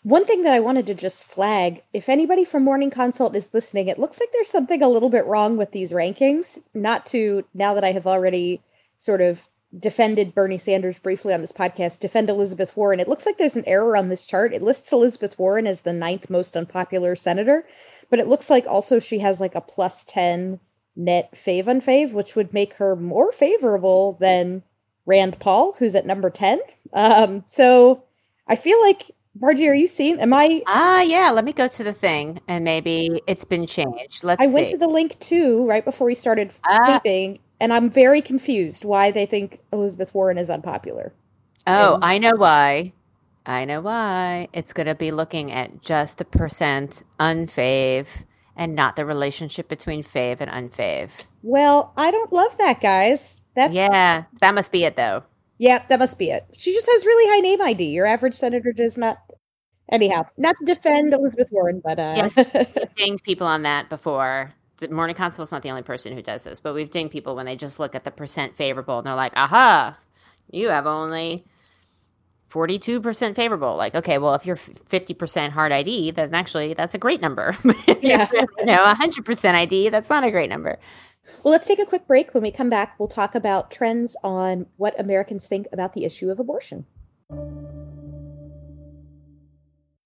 One 0.04 0.26
thing 0.26 0.42
that 0.42 0.54
I 0.54 0.60
wanted 0.60 0.88
to 0.88 0.96
just 0.96 1.26
flag 1.26 1.84
if 1.94 2.10
anybody 2.10 2.44
from 2.44 2.64
Morning 2.64 2.90
Consult 2.90 3.36
is 3.36 3.54
listening, 3.54 3.88
it 3.88 4.00
looks 4.00 4.20
like 4.20 4.32
there's 4.32 4.50
something 4.50 4.82
a 4.82 4.90
little 4.90 5.10
bit 5.10 5.26
wrong 5.26 5.58
with 5.58 5.72
these 5.72 5.92
rankings. 5.92 6.58
Not 6.74 7.06
to, 7.08 7.46
now 7.54 7.76
that 7.76 7.84
I 7.84 7.92
have 7.92 8.08
already 8.08 8.62
sort 8.98 9.22
of 9.22 9.48
defended 9.78 10.34
Bernie 10.34 10.58
Sanders 10.58 10.98
briefly 10.98 11.36
on 11.36 11.42
this 11.42 11.52
podcast, 11.52 12.00
defend 12.00 12.32
Elizabeth 12.32 12.76
Warren. 12.76 13.00
It 13.00 13.08
looks 13.08 13.28
like 13.28 13.38
there's 13.38 13.56
an 13.56 13.68
error 13.68 13.96
on 13.96 14.10
this 14.10 14.26
chart. 14.26 14.54
It 14.54 14.64
lists 14.64 14.92
Elizabeth 14.92 15.38
Warren 15.38 15.68
as 15.68 15.82
the 15.82 15.94
ninth 15.94 16.32
most 16.32 16.58
unpopular 16.58 17.16
senator, 17.16 17.66
but 18.10 18.20
it 18.20 18.28
looks 18.28 18.50
like 18.50 18.66
also 18.66 18.98
she 18.98 19.20
has 19.20 19.40
like 19.40 19.54
a 19.54 19.62
plus 19.62 20.04
10 20.06 20.60
net 20.96 21.32
fave 21.34 21.66
unfave, 21.66 22.12
which 22.12 22.36
would 22.36 22.54
make 22.54 22.74
her 22.76 22.96
more 22.96 23.32
favorable 23.32 24.14
than 24.14 24.64
Rand 25.06 25.40
Paul, 25.40 25.76
who's 25.78 25.94
at 25.94 26.08
number 26.08 26.32
10. 26.32 26.60
Um, 26.92 27.44
so 27.48 28.04
I 28.48 28.56
feel 28.56 28.82
like 28.82 29.12
Margie, 29.40 29.68
are 29.70 29.74
you 29.74 29.88
seeing? 29.88 30.20
Am 30.20 30.34
I? 30.34 30.62
Ah, 30.68 31.00
uh, 31.00 31.02
yeah. 31.02 31.32
Let 31.32 31.46
me 31.46 31.54
go 31.54 31.68
to 31.68 31.84
the 31.84 31.94
thing, 31.94 32.40
and 32.48 32.64
maybe 32.64 33.22
it's 33.28 33.46
been 33.46 33.66
changed. 33.66 34.24
Let's. 34.24 34.42
I 34.42 34.48
see. 34.48 34.54
went 34.54 34.70
to 34.70 34.78
the 34.78 34.88
link 34.88 35.18
too 35.20 35.66
right 35.68 35.86
before 35.86 36.08
we 36.08 36.16
started 36.16 36.54
uh, 36.70 37.00
taping, 37.00 37.40
and 37.60 37.72
I'm 37.72 37.90
very 37.90 38.22
confused 38.22 38.84
why 38.84 39.12
they 39.12 39.26
think 39.26 39.62
Elizabeth 39.72 40.14
Warren 40.14 40.38
is 40.38 40.50
unpopular. 40.50 41.14
Oh, 41.66 41.96
and- 41.96 42.06
I 42.06 42.18
know 42.18 42.34
why. 42.36 42.94
I 43.46 43.66
know 43.66 43.82
why. 43.82 44.50
It's 44.54 44.74
going 44.74 44.88
to 44.88 44.96
be 44.96 45.12
looking 45.12 45.52
at 45.52 45.82
just 45.82 46.18
the 46.18 46.26
percent 46.26 47.04
unfave 47.20 48.08
and 48.56 48.76
not 48.76 48.96
the 48.96 49.06
relationship 49.06 49.68
between 49.68 50.04
fave 50.04 50.42
and 50.42 50.52
unfave. 50.52 51.26
Well, 51.42 51.92
I 51.98 52.12
don't 52.12 52.32
love 52.32 52.56
that, 52.60 52.82
guys. 52.82 53.42
That's 53.56 53.74
yeah. 53.74 54.26
That 54.42 54.54
must 54.54 54.72
be 54.72 54.84
it, 54.84 54.96
though. 54.96 55.24
Yep, 55.62 55.90
that 55.90 56.00
must 56.00 56.18
be 56.18 56.32
it. 56.32 56.44
She 56.58 56.74
just 56.74 56.90
has 56.92 57.06
really 57.06 57.30
high 57.30 57.40
name 57.40 57.62
ID. 57.62 57.84
Your 57.84 58.08
average 58.08 58.34
senator 58.34 58.74
does 58.74 58.98
not. 58.98 59.20
Anyhow, 59.92 60.26
not 60.36 60.56
to 60.58 60.66
defend 60.66 61.14
Elizabeth 61.14 61.50
Warren, 61.52 61.84
but 61.86 62.00
uh... 62.00 62.14
yes, 62.18 62.36
we've 62.36 62.96
dinged 62.96 63.24
people 63.24 63.46
on 63.46 63.62
that 63.62 63.88
before. 63.88 64.56
The 64.78 64.90
Morning 64.90 65.16
is 65.16 65.52
not 65.52 65.62
the 65.62 65.70
only 65.70 65.84
person 65.84 66.16
who 66.16 66.24
does 66.24 66.44
this, 66.46 66.60
but 66.60 66.74
we've 66.74 66.90
dinged 66.90 67.12
people 67.12 67.36
when 67.36 67.46
they 67.46 67.56
just 67.56 67.80
look 67.80 67.94
at 67.94 68.06
the 68.06 68.10
percent 68.10 68.56
favorable 68.56 68.98
and 68.98 69.06
they're 69.06 69.14
like, 69.14 69.38
"Aha, 69.38 69.96
you 70.50 70.70
have 70.70 70.88
only." 70.88 71.46
42% 72.52 73.34
favorable. 73.34 73.78
Like, 73.78 73.96
okay, 73.96 74.18
well, 74.18 74.36
if 74.36 74.46
you're 74.46 74.58
50% 74.58 75.52
hard 75.52 75.72
ID, 75.72 76.12
then 76.12 76.34
actually 76.34 76.74
that's 76.74 76.94
a 76.94 76.98
great 76.98 77.22
number. 77.22 77.56
yeah. 78.02 78.28
you 78.34 78.66
know, 78.66 78.94
100% 78.94 79.56
ID, 79.56 79.88
that's 79.88 80.10
not 80.10 80.26
a 80.26 80.32
great 80.32 80.50
number. 80.50 80.78
Well, 81.44 81.52
let's 81.52 81.68
take 81.68 81.80
a 81.80 81.86
quick 81.86 82.08
break. 82.08 82.34
When 82.34 82.44
we 82.44 82.52
come 82.52 82.70
back, 82.70 83.00
we'll 83.00 83.08
talk 83.08 83.36
about 83.36 83.72
trends 83.72 84.16
on 84.24 84.68
what 84.78 85.00
Americans 85.00 85.48
think 85.48 85.68
about 85.74 85.94
the 85.94 86.06
issue 86.06 86.30
of 86.30 86.40
abortion. 86.40 86.86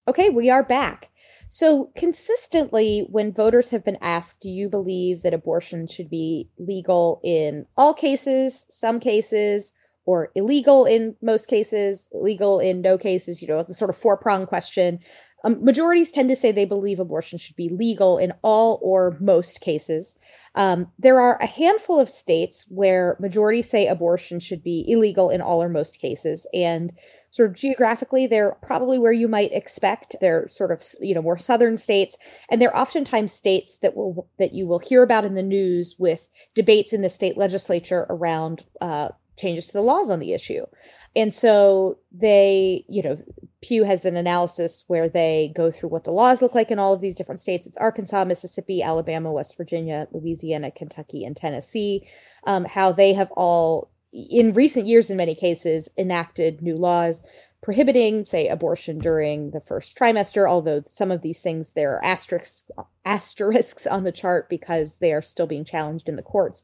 Okay, 0.08 0.30
we 0.30 0.50
are 0.50 0.64
back. 0.64 1.10
So, 1.50 1.92
consistently, 1.96 3.08
when 3.10 3.34
voters 3.34 3.70
have 3.70 3.84
been 3.84 3.98
asked, 4.02 4.40
do 4.40 4.50
you 4.50 4.70
believe 4.70 5.24
that 5.24 5.34
abortion 5.34 5.88
should 5.88 6.10
be 6.10 6.50
legal 6.58 7.20
in 7.24 7.66
all 7.76 7.94
cases, 7.94 8.66
some 8.70 9.00
cases, 9.00 9.74
or 10.06 10.32
illegal 10.36 10.86
in 10.86 11.16
most 11.22 11.48
cases, 11.48 12.08
illegal 12.14 12.60
in 12.60 12.82
no 12.82 12.98
cases, 12.98 13.42
you 13.42 13.48
know, 13.48 13.64
the 13.64 13.74
sort 13.74 13.90
of 13.90 13.98
four 13.98 14.18
prong 14.18 14.46
question, 14.46 15.00
um, 15.44 15.64
majorities 15.64 16.12
tend 16.12 16.30
to 16.30 16.36
say 16.36 16.52
they 16.52 16.66
believe 16.66 17.00
abortion 17.00 17.38
should 17.38 17.56
be 17.56 17.70
legal 17.70 18.18
in 18.18 18.34
all 18.42 18.80
or 18.82 19.18
most 19.20 19.62
cases. 19.62 20.16
Um, 20.56 20.88
there 20.98 21.20
are 21.20 21.38
a 21.42 21.46
handful 21.46 22.00
of 22.00 22.10
states 22.10 22.66
where 22.70 23.18
majorities 23.20 23.70
say 23.70 23.88
abortion 23.88 24.40
should 24.40 24.64
be 24.64 24.86
illegal 24.88 25.30
in 25.30 25.42
all 25.42 25.62
or 25.62 25.70
most 25.70 26.00
cases. 26.00 26.48
And 26.54 26.94
sort 27.32 27.50
of 27.50 27.56
geographically, 27.56 28.28
they're 28.28 28.56
probably 28.62 28.98
where 28.98 29.12
you 29.12 29.28
might 29.28 29.52
expect. 29.52 30.16
They're 30.22 30.48
sort 30.48 30.72
of, 30.72 30.82
you 31.02 31.14
know, 31.14 31.22
more 31.22 31.38
southern 31.38 31.76
states. 31.76 32.18
And 32.50 32.62
they're 32.62 32.78
oftentimes 32.78 33.34
states 33.34 33.78
that 33.82 33.96
will 33.96 34.30
that 34.40 34.54
you 34.54 34.66
will 34.66 34.80
hear 34.80 35.04
about 35.04 35.26
in 35.26 35.36
the 35.36 35.44
news 35.44 35.96
with 36.00 36.26
debates 36.54 36.94
in 36.94 37.02
the 37.02 37.10
state 37.10 37.38
legislature 37.38 38.06
around 38.10 38.66
uh, 38.80 39.10
changes 39.38 39.68
to 39.68 39.74
the 39.74 39.82
laws 39.82 40.10
on 40.10 40.20
the 40.20 40.34
issue. 40.34 40.66
And 41.14 41.34
so 41.34 41.98
they, 42.12 42.86
you 42.88 43.04
know, 43.04 43.18
Pew 43.66 43.84
has 43.84 44.06
an 44.06 44.16
analysis 44.16 44.84
where 44.86 45.10
they 45.10 45.52
go 45.56 45.72
through 45.72 45.90
what 45.90 46.04
the 46.04 46.12
laws 46.12 46.40
look 46.40 46.54
like 46.54 46.70
in 46.70 46.78
all 46.78 46.94
of 46.94 47.02
these 47.02 47.16
different 47.16 47.42
states. 47.42 47.66
It's 47.66 47.78
Arkansas, 47.78 48.24
Mississippi, 48.24 48.84
Alabama, 48.84 49.32
West 49.32 49.58
Virginia, 49.58 50.08
Louisiana, 50.12 50.70
Kentucky, 50.70 51.26
and 51.26 51.36
Tennessee. 51.36 52.08
Um, 52.44 52.66
how 52.66 52.92
they 52.92 53.14
have 53.14 53.32
all, 53.32 53.90
in 54.14 54.54
recent 54.54 54.86
years, 54.86 55.10
in 55.10 55.18
many 55.18 55.34
cases, 55.34 55.90
enacted 55.98 56.62
new 56.62 56.76
laws 56.76 57.24
prohibiting, 57.64 58.28
say, 58.28 58.48
abortion 58.48 59.00
during 59.00 59.50
the 59.50 59.62
first 59.62 59.98
trimester. 59.98 60.48
Although 60.48 60.84
some 60.86 61.10
of 61.10 61.24
these 61.24 61.42
things 61.42 61.72
there 61.72 61.96
are 61.96 62.06
asterisks 62.06 62.70
asterisks 63.04 63.88
on 63.88 64.04
the 64.04 64.12
chart 64.12 64.48
because 64.48 64.98
they 64.98 65.12
are 65.12 65.24
still 65.24 65.48
being 65.48 65.66
challenged 65.66 66.08
in 66.08 66.18
the 66.18 66.22
courts. 66.22 66.64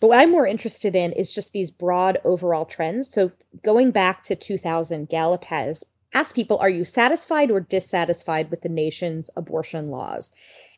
But 0.00 0.08
what 0.08 0.18
I'm 0.18 0.32
more 0.32 0.48
interested 0.48 0.96
in 0.96 1.12
is 1.12 1.32
just 1.32 1.52
these 1.52 1.70
broad 1.70 2.18
overall 2.24 2.64
trends. 2.64 3.08
So 3.08 3.30
going 3.62 3.92
back 3.92 4.24
to 4.24 4.34
2000, 4.34 5.08
Gallup 5.08 5.44
has 5.44 5.84
asked 6.14 6.34
people, 6.34 6.58
are 6.58 6.70
you 6.70 6.84
satisfied 6.84 7.50
or 7.50 7.60
dissatisfied 7.60 8.50
with 8.50 8.62
the 8.62 8.68
nation's 8.68 9.30
abortion 9.36 9.90
laws? 9.90 10.30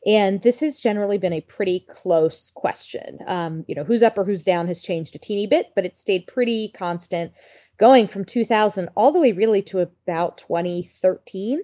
And 0.07 0.43
this 0.43 0.61
has 0.61 0.81
generally 0.81 1.19
been 1.19 1.33
a 1.33 1.41
pretty 1.43 1.87
close 1.89 2.51
question. 2.51 3.19
Um, 3.27 3.65
you 3.67 3.75
know, 3.75 3.85
who's 3.85 4.03
up 4.03 4.19
or 4.19 4.25
who's 4.25 4.45
down 4.45 4.67
has 4.69 4.83
changed 4.83 5.15
a 5.15 5.19
teeny 5.19 5.47
bit, 5.47 5.73
but 5.75 5.87
it 5.87 5.97
stayed 5.97 6.27
pretty 6.27 6.71
constant 6.75 7.33
going 7.79 8.07
from 8.07 8.25
2000 8.25 8.89
all 8.97 9.13
the 9.13 9.21
way 9.21 9.33
really 9.33 9.63
to 9.63 9.81
about 9.81 10.39
2013. 10.39 11.63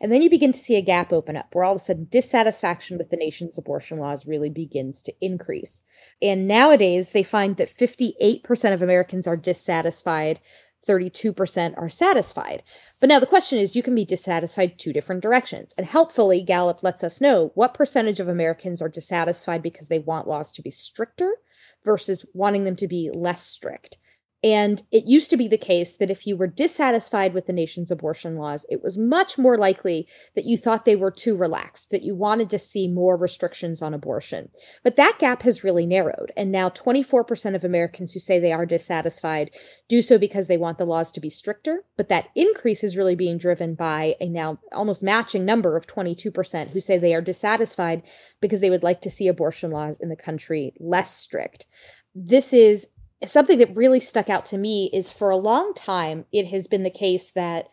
And 0.00 0.10
then 0.10 0.20
you 0.20 0.28
begin 0.28 0.52
to 0.52 0.58
see 0.58 0.74
a 0.74 0.82
gap 0.82 1.12
open 1.12 1.36
up 1.36 1.54
where 1.54 1.64
all 1.64 1.74
of 1.74 1.80
a 1.80 1.84
sudden 1.84 2.08
dissatisfaction 2.10 2.98
with 2.98 3.10
the 3.10 3.16
nation's 3.16 3.56
abortion 3.56 3.98
laws 3.98 4.26
really 4.26 4.50
begins 4.50 5.02
to 5.04 5.14
increase. 5.20 5.82
And 6.20 6.48
nowadays, 6.48 7.12
they 7.12 7.22
find 7.22 7.56
that 7.56 7.72
58% 7.72 8.72
of 8.72 8.82
Americans 8.82 9.28
are 9.28 9.36
dissatisfied, 9.36 10.40
32% 10.86 11.74
are 11.76 11.88
satisfied. 11.88 12.62
But 13.00 13.08
now 13.08 13.18
the 13.18 13.26
question 13.26 13.58
is 13.58 13.76
you 13.76 13.82
can 13.82 13.94
be 13.94 14.04
dissatisfied 14.04 14.78
two 14.78 14.92
different 14.92 15.22
directions. 15.22 15.74
And 15.76 15.86
helpfully, 15.86 16.42
Gallup 16.42 16.82
lets 16.82 17.04
us 17.04 17.20
know 17.20 17.52
what 17.54 17.74
percentage 17.74 18.20
of 18.20 18.28
Americans 18.28 18.82
are 18.82 18.88
dissatisfied 18.88 19.62
because 19.62 19.88
they 19.88 19.98
want 19.98 20.28
laws 20.28 20.52
to 20.52 20.62
be 20.62 20.70
stricter 20.70 21.36
versus 21.84 22.24
wanting 22.34 22.64
them 22.64 22.76
to 22.76 22.88
be 22.88 23.10
less 23.12 23.42
strict. 23.42 23.98
And 24.44 24.82
it 24.90 25.04
used 25.04 25.30
to 25.30 25.36
be 25.36 25.46
the 25.46 25.56
case 25.56 25.96
that 25.96 26.10
if 26.10 26.26
you 26.26 26.36
were 26.36 26.48
dissatisfied 26.48 27.32
with 27.32 27.46
the 27.46 27.52
nation's 27.52 27.92
abortion 27.92 28.36
laws, 28.36 28.66
it 28.68 28.82
was 28.82 28.98
much 28.98 29.38
more 29.38 29.56
likely 29.56 30.08
that 30.34 30.44
you 30.44 30.56
thought 30.56 30.84
they 30.84 30.96
were 30.96 31.12
too 31.12 31.36
relaxed, 31.36 31.90
that 31.90 32.02
you 32.02 32.16
wanted 32.16 32.50
to 32.50 32.58
see 32.58 32.88
more 32.88 33.16
restrictions 33.16 33.80
on 33.80 33.94
abortion. 33.94 34.48
But 34.82 34.96
that 34.96 35.20
gap 35.20 35.42
has 35.42 35.62
really 35.62 35.86
narrowed. 35.86 36.32
And 36.36 36.50
now 36.50 36.70
24% 36.70 37.54
of 37.54 37.62
Americans 37.62 38.12
who 38.12 38.18
say 38.18 38.40
they 38.40 38.52
are 38.52 38.66
dissatisfied 38.66 39.52
do 39.88 40.02
so 40.02 40.18
because 40.18 40.48
they 40.48 40.58
want 40.58 40.76
the 40.76 40.86
laws 40.86 41.12
to 41.12 41.20
be 41.20 41.30
stricter. 41.30 41.84
But 41.96 42.08
that 42.08 42.28
increase 42.34 42.82
is 42.82 42.96
really 42.96 43.14
being 43.14 43.38
driven 43.38 43.76
by 43.76 44.16
a 44.20 44.28
now 44.28 44.58
almost 44.72 45.04
matching 45.04 45.44
number 45.44 45.76
of 45.76 45.86
22% 45.86 46.70
who 46.70 46.80
say 46.80 46.98
they 46.98 47.14
are 47.14 47.20
dissatisfied 47.20 48.02
because 48.40 48.58
they 48.58 48.70
would 48.70 48.82
like 48.82 49.02
to 49.02 49.10
see 49.10 49.28
abortion 49.28 49.70
laws 49.70 50.00
in 50.00 50.08
the 50.08 50.16
country 50.16 50.74
less 50.80 51.14
strict. 51.14 51.66
This 52.14 52.52
is 52.52 52.88
something 53.26 53.58
that 53.58 53.76
really 53.76 54.00
stuck 54.00 54.28
out 54.28 54.44
to 54.46 54.58
me 54.58 54.90
is 54.92 55.10
for 55.10 55.30
a 55.30 55.36
long 55.36 55.74
time, 55.74 56.24
it 56.32 56.46
has 56.46 56.66
been 56.66 56.82
the 56.82 56.90
case 56.90 57.30
that 57.32 57.68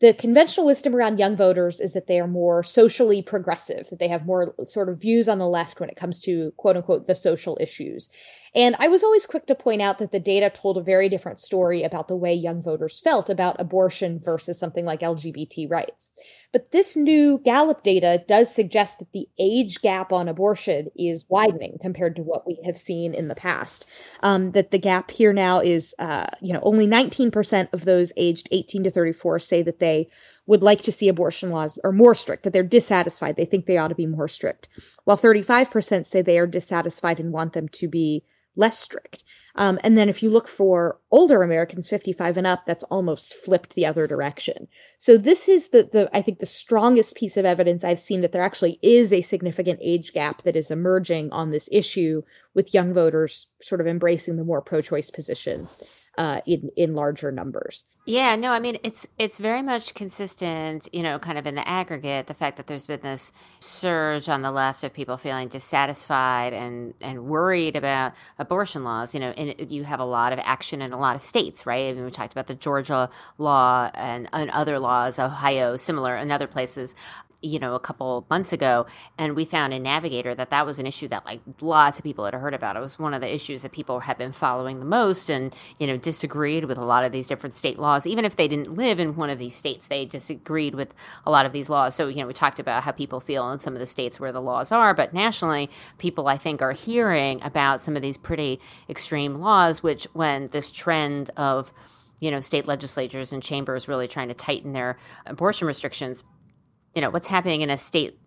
the 0.00 0.12
conventional 0.12 0.66
wisdom 0.66 0.94
around 0.94 1.18
young 1.18 1.36
voters 1.36 1.80
is 1.80 1.92
that 1.94 2.08
they 2.08 2.20
are 2.20 2.26
more 2.26 2.62
socially 2.62 3.22
progressive, 3.22 3.88
that 3.90 3.98
they 3.98 4.08
have 4.08 4.26
more 4.26 4.54
sort 4.64 4.88
of 4.88 5.00
views 5.00 5.28
on 5.28 5.38
the 5.38 5.48
left 5.48 5.80
when 5.80 5.88
it 5.88 5.96
comes 5.96 6.20
to 6.20 6.52
quote 6.56 6.76
unquote 6.76 7.06
the 7.06 7.14
social 7.14 7.56
issues. 7.60 8.08
And 8.54 8.76
I 8.78 8.86
was 8.86 9.02
always 9.02 9.26
quick 9.26 9.46
to 9.46 9.54
point 9.54 9.82
out 9.82 9.98
that 9.98 10.12
the 10.12 10.20
data 10.20 10.48
told 10.48 10.78
a 10.78 10.82
very 10.82 11.08
different 11.08 11.40
story 11.40 11.82
about 11.82 12.06
the 12.06 12.14
way 12.14 12.32
young 12.32 12.62
voters 12.62 13.00
felt 13.00 13.28
about 13.28 13.60
abortion 13.60 14.20
versus 14.20 14.58
something 14.58 14.84
like 14.84 15.00
LGBT 15.00 15.68
rights. 15.68 16.10
But 16.52 16.70
this 16.70 16.94
new 16.94 17.38
Gallup 17.38 17.82
data 17.82 18.22
does 18.28 18.54
suggest 18.54 19.00
that 19.00 19.10
the 19.10 19.26
age 19.40 19.80
gap 19.80 20.12
on 20.12 20.28
abortion 20.28 20.88
is 20.96 21.24
widening 21.28 21.78
compared 21.82 22.14
to 22.14 22.22
what 22.22 22.46
we 22.46 22.60
have 22.64 22.78
seen 22.78 23.12
in 23.12 23.26
the 23.26 23.34
past. 23.34 23.86
Um, 24.20 24.52
that 24.52 24.70
the 24.70 24.78
gap 24.78 25.10
here 25.10 25.32
now 25.32 25.58
is, 25.58 25.92
uh, 25.98 26.26
you 26.40 26.52
know, 26.52 26.60
only 26.62 26.86
19% 26.86 27.72
of 27.72 27.84
those 27.84 28.12
aged 28.16 28.48
18 28.52 28.84
to 28.84 28.90
34 28.90 29.40
say 29.40 29.62
that 29.62 29.80
they 29.80 30.08
would 30.46 30.62
like 30.62 30.82
to 30.82 30.92
see 30.92 31.08
abortion 31.08 31.50
laws 31.50 31.76
are 31.82 31.90
more 31.90 32.14
strict, 32.14 32.44
that 32.44 32.52
they're 32.52 32.62
dissatisfied. 32.62 33.34
They 33.34 33.46
think 33.46 33.66
they 33.66 33.78
ought 33.78 33.88
to 33.88 33.96
be 33.96 34.06
more 34.06 34.28
strict, 34.28 34.68
while 35.02 35.18
35% 35.18 36.06
say 36.06 36.22
they 36.22 36.38
are 36.38 36.46
dissatisfied 36.46 37.18
and 37.18 37.32
want 37.32 37.54
them 37.54 37.68
to 37.70 37.88
be 37.88 38.22
less 38.56 38.78
strict. 38.78 39.24
Um, 39.56 39.78
and 39.84 39.96
then 39.96 40.08
if 40.08 40.22
you 40.22 40.30
look 40.30 40.48
for 40.48 40.98
older 41.12 41.42
Americans, 41.42 41.88
55 41.88 42.36
and 42.36 42.46
up, 42.46 42.64
that's 42.66 42.82
almost 42.84 43.34
flipped 43.34 43.74
the 43.74 43.86
other 43.86 44.06
direction. 44.06 44.66
So 44.98 45.16
this 45.16 45.48
is 45.48 45.68
the, 45.68 45.84
the 45.84 46.10
I 46.16 46.22
think 46.22 46.40
the 46.40 46.46
strongest 46.46 47.14
piece 47.14 47.36
of 47.36 47.44
evidence 47.44 47.84
I've 47.84 48.00
seen 48.00 48.20
that 48.22 48.32
there 48.32 48.42
actually 48.42 48.80
is 48.82 49.12
a 49.12 49.22
significant 49.22 49.78
age 49.80 50.12
gap 50.12 50.42
that 50.42 50.56
is 50.56 50.70
emerging 50.70 51.30
on 51.30 51.50
this 51.50 51.68
issue 51.70 52.22
with 52.54 52.74
young 52.74 52.92
voters 52.92 53.46
sort 53.62 53.80
of 53.80 53.86
embracing 53.86 54.36
the 54.36 54.44
more 54.44 54.60
pro-choice 54.60 55.10
position 55.10 55.68
uh, 56.18 56.40
in 56.46 56.70
in 56.76 56.94
larger 56.94 57.30
numbers. 57.32 57.84
Yeah, 58.06 58.36
no, 58.36 58.52
I 58.52 58.58
mean 58.60 58.78
it's 58.82 59.06
it's 59.18 59.38
very 59.38 59.62
much 59.62 59.94
consistent, 59.94 60.88
you 60.92 61.02
know, 61.02 61.18
kind 61.18 61.38
of 61.38 61.46
in 61.46 61.54
the 61.54 61.66
aggregate, 61.66 62.26
the 62.26 62.34
fact 62.34 62.58
that 62.58 62.66
there's 62.66 62.86
been 62.86 63.00
this 63.00 63.32
surge 63.60 64.28
on 64.28 64.42
the 64.42 64.52
left 64.52 64.84
of 64.84 64.92
people 64.92 65.16
feeling 65.16 65.48
dissatisfied 65.48 66.52
and 66.52 66.94
and 67.00 67.24
worried 67.26 67.76
about 67.76 68.12
abortion 68.38 68.84
laws. 68.84 69.14
You 69.14 69.20
know, 69.20 69.30
and 69.30 69.72
you 69.72 69.84
have 69.84 70.00
a 70.00 70.04
lot 70.04 70.32
of 70.32 70.38
action 70.42 70.82
in 70.82 70.92
a 70.92 70.98
lot 70.98 71.16
of 71.16 71.22
states, 71.22 71.64
right? 71.64 71.88
I 71.88 71.94
mean, 71.94 72.04
we 72.04 72.10
talked 72.10 72.32
about 72.32 72.46
the 72.46 72.54
Georgia 72.54 73.08
law 73.38 73.90
and, 73.94 74.28
and 74.32 74.50
other 74.50 74.78
laws, 74.78 75.18
Ohio, 75.18 75.76
similar, 75.76 76.14
and 76.14 76.30
other 76.30 76.46
places 76.46 76.94
you 77.44 77.58
know, 77.58 77.74
a 77.74 77.80
couple 77.80 78.26
months 78.30 78.52
ago, 78.52 78.86
and 79.18 79.36
we 79.36 79.44
found 79.44 79.74
in 79.74 79.82
Navigator 79.82 80.34
that 80.34 80.50
that 80.50 80.64
was 80.64 80.78
an 80.78 80.86
issue 80.86 81.08
that 81.08 81.24
like 81.26 81.40
lots 81.60 81.98
of 81.98 82.04
people 82.04 82.24
had 82.24 82.34
heard 82.34 82.54
about. 82.54 82.76
It 82.76 82.80
was 82.80 82.98
one 82.98 83.14
of 83.14 83.20
the 83.20 83.32
issues 83.32 83.62
that 83.62 83.72
people 83.72 84.00
had 84.00 84.16
been 84.16 84.32
following 84.32 84.78
the 84.80 84.86
most, 84.86 85.28
and 85.28 85.54
you 85.78 85.86
know, 85.86 85.96
disagreed 85.96 86.64
with 86.64 86.78
a 86.78 86.84
lot 86.84 87.04
of 87.04 87.12
these 87.12 87.26
different 87.26 87.54
state 87.54 87.78
laws. 87.78 88.06
Even 88.06 88.24
if 88.24 88.36
they 88.36 88.48
didn't 88.48 88.74
live 88.74 88.98
in 88.98 89.16
one 89.16 89.30
of 89.30 89.38
these 89.38 89.54
states, 89.54 89.86
they 89.86 90.04
disagreed 90.04 90.74
with 90.74 90.94
a 91.26 91.30
lot 91.30 91.44
of 91.46 91.52
these 91.52 91.68
laws. 91.68 91.94
So 91.94 92.08
you 92.08 92.16
know, 92.16 92.26
we 92.26 92.32
talked 92.32 92.58
about 92.58 92.82
how 92.82 92.92
people 92.92 93.20
feel 93.20 93.50
in 93.50 93.58
some 93.58 93.74
of 93.74 93.80
the 93.80 93.86
states 93.86 94.18
where 94.18 94.32
the 94.32 94.40
laws 94.40 94.72
are, 94.72 94.94
but 94.94 95.12
nationally, 95.12 95.70
people 95.98 96.28
I 96.28 96.38
think 96.38 96.62
are 96.62 96.72
hearing 96.72 97.42
about 97.42 97.82
some 97.82 97.94
of 97.94 98.02
these 98.02 98.16
pretty 98.16 98.60
extreme 98.88 99.36
laws, 99.36 99.82
which 99.82 100.06
when 100.14 100.48
this 100.48 100.70
trend 100.70 101.30
of 101.36 101.72
you 102.20 102.30
know 102.30 102.40
state 102.40 102.66
legislatures 102.66 103.32
and 103.32 103.42
chambers 103.42 103.88
really 103.88 104.08
trying 104.08 104.28
to 104.28 104.34
tighten 104.34 104.72
their 104.72 104.96
abortion 105.26 105.66
restrictions 105.66 106.24
you 106.94 107.00
know 107.00 107.10
what's 107.10 107.26
happening 107.26 107.60
in 107.60 107.70
a 107.70 107.78
state 107.78 108.18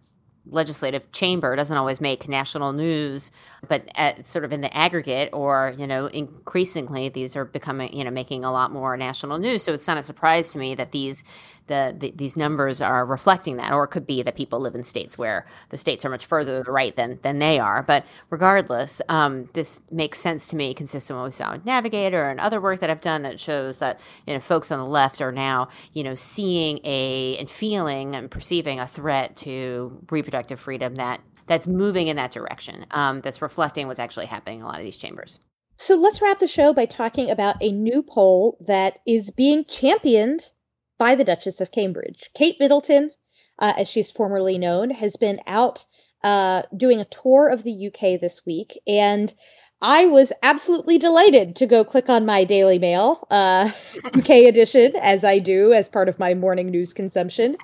legislative 0.49 1.11
chamber 1.11 1.55
doesn't 1.55 1.76
always 1.76 1.99
make 2.01 2.28
national 2.28 2.74
news, 2.74 3.32
but 3.68 3.88
at, 3.95 4.28
sort 4.28 4.45
of 4.45 4.53
in 4.53 4.61
the 4.61 4.76
aggregate 4.76 5.30
or, 5.34 5.74
you 5.78 5.88
know, 5.88 6.05
increasingly 6.07 7.09
these 7.09 7.36
are 7.36 7.45
becoming, 7.45 7.91
you 7.95 8.03
know, 8.03 8.11
making 8.11 8.43
a 8.43 8.51
lot 8.51 8.72
more 8.72 8.95
national 8.97 9.38
news. 9.38 9.63
So 9.63 9.74
it's 9.74 9.88
not 9.88 9.97
a 9.97 10.03
surprise 10.03 10.49
to 10.51 10.59
me 10.59 10.76
that 10.76 10.91
these 10.91 11.24
the, 11.68 11.95
the, 11.97 12.11
these 12.15 12.36
numbers 12.36 12.82
are 12.82 13.05
reflecting 13.05 13.57
that, 13.57 13.72
or 13.72 13.84
it 13.84 13.89
could 13.89 14.07
be 14.07 14.24
that 14.24 14.36
people 14.36 14.59
live 14.59 14.76
in 14.76 14.84
states 14.84 15.18
where 15.18 15.45
the 15.70 15.78
states 15.78 16.03
are 16.05 16.09
much 16.09 16.26
further 16.26 16.57
to 16.57 16.63
the 16.63 16.72
right 16.72 16.95
than 16.95 17.20
than 17.22 17.39
they 17.39 17.59
are. 17.59 17.84
But 17.84 18.05
regardless, 18.30 19.01
um, 19.09 19.49
this 19.53 19.82
makes 19.91 20.20
sense 20.20 20.47
to 20.47 20.55
me, 20.55 20.74
consistent 20.74 21.18
with 21.18 21.22
what 21.22 21.28
we 21.28 21.32
saw 21.32 21.51
with 21.53 21.65
Navigator 21.65 22.24
and 22.24 22.39
other 22.39 22.59
work 22.59 22.80
that 22.80 22.89
I've 22.89 23.01
done 23.01 23.22
that 23.24 23.39
shows 23.39 23.78
that 23.78 23.99
you 24.26 24.34
know 24.34 24.39
folks 24.39 24.72
on 24.72 24.80
the 24.80 24.86
left 24.86 25.22
are 25.22 25.32
now 25.32 25.70
you 25.93 26.03
know 26.03 26.15
seeing 26.15 26.80
a 26.84 27.38
and 27.38 27.49
feeling 27.49 28.15
and 28.15 28.30
perceiving 28.32 28.80
a 28.80 28.88
threat 28.88 29.36
to 29.38 30.03
reproductive 30.09 30.59
freedom 30.59 30.95
that 30.95 31.22
that's 31.47 31.68
moving 31.68 32.07
in 32.07 32.18
that 32.18 32.32
direction. 32.32 32.86
Um, 32.91 33.22
that's 33.22 33.41
reflecting 33.41 33.88
what's 33.88 33.99
actually 33.99 34.26
happening 34.26 34.59
in 34.59 34.65
a 34.65 34.68
lot 34.68 34.80
of 34.80 34.86
these 34.86 34.97
chambers. 34.97 35.39
So 35.78 35.95
let's 35.95 36.22
wrap 36.22 36.39
the 36.39 36.47
show 36.47 36.74
by 36.74 36.86
talking 36.86 37.30
about 37.30 37.55
a 37.61 37.72
new 37.72 38.01
poll 38.01 38.57
that 38.65 38.99
is 39.05 39.30
being 39.30 39.63
championed 39.63 40.51
by 40.98 41.16
the 41.16 41.24
Duchess 41.24 41.62
of 41.62 41.72
Cambridge. 41.72 42.30
Kate 42.34 42.58
Middleton, 42.60 43.12
uh, 43.60 43.74
as 43.78 43.88
she's 43.88 44.12
formerly 44.12 44.58
known, 44.58 44.91
has 44.91 45.16
been 45.16 45.39
out 45.48 45.86
uh, 46.24 46.64
doing 46.76 47.00
a 47.00 47.06
tour 47.06 47.48
of 47.48 47.64
the 47.64 47.88
UK 47.88 48.20
this 48.20 48.45
week, 48.45 48.80
and 48.88 49.34
I 49.82 50.06
was 50.06 50.34
absolutely 50.41 50.98
delighted 50.98 51.56
to 51.58 51.68
go 51.68 51.84
click 51.84 52.10
on 52.10 52.26
my 52.26 52.43
Daily 52.43 52.80
Mail 52.80 53.28
uh, 53.30 53.72
UK 54.06 54.30
edition, 54.30 54.95
as 54.95 55.24
I 55.24 55.38
do 55.38 55.72
as 55.72 55.88
part 55.88 56.10
of 56.10 56.18
my 56.18 56.34
morning 56.34 56.72
news 56.72 56.93
consumption. 56.93 57.58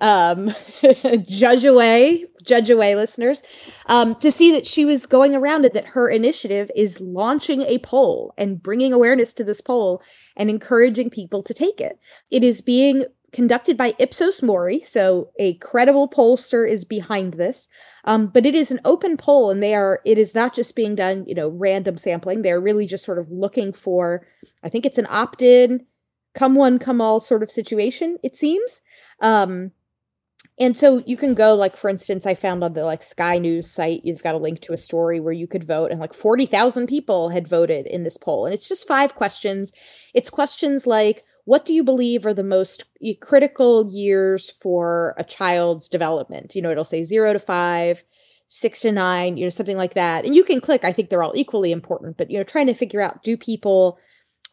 Um, 0.00 0.54
judge 1.24 1.64
away, 1.64 2.26
judge 2.44 2.70
away, 2.70 2.94
listeners, 2.94 3.42
um, 3.86 4.14
to 4.16 4.30
see 4.30 4.52
that 4.52 4.66
she 4.66 4.84
was 4.84 5.06
going 5.06 5.34
around 5.34 5.64
it, 5.64 5.72
that 5.72 5.86
her 5.88 6.08
initiative 6.08 6.70
is 6.76 7.00
launching 7.00 7.62
a 7.62 7.78
poll 7.78 8.32
and 8.36 8.62
bringing 8.62 8.92
awareness 8.92 9.32
to 9.34 9.44
this 9.44 9.60
poll 9.60 10.02
and 10.36 10.50
encouraging 10.50 11.10
people 11.10 11.42
to 11.42 11.54
take 11.54 11.80
it. 11.80 11.98
It 12.30 12.44
is 12.44 12.60
being 12.60 13.04
conducted 13.32 13.76
by 13.76 13.94
Ipsos 13.98 14.42
Mori, 14.42 14.80
so 14.80 15.30
a 15.40 15.54
credible 15.54 16.08
pollster 16.08 16.68
is 16.70 16.84
behind 16.84 17.34
this. 17.34 17.68
Um, 18.04 18.28
but 18.28 18.46
it 18.46 18.54
is 18.54 18.70
an 18.70 18.80
open 18.84 19.16
poll, 19.16 19.50
and 19.50 19.62
they 19.62 19.74
are. 19.74 20.00
It 20.04 20.18
is 20.18 20.34
not 20.34 20.54
just 20.54 20.76
being 20.76 20.94
done, 20.94 21.24
you 21.26 21.34
know, 21.34 21.48
random 21.48 21.98
sampling. 21.98 22.42
They're 22.42 22.60
really 22.60 22.86
just 22.86 23.04
sort 23.04 23.18
of 23.18 23.30
looking 23.30 23.72
for. 23.72 24.26
I 24.62 24.68
think 24.68 24.86
it's 24.86 24.98
an 24.98 25.08
opt-in, 25.10 25.86
come 26.34 26.54
one, 26.54 26.78
come 26.78 27.00
all 27.00 27.18
sort 27.18 27.42
of 27.42 27.50
situation. 27.50 28.18
It 28.22 28.36
seems. 28.36 28.82
Um, 29.20 29.72
and 30.58 30.76
so 30.76 31.02
you 31.04 31.16
can 31.16 31.34
go, 31.34 31.54
like, 31.54 31.76
for 31.76 31.90
instance, 31.90 32.26
I 32.26 32.34
found 32.34 32.62
on 32.62 32.74
the 32.74 32.84
like 32.84 33.02
Sky 33.02 33.38
News 33.38 33.68
site, 33.68 34.04
you've 34.04 34.22
got 34.22 34.36
a 34.36 34.38
link 34.38 34.60
to 34.62 34.72
a 34.72 34.78
story 34.78 35.18
where 35.18 35.32
you 35.32 35.48
could 35.48 35.64
vote, 35.64 35.90
and 35.90 36.00
like 36.00 36.14
40,000 36.14 36.86
people 36.86 37.30
had 37.30 37.48
voted 37.48 37.86
in 37.86 38.04
this 38.04 38.16
poll. 38.16 38.46
And 38.46 38.54
it's 38.54 38.68
just 38.68 38.86
five 38.86 39.14
questions. 39.14 39.72
It's 40.14 40.30
questions 40.30 40.86
like, 40.86 41.24
what 41.44 41.64
do 41.64 41.74
you 41.74 41.82
believe 41.82 42.24
are 42.24 42.32
the 42.32 42.42
most 42.44 42.84
critical 43.20 43.90
years 43.90 44.50
for 44.50 45.14
a 45.18 45.24
child's 45.24 45.88
development? 45.88 46.54
You 46.54 46.62
know, 46.62 46.70
it'll 46.70 46.84
say 46.84 47.02
zero 47.02 47.32
to 47.32 47.38
five, 47.38 48.04
six 48.46 48.80
to 48.82 48.92
nine, 48.92 49.36
you 49.36 49.44
know, 49.44 49.50
something 49.50 49.76
like 49.76 49.94
that. 49.94 50.24
And 50.24 50.34
you 50.34 50.44
can 50.44 50.60
click, 50.60 50.84
I 50.84 50.92
think 50.92 51.10
they're 51.10 51.22
all 51.22 51.36
equally 51.36 51.72
important, 51.72 52.16
but, 52.16 52.30
you 52.30 52.38
know, 52.38 52.44
trying 52.44 52.68
to 52.68 52.74
figure 52.74 53.00
out 53.00 53.24
do 53.24 53.36
people 53.36 53.98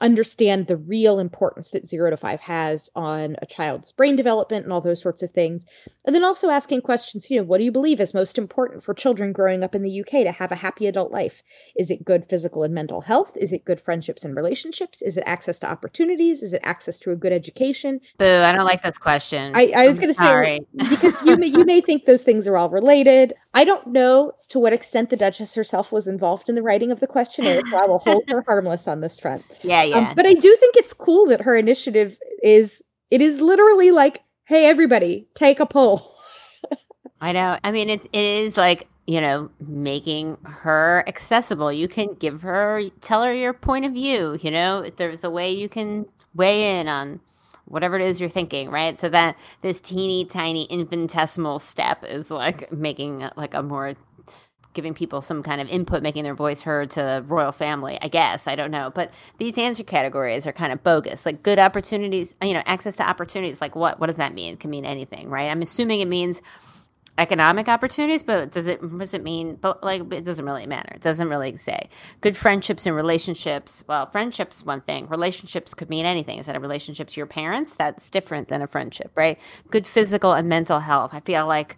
understand 0.01 0.67
the 0.67 0.77
real 0.77 1.19
importance 1.19 1.71
that 1.71 1.87
zero 1.87 2.09
to 2.09 2.17
five 2.17 2.41
has 2.41 2.89
on 2.95 3.35
a 3.41 3.45
child's 3.45 3.91
brain 3.91 4.15
development 4.15 4.65
and 4.65 4.73
all 4.73 4.81
those 4.81 5.01
sorts 5.01 5.21
of 5.21 5.31
things. 5.31 5.65
And 6.05 6.15
then 6.15 6.23
also 6.23 6.49
asking 6.49 6.81
questions, 6.81 7.29
you 7.29 7.37
know, 7.37 7.43
what 7.43 7.59
do 7.59 7.63
you 7.63 7.71
believe 7.71 8.01
is 8.01 8.13
most 8.13 8.37
important 8.37 8.83
for 8.83 8.93
children 8.93 9.31
growing 9.31 9.63
up 9.63 9.75
in 9.75 9.83
the 9.83 10.01
UK 10.01 10.23
to 10.23 10.31
have 10.31 10.51
a 10.51 10.55
happy 10.55 10.87
adult 10.87 11.11
life? 11.11 11.43
Is 11.77 11.91
it 11.91 12.03
good 12.03 12.25
physical 12.25 12.63
and 12.63 12.73
mental 12.73 13.01
health? 13.01 13.37
Is 13.37 13.53
it 13.53 13.63
good 13.63 13.79
friendships 13.79 14.25
and 14.25 14.35
relationships? 14.35 15.01
Is 15.01 15.17
it 15.17 15.23
access 15.25 15.59
to 15.59 15.69
opportunities? 15.69 16.41
Is 16.41 16.53
it 16.53 16.61
access 16.63 16.99
to 17.01 17.11
a 17.11 17.15
good 17.15 17.31
education? 17.31 18.01
Boo, 18.17 18.25
I 18.25 18.51
don't 18.51 18.65
like 18.65 18.81
this 18.81 18.97
question. 18.97 19.55
I, 19.55 19.71
I 19.75 19.87
was 19.87 19.99
going 19.99 20.13
to 20.13 20.15
say, 20.15 20.61
because 20.75 21.21
you 21.23 21.37
may, 21.37 21.47
you 21.47 21.63
may 21.63 21.81
think 21.81 22.05
those 22.05 22.23
things 22.23 22.47
are 22.47 22.57
all 22.57 22.69
related. 22.69 23.33
I 23.53 23.63
don't 23.63 23.87
know 23.87 24.31
to 24.49 24.59
what 24.59 24.73
extent 24.73 25.09
the 25.09 25.17
Duchess 25.17 25.53
herself 25.55 25.91
was 25.91 26.07
involved 26.07 26.49
in 26.49 26.55
the 26.55 26.63
writing 26.63 26.89
of 26.91 26.99
the 26.99 27.07
questionnaire, 27.07 27.61
so 27.69 27.77
I 27.77 27.85
will 27.85 27.99
hold 27.99 28.23
her 28.29 28.43
harmless 28.47 28.87
on 28.87 29.01
this 29.01 29.19
front. 29.19 29.43
Yeah, 29.61 29.83
yeah. 29.91 30.09
Um, 30.09 30.15
but 30.15 30.25
I 30.25 30.33
do 30.33 30.55
think 30.59 30.75
it's 30.77 30.93
cool 30.93 31.27
that 31.27 31.41
her 31.41 31.55
initiative 31.55 32.17
is 32.43 32.83
it 33.09 33.21
is 33.21 33.39
literally 33.39 33.91
like, 33.91 34.23
hey 34.45 34.65
everybody, 34.65 35.27
take 35.35 35.59
a 35.59 35.65
poll. 35.65 36.15
I 37.21 37.31
know. 37.31 37.57
I 37.63 37.71
mean, 37.71 37.89
it, 37.89 38.03
it 38.11 38.25
is 38.25 38.57
like 38.57 38.87
you 39.07 39.19
know, 39.19 39.49
making 39.59 40.37
her 40.43 41.03
accessible. 41.07 41.71
You 41.71 41.87
can 41.87 42.13
give 42.13 42.43
her, 42.43 42.83
tell 43.01 43.23
her 43.23 43.33
your 43.33 43.51
point 43.51 43.83
of 43.83 43.93
view. 43.93 44.37
You 44.41 44.51
know, 44.51 44.79
if 44.79 44.95
there's 44.95 45.23
a 45.23 45.29
way 45.29 45.51
you 45.51 45.67
can 45.67 46.05
weigh 46.33 46.79
in 46.79 46.87
on 46.87 47.19
whatever 47.65 47.97
it 47.97 48.05
is 48.05 48.19
you're 48.19 48.29
thinking, 48.29 48.69
right? 48.69 48.99
So 48.99 49.09
that 49.09 49.37
this 49.61 49.79
teeny 49.79 50.25
tiny 50.25 50.65
infinitesimal 50.65 51.59
step 51.59 52.03
is 52.05 52.29
like 52.29 52.71
making 52.71 53.27
like 53.35 53.53
a 53.53 53.63
more 53.63 53.95
giving 54.73 54.93
people 54.93 55.21
some 55.21 55.43
kind 55.43 55.61
of 55.61 55.67
input, 55.67 56.01
making 56.01 56.23
their 56.23 56.35
voice 56.35 56.61
heard 56.61 56.89
to 56.91 57.01
the 57.01 57.25
royal 57.27 57.51
family, 57.51 57.97
I 58.01 58.07
guess. 58.07 58.47
I 58.47 58.55
don't 58.55 58.71
know. 58.71 58.91
But 58.93 59.11
these 59.37 59.57
answer 59.57 59.83
categories 59.83 60.47
are 60.47 60.53
kind 60.53 60.71
of 60.71 60.83
bogus. 60.83 61.25
Like 61.25 61.43
good 61.43 61.59
opportunities, 61.59 62.35
you 62.41 62.53
know, 62.53 62.63
access 62.65 62.95
to 62.97 63.07
opportunities. 63.07 63.61
Like 63.61 63.75
what? 63.75 63.99
What 63.99 64.07
does 64.07 64.17
that 64.17 64.33
mean? 64.33 64.53
It 64.53 64.59
can 64.59 64.69
mean 64.69 64.85
anything, 64.85 65.29
right? 65.29 65.49
I'm 65.49 65.61
assuming 65.61 66.01
it 66.01 66.07
means 66.07 66.41
economic 67.17 67.67
opportunities, 67.67 68.23
but 68.23 68.51
does 68.51 68.67
it 68.67 68.81
does 68.97 69.13
it 69.13 69.23
mean 69.23 69.55
but 69.55 69.83
like 69.83 70.01
it 70.13 70.23
doesn't 70.23 70.45
really 70.45 70.65
matter. 70.65 70.93
It 70.95 71.01
doesn't 71.01 71.29
really 71.29 71.57
say. 71.57 71.89
Good 72.21 72.37
friendships 72.37 72.85
and 72.85 72.95
relationships. 72.95 73.83
Well, 73.87 74.05
friendships 74.05 74.65
one 74.65 74.81
thing. 74.81 75.07
Relationships 75.07 75.73
could 75.73 75.89
mean 75.89 76.05
anything. 76.05 76.39
Is 76.39 76.45
that 76.45 76.55
a 76.55 76.59
relationship 76.59 77.09
to 77.09 77.19
your 77.19 77.27
parents? 77.27 77.75
That's 77.75 78.09
different 78.09 78.47
than 78.47 78.61
a 78.61 78.67
friendship, 78.67 79.11
right? 79.15 79.37
Good 79.69 79.85
physical 79.85 80.33
and 80.33 80.47
mental 80.47 80.79
health. 80.79 81.11
I 81.13 81.19
feel 81.19 81.45
like 81.45 81.77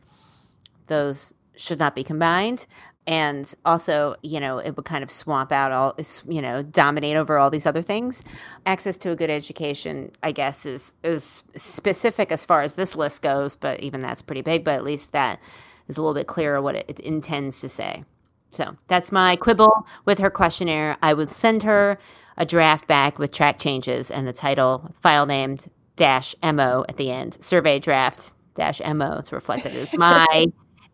those 0.88 1.34
should 1.56 1.80
not 1.80 1.96
be 1.96 2.04
combined. 2.04 2.66
And 3.06 3.54
also 3.66 4.16
you 4.22 4.40
know 4.40 4.60
it 4.60 4.78
would 4.78 4.86
kind 4.86 5.04
of 5.04 5.12
swamp 5.12 5.52
out 5.52 5.74
all 5.74 5.98
you 6.26 6.42
know 6.42 6.64
dominate 6.64 7.18
over 7.18 7.38
all 7.38 7.50
these 7.50 7.66
other 7.66 7.82
things. 7.82 8.22
Access 8.66 8.96
to 8.98 9.12
a 9.12 9.16
good 9.16 9.30
education 9.30 10.12
i 10.24 10.32
guess 10.32 10.66
is 10.66 10.94
is 11.04 11.44
specific 11.54 12.32
as 12.32 12.46
far 12.46 12.62
as 12.62 12.74
this 12.74 12.96
list 12.96 13.22
goes 13.22 13.58
but 13.58 13.82
even 13.82 14.02
that's 14.02 14.22
pretty 14.22 14.42
big 14.42 14.64
but 14.64 14.76
at 14.76 14.86
least 14.86 15.12
that 15.12 15.40
is 15.88 15.98
a 15.98 16.02
little 16.02 16.14
bit 16.14 16.28
clearer 16.28 16.62
what 16.62 16.76
it, 16.76 16.86
it 16.88 17.00
intends 17.00 17.60
to 17.60 17.70
say. 17.70 18.04
So 18.52 18.78
that's 18.88 19.12
my 19.12 19.36
quibble 19.36 19.88
with 20.06 20.20
her 20.20 20.30
questionnaire. 20.30 20.98
I 21.02 21.14
would 21.14 21.30
send 21.30 21.64
her 21.64 21.98
a 22.38 22.46
draft 22.46 22.88
back 22.88 23.20
with 23.20 23.32
track 23.32 23.60
changes 23.60 24.12
and 24.12 24.28
the 24.28 24.34
title 24.34 24.94
file 25.02 25.26
named 25.26 25.70
dash 25.96 26.36
mo 26.44 26.86
at 26.88 26.98
the 26.98 27.12
end. 27.12 27.44
Survey 27.44 27.80
draft 27.80 28.34
dash 28.56 28.80
mo 28.82 29.22
to 29.22 29.36
reflect 29.36 29.64
that 29.64 29.74
as 29.74 29.94
my 29.98 30.46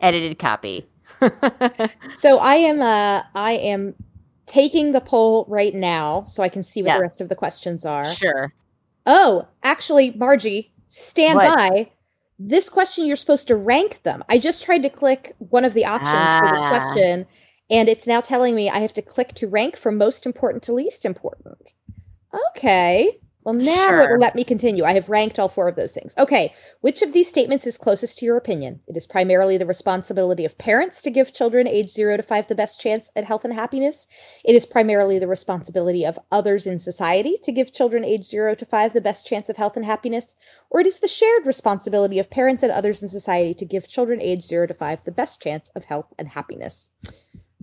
edited 0.01 0.39
copy 0.39 0.87
so 2.11 2.39
I 2.39 2.55
am 2.55 2.81
uh 2.81 3.23
I 3.35 3.53
am 3.53 3.95
taking 4.45 4.91
the 4.91 5.01
poll 5.01 5.45
right 5.47 5.75
now 5.75 6.23
so 6.23 6.41
I 6.41 6.49
can 6.49 6.63
see 6.63 6.81
what 6.81 6.89
yeah. 6.89 6.97
the 6.97 7.03
rest 7.03 7.21
of 7.21 7.29
the 7.29 7.35
questions 7.35 7.85
are. 7.85 8.05
Sure. 8.05 8.53
Oh, 9.05 9.47
actually, 9.63 10.11
Margie, 10.11 10.71
stand 10.87 11.35
what? 11.35 11.55
by. 11.55 11.91
This 12.39 12.69
question 12.69 13.05
you're 13.05 13.15
supposed 13.15 13.47
to 13.47 13.55
rank 13.55 14.03
them. 14.03 14.23
I 14.29 14.39
just 14.39 14.63
tried 14.63 14.83
to 14.83 14.89
click 14.89 15.35
one 15.37 15.65
of 15.65 15.73
the 15.73 15.85
options 15.85 16.11
ah. 16.13 16.39
for 16.41 16.51
this 16.51 16.59
ah. 16.59 16.69
question 16.69 17.27
and 17.69 17.87
it's 17.87 18.07
now 18.07 18.21
telling 18.21 18.55
me 18.55 18.69
I 18.69 18.79
have 18.79 18.93
to 18.93 19.01
click 19.01 19.33
to 19.35 19.47
rank 19.47 19.77
from 19.77 19.97
most 19.97 20.25
important 20.25 20.63
to 20.63 20.73
least 20.73 21.05
important. 21.05 21.57
Okay. 22.49 23.19
Well, 23.43 23.55
now 23.55 23.87
sure. 23.87 24.19
let 24.19 24.35
me 24.35 24.43
continue. 24.43 24.83
I 24.83 24.93
have 24.93 25.07
ranked 25.07 25.39
all 25.39 25.47
four 25.47 25.69
of 25.69 25.77
those 25.77 25.93
things. 25.93 26.13
Okay, 26.17 26.53
which 26.81 27.01
of 27.01 27.13
these 27.13 27.29
statements 27.29 27.65
is 27.65 27.77
closest 27.77 28.19
to 28.19 28.25
your 28.25 28.35
opinion? 28.35 28.81
It 28.85 28.97
is 28.97 29.07
primarily 29.07 29.57
the 29.57 29.65
responsibility 29.65 30.43
of 30.43 30.57
parents 30.57 31.01
to 31.03 31.09
give 31.09 31.33
children 31.33 31.65
age 31.65 31.89
zero 31.89 32.17
to 32.17 32.23
five 32.23 32.47
the 32.47 32.55
best 32.55 32.81
chance 32.81 33.09
at 33.15 33.23
health 33.23 33.45
and 33.45 33.53
happiness. 33.53 34.07
It 34.43 34.55
is 34.55 34.65
primarily 34.65 35.19
the 35.19 35.27
responsibility 35.27 36.05
of 36.05 36.19
others 36.29 36.67
in 36.67 36.79
society 36.79 37.37
to 37.43 37.51
give 37.53 37.73
children 37.73 38.03
age 38.03 38.25
zero 38.25 38.55
to 38.55 38.65
five 38.65 38.91
the 38.91 38.99
best 38.99 39.25
chance 39.25 39.47
of 39.47 39.55
health 39.55 39.77
and 39.77 39.85
happiness. 39.85 40.35
Or 40.69 40.81
it 40.81 40.87
is 40.87 40.99
the 40.99 41.07
shared 41.07 41.45
responsibility 41.45 42.19
of 42.19 42.29
parents 42.29 42.61
and 42.61 42.73
others 42.73 43.01
in 43.01 43.07
society 43.07 43.53
to 43.53 43.65
give 43.65 43.87
children 43.87 44.21
age 44.21 44.43
zero 44.43 44.67
to 44.67 44.73
five 44.73 45.05
the 45.05 45.11
best 45.11 45.41
chance 45.41 45.69
of 45.75 45.85
health 45.85 46.13
and 46.19 46.27
happiness. 46.27 46.89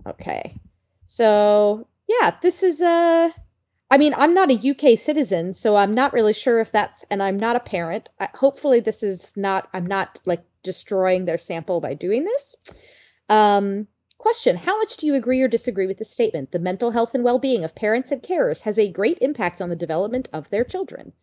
Okay, 0.07 0.59
so 1.05 1.87
yeah, 2.07 2.35
this 2.41 2.63
is 2.63 2.81
a. 2.81 3.31
Uh, 3.35 3.41
I 3.89 3.97
mean, 3.97 4.13
I'm 4.17 4.33
not 4.33 4.51
a 4.51 4.69
UK 4.69 4.99
citizen, 4.99 5.53
so 5.53 5.77
I'm 5.77 5.93
not 5.93 6.11
really 6.11 6.33
sure 6.33 6.59
if 6.59 6.71
that's, 6.71 7.05
and 7.09 7.23
I'm 7.23 7.37
not 7.37 7.55
a 7.55 7.61
parent. 7.61 8.09
I, 8.19 8.29
hopefully, 8.35 8.79
this 8.79 9.01
is 9.01 9.31
not, 9.35 9.69
I'm 9.73 9.85
not 9.85 10.19
like 10.25 10.43
destroying 10.61 11.25
their 11.25 11.37
sample 11.37 11.79
by 11.79 11.93
doing 11.93 12.25
this. 12.25 12.55
Um, 13.29 13.87
question 14.17 14.57
How 14.57 14.77
much 14.77 14.97
do 14.97 15.05
you 15.05 15.15
agree 15.15 15.41
or 15.41 15.47
disagree 15.47 15.87
with 15.87 15.99
the 15.99 16.05
statement? 16.05 16.51
The 16.51 16.59
mental 16.59 16.91
health 16.91 17.15
and 17.15 17.23
well 17.23 17.39
being 17.39 17.63
of 17.63 17.75
parents 17.75 18.11
and 18.11 18.21
carers 18.21 18.61
has 18.61 18.77
a 18.77 18.91
great 18.91 19.17
impact 19.21 19.61
on 19.61 19.69
the 19.69 19.75
development 19.75 20.27
of 20.33 20.49
their 20.49 20.65
children. 20.65 21.13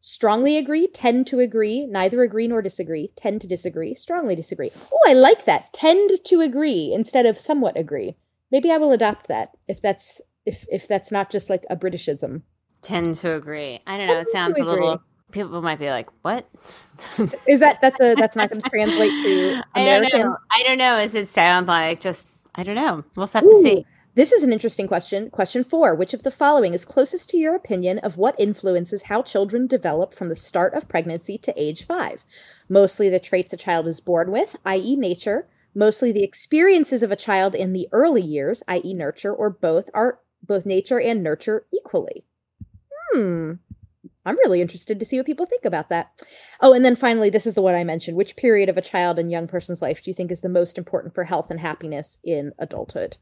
Strongly 0.00 0.56
agree, 0.56 0.88
tend 0.88 1.26
to 1.26 1.40
agree, 1.40 1.86
neither 1.86 2.22
agree 2.22 2.48
nor 2.48 2.62
disagree, 2.62 3.12
tend 3.16 3.40
to 3.42 3.46
disagree, 3.46 3.94
strongly 3.94 4.34
disagree. 4.34 4.72
Oh, 4.90 5.00
I 5.06 5.12
like 5.12 5.44
that. 5.44 5.72
Tend 5.74 6.10
to 6.24 6.40
agree 6.40 6.90
instead 6.92 7.26
of 7.26 7.38
somewhat 7.38 7.76
agree. 7.76 8.16
Maybe 8.50 8.72
I 8.72 8.78
will 8.78 8.92
adopt 8.92 9.28
that 9.28 9.50
if 9.68 9.80
that's 9.80 10.20
if 10.46 10.64
if 10.70 10.88
that's 10.88 11.10
not 11.10 11.30
just 11.30 11.50
like 11.50 11.64
a 11.70 11.76
Britishism. 11.76 12.42
Tend 12.82 13.16
to 13.16 13.34
agree. 13.34 13.80
I 13.86 13.96
don't 13.96 14.06
know. 14.06 14.18
It 14.18 14.28
sounds 14.30 14.58
a 14.58 14.64
little. 14.64 15.02
People 15.32 15.62
might 15.62 15.78
be 15.78 15.90
like, 15.90 16.08
"What 16.22 16.48
is 17.46 17.60
that? 17.60 17.80
That's 17.80 18.00
a 18.00 18.14
that's 18.14 18.36
not 18.36 18.50
going 18.50 18.62
to 18.62 18.70
translate 18.70 19.10
to 19.10 19.62
American." 19.74 19.74
I 19.74 19.84
don't 19.84 20.26
know. 20.26 20.36
I 20.50 20.62
don't 20.62 20.78
know. 20.78 21.00
Does 21.00 21.14
it 21.14 21.28
sound 21.28 21.68
like 21.68 22.00
just? 22.00 22.26
I 22.54 22.62
don't 22.62 22.74
know. 22.74 23.04
We'll 23.16 23.28
have 23.28 23.44
Ooh, 23.44 23.48
to 23.48 23.62
see. 23.62 23.86
This 24.16 24.32
is 24.32 24.42
an 24.42 24.52
interesting 24.52 24.88
question. 24.88 25.30
Question 25.30 25.62
four 25.62 25.94
Which 25.94 26.14
of 26.14 26.24
the 26.24 26.32
following 26.32 26.74
is 26.74 26.84
closest 26.84 27.30
to 27.30 27.36
your 27.36 27.54
opinion 27.54 28.00
of 28.00 28.16
what 28.16 28.34
influences 28.40 29.02
how 29.02 29.22
children 29.22 29.68
develop 29.68 30.14
from 30.14 30.28
the 30.28 30.36
start 30.36 30.74
of 30.74 30.88
pregnancy 30.88 31.38
to 31.38 31.54
age 31.56 31.86
five? 31.86 32.24
Mostly 32.68 33.08
the 33.08 33.20
traits 33.20 33.52
a 33.52 33.56
child 33.56 33.86
is 33.86 34.00
born 34.00 34.32
with, 34.32 34.56
i.e., 34.64 34.96
nature, 34.96 35.48
mostly 35.76 36.10
the 36.10 36.24
experiences 36.24 37.04
of 37.04 37.12
a 37.12 37.16
child 37.16 37.54
in 37.54 37.72
the 37.72 37.88
early 37.92 38.22
years, 38.22 38.64
i.e., 38.66 38.92
nurture, 38.94 39.32
or 39.32 39.48
both 39.48 39.88
are 39.94 40.18
both 40.42 40.66
nature 40.66 41.00
and 41.00 41.22
nurture 41.22 41.66
equally. 41.72 42.24
Hmm. 43.12 43.52
I'm 44.26 44.36
really 44.38 44.60
interested 44.60 44.98
to 44.98 45.06
see 45.06 45.16
what 45.16 45.26
people 45.26 45.46
think 45.46 45.64
about 45.64 45.88
that. 45.88 46.22
Oh, 46.60 46.74
and 46.74 46.84
then 46.84 46.94
finally, 46.94 47.30
this 47.30 47.46
is 47.46 47.54
the 47.54 47.62
one 47.62 47.74
I 47.74 47.84
mentioned. 47.84 48.16
Which 48.16 48.36
period 48.36 48.68
of 48.68 48.76
a 48.76 48.82
child 48.82 49.18
and 49.18 49.30
young 49.30 49.48
person's 49.48 49.80
life 49.80 50.02
do 50.02 50.10
you 50.10 50.14
think 50.14 50.30
is 50.30 50.42
the 50.42 50.48
most 50.48 50.76
important 50.76 51.14
for 51.14 51.24
health 51.24 51.50
and 51.50 51.60
happiness 51.60 52.18
in 52.22 52.52
adulthood? 52.58 53.16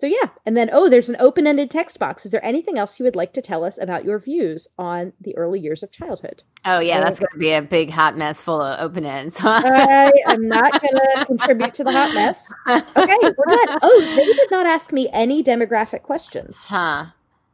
So, 0.00 0.06
yeah. 0.06 0.30
And 0.46 0.56
then, 0.56 0.70
oh, 0.72 0.88
there's 0.88 1.10
an 1.10 1.16
open 1.18 1.46
ended 1.46 1.70
text 1.70 1.98
box. 1.98 2.24
Is 2.24 2.32
there 2.32 2.42
anything 2.42 2.78
else 2.78 2.98
you 2.98 3.04
would 3.04 3.14
like 3.14 3.34
to 3.34 3.42
tell 3.42 3.64
us 3.64 3.76
about 3.76 4.02
your 4.02 4.18
views 4.18 4.66
on 4.78 5.12
the 5.20 5.36
early 5.36 5.60
years 5.60 5.82
of 5.82 5.90
childhood? 5.90 6.42
Oh, 6.64 6.80
yeah. 6.80 7.00
That's 7.00 7.20
going 7.20 7.32
to 7.34 7.38
be 7.38 7.52
a 7.52 7.60
big 7.60 7.90
hot 7.90 8.16
mess 8.16 8.40
full 8.40 8.62
of 8.62 8.80
open 8.80 9.04
ends. 9.04 9.36
I 9.42 10.10
am 10.26 10.48
not 10.48 10.80
going 10.80 10.94
to 11.18 11.26
contribute 11.26 11.74
to 11.74 11.84
the 11.84 11.92
hot 11.92 12.14
mess. 12.14 12.50
Okay, 12.66 12.86
we're 12.96 13.56
done. 13.66 13.78
Oh, 13.82 14.14
they 14.16 14.24
did 14.24 14.50
not 14.50 14.64
ask 14.64 14.90
me 14.90 15.10
any 15.12 15.44
demographic 15.44 16.00
questions. 16.00 16.64
Huh. 16.68 17.08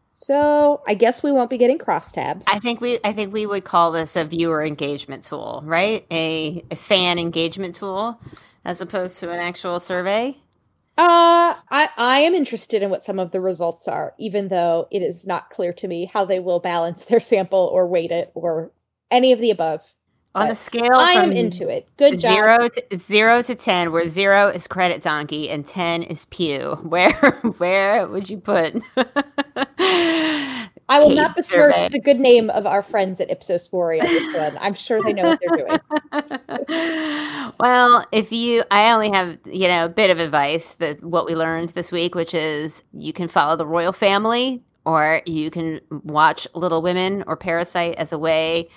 So 0.09 0.83
I 0.87 0.95
guess 0.95 1.25
we 1.25 1.33
won't 1.33 1.51
be 1.51 1.59
getting 1.59 1.79
crosstabs. 1.79 2.45
I 2.47 2.61
think 2.61 2.81
we 2.81 3.01
I 3.03 3.13
think 3.13 3.33
we 3.33 3.45
would 3.45 3.65
call 3.65 3.91
this 3.91 4.15
a 4.15 4.25
viewer 4.25 4.63
engagement 4.63 5.25
tool, 5.25 5.63
right? 5.65 6.07
A, 6.13 6.65
a 6.71 6.77
fan 6.77 7.19
engagement 7.19 7.75
tool 7.75 8.21
as 8.65 8.81
opposed 8.81 9.19
to 9.19 9.31
an 9.31 9.41
actual 9.41 9.81
survey. 9.81 10.39
Uh, 10.99 11.55
I, 11.71 11.91
I 11.99 12.19
am 12.21 12.35
interested 12.35 12.83
in 12.83 12.89
what 12.89 13.05
some 13.05 13.19
of 13.19 13.31
the 13.31 13.41
results 13.41 13.87
are, 13.87 14.15
even 14.19 14.49
though 14.49 14.89
it 14.91 15.03
is 15.03 15.27
not 15.27 15.51
clear 15.51 15.73
to 15.75 15.89
me 15.89 16.07
how 16.07 16.25
they 16.25 16.41
will 16.41 16.59
balance 16.59 17.05
their 17.05 17.21
sample 17.21 17.71
or 17.73 17.87
weight 17.87 18.11
it 18.11 18.31
or 18.35 18.73
any 19.11 19.33
of 19.33 19.39
the 19.39 19.51
above. 19.51 19.95
On 20.35 20.49
the 20.49 20.55
scale, 20.55 20.93
I 20.93 21.13
am 21.13 21.33
into 21.33 21.67
it. 21.67 21.89
Good 21.97 22.21
job. 22.21 22.35
Zero 22.35 22.69
to, 22.69 22.99
zero 22.99 23.43
to 23.43 23.55
ten, 23.55 23.91
where 23.91 24.07
zero 24.07 24.49
is 24.49 24.67
credit 24.67 25.01
donkey 25.01 25.49
and 25.49 25.67
ten 25.67 26.03
is 26.03 26.27
pew. 26.27 26.79
Where 26.83 27.13
where 27.57 28.07
would 28.07 28.29
you 28.29 28.37
put? 28.37 28.75
I 30.89 31.01
will 31.01 31.11
not 31.11 31.35
besmirch 31.35 31.75
survey. 31.75 31.89
the 31.89 32.01
good 32.01 32.21
name 32.21 32.49
of 32.51 32.65
our 32.67 32.83
friends 32.83 33.21
at 33.21 33.31
Ipsos 33.31 33.73
Mori 33.73 34.01
on 34.01 34.07
this 34.07 34.35
one. 34.37 34.57
I'm 34.61 34.75
sure 34.75 35.03
they 35.03 35.13
know 35.13 35.25
what 35.25 35.41
they're 35.41 35.67
doing. 35.67 37.53
well, 37.61 38.07
if 38.13 38.31
you, 38.31 38.63
I 38.71 38.93
only 38.93 39.11
have 39.11 39.39
you 39.45 39.67
know 39.67 39.87
a 39.87 39.89
bit 39.89 40.11
of 40.11 40.21
advice 40.21 40.75
that 40.75 41.03
what 41.03 41.27
we 41.27 41.35
learned 41.35 41.71
this 41.71 41.91
week, 41.91 42.15
which 42.15 42.35
is 42.35 42.85
you 42.93 43.13
can 43.13 43.27
follow 43.27 43.57
the 43.57 43.67
royal 43.67 43.93
family, 43.93 44.63
or 44.85 45.23
you 45.27 45.51
can 45.51 45.81
watch 46.05 46.47
Little 46.55 46.81
Women 46.81 47.25
or 47.27 47.37
Parasite 47.37 47.97
as 47.97 48.13
a 48.13 48.19
way. 48.19 48.69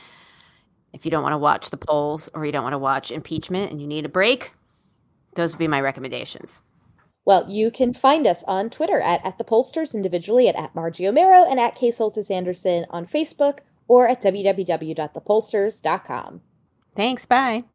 If 0.91 1.05
you 1.05 1.11
don't 1.11 1.21
want 1.21 1.33
to 1.33 1.37
watch 1.37 1.69
the 1.69 1.77
polls 1.77 2.29
or 2.33 2.43
you 2.45 2.51
don't 2.51 2.63
want 2.63 2.73
to 2.73 2.79
watch 2.79 3.11
impeachment 3.11 3.71
and 3.71 3.79
you 3.79 3.85
need 3.85 4.05
a 4.05 4.09
break, 4.09 4.51
those 5.35 5.53
would 5.53 5.59
be 5.59 5.67
my 5.67 5.79
recommendations. 5.79 6.63
Well, 7.29 7.45
you 7.47 7.69
can 7.69 7.93
find 7.93 8.25
us 8.25 8.43
on 8.47 8.71
Twitter 8.71 8.99
at, 8.99 9.23
at 9.23 9.37
the 9.37 9.43
pollsters, 9.43 9.93
individually 9.93 10.47
at, 10.47 10.55
at 10.55 10.73
Margie 10.73 11.03
Omero 11.03 11.47
and 11.47 11.59
at 11.59 11.75
K 11.75 11.89
Soltis 11.89 12.31
Anderson 12.31 12.87
on 12.89 13.05
Facebook 13.05 13.59
or 13.87 14.07
at 14.07 14.19
www.thepollsters.com. 14.19 16.41
Thanks. 16.95 17.27
Bye. 17.27 17.65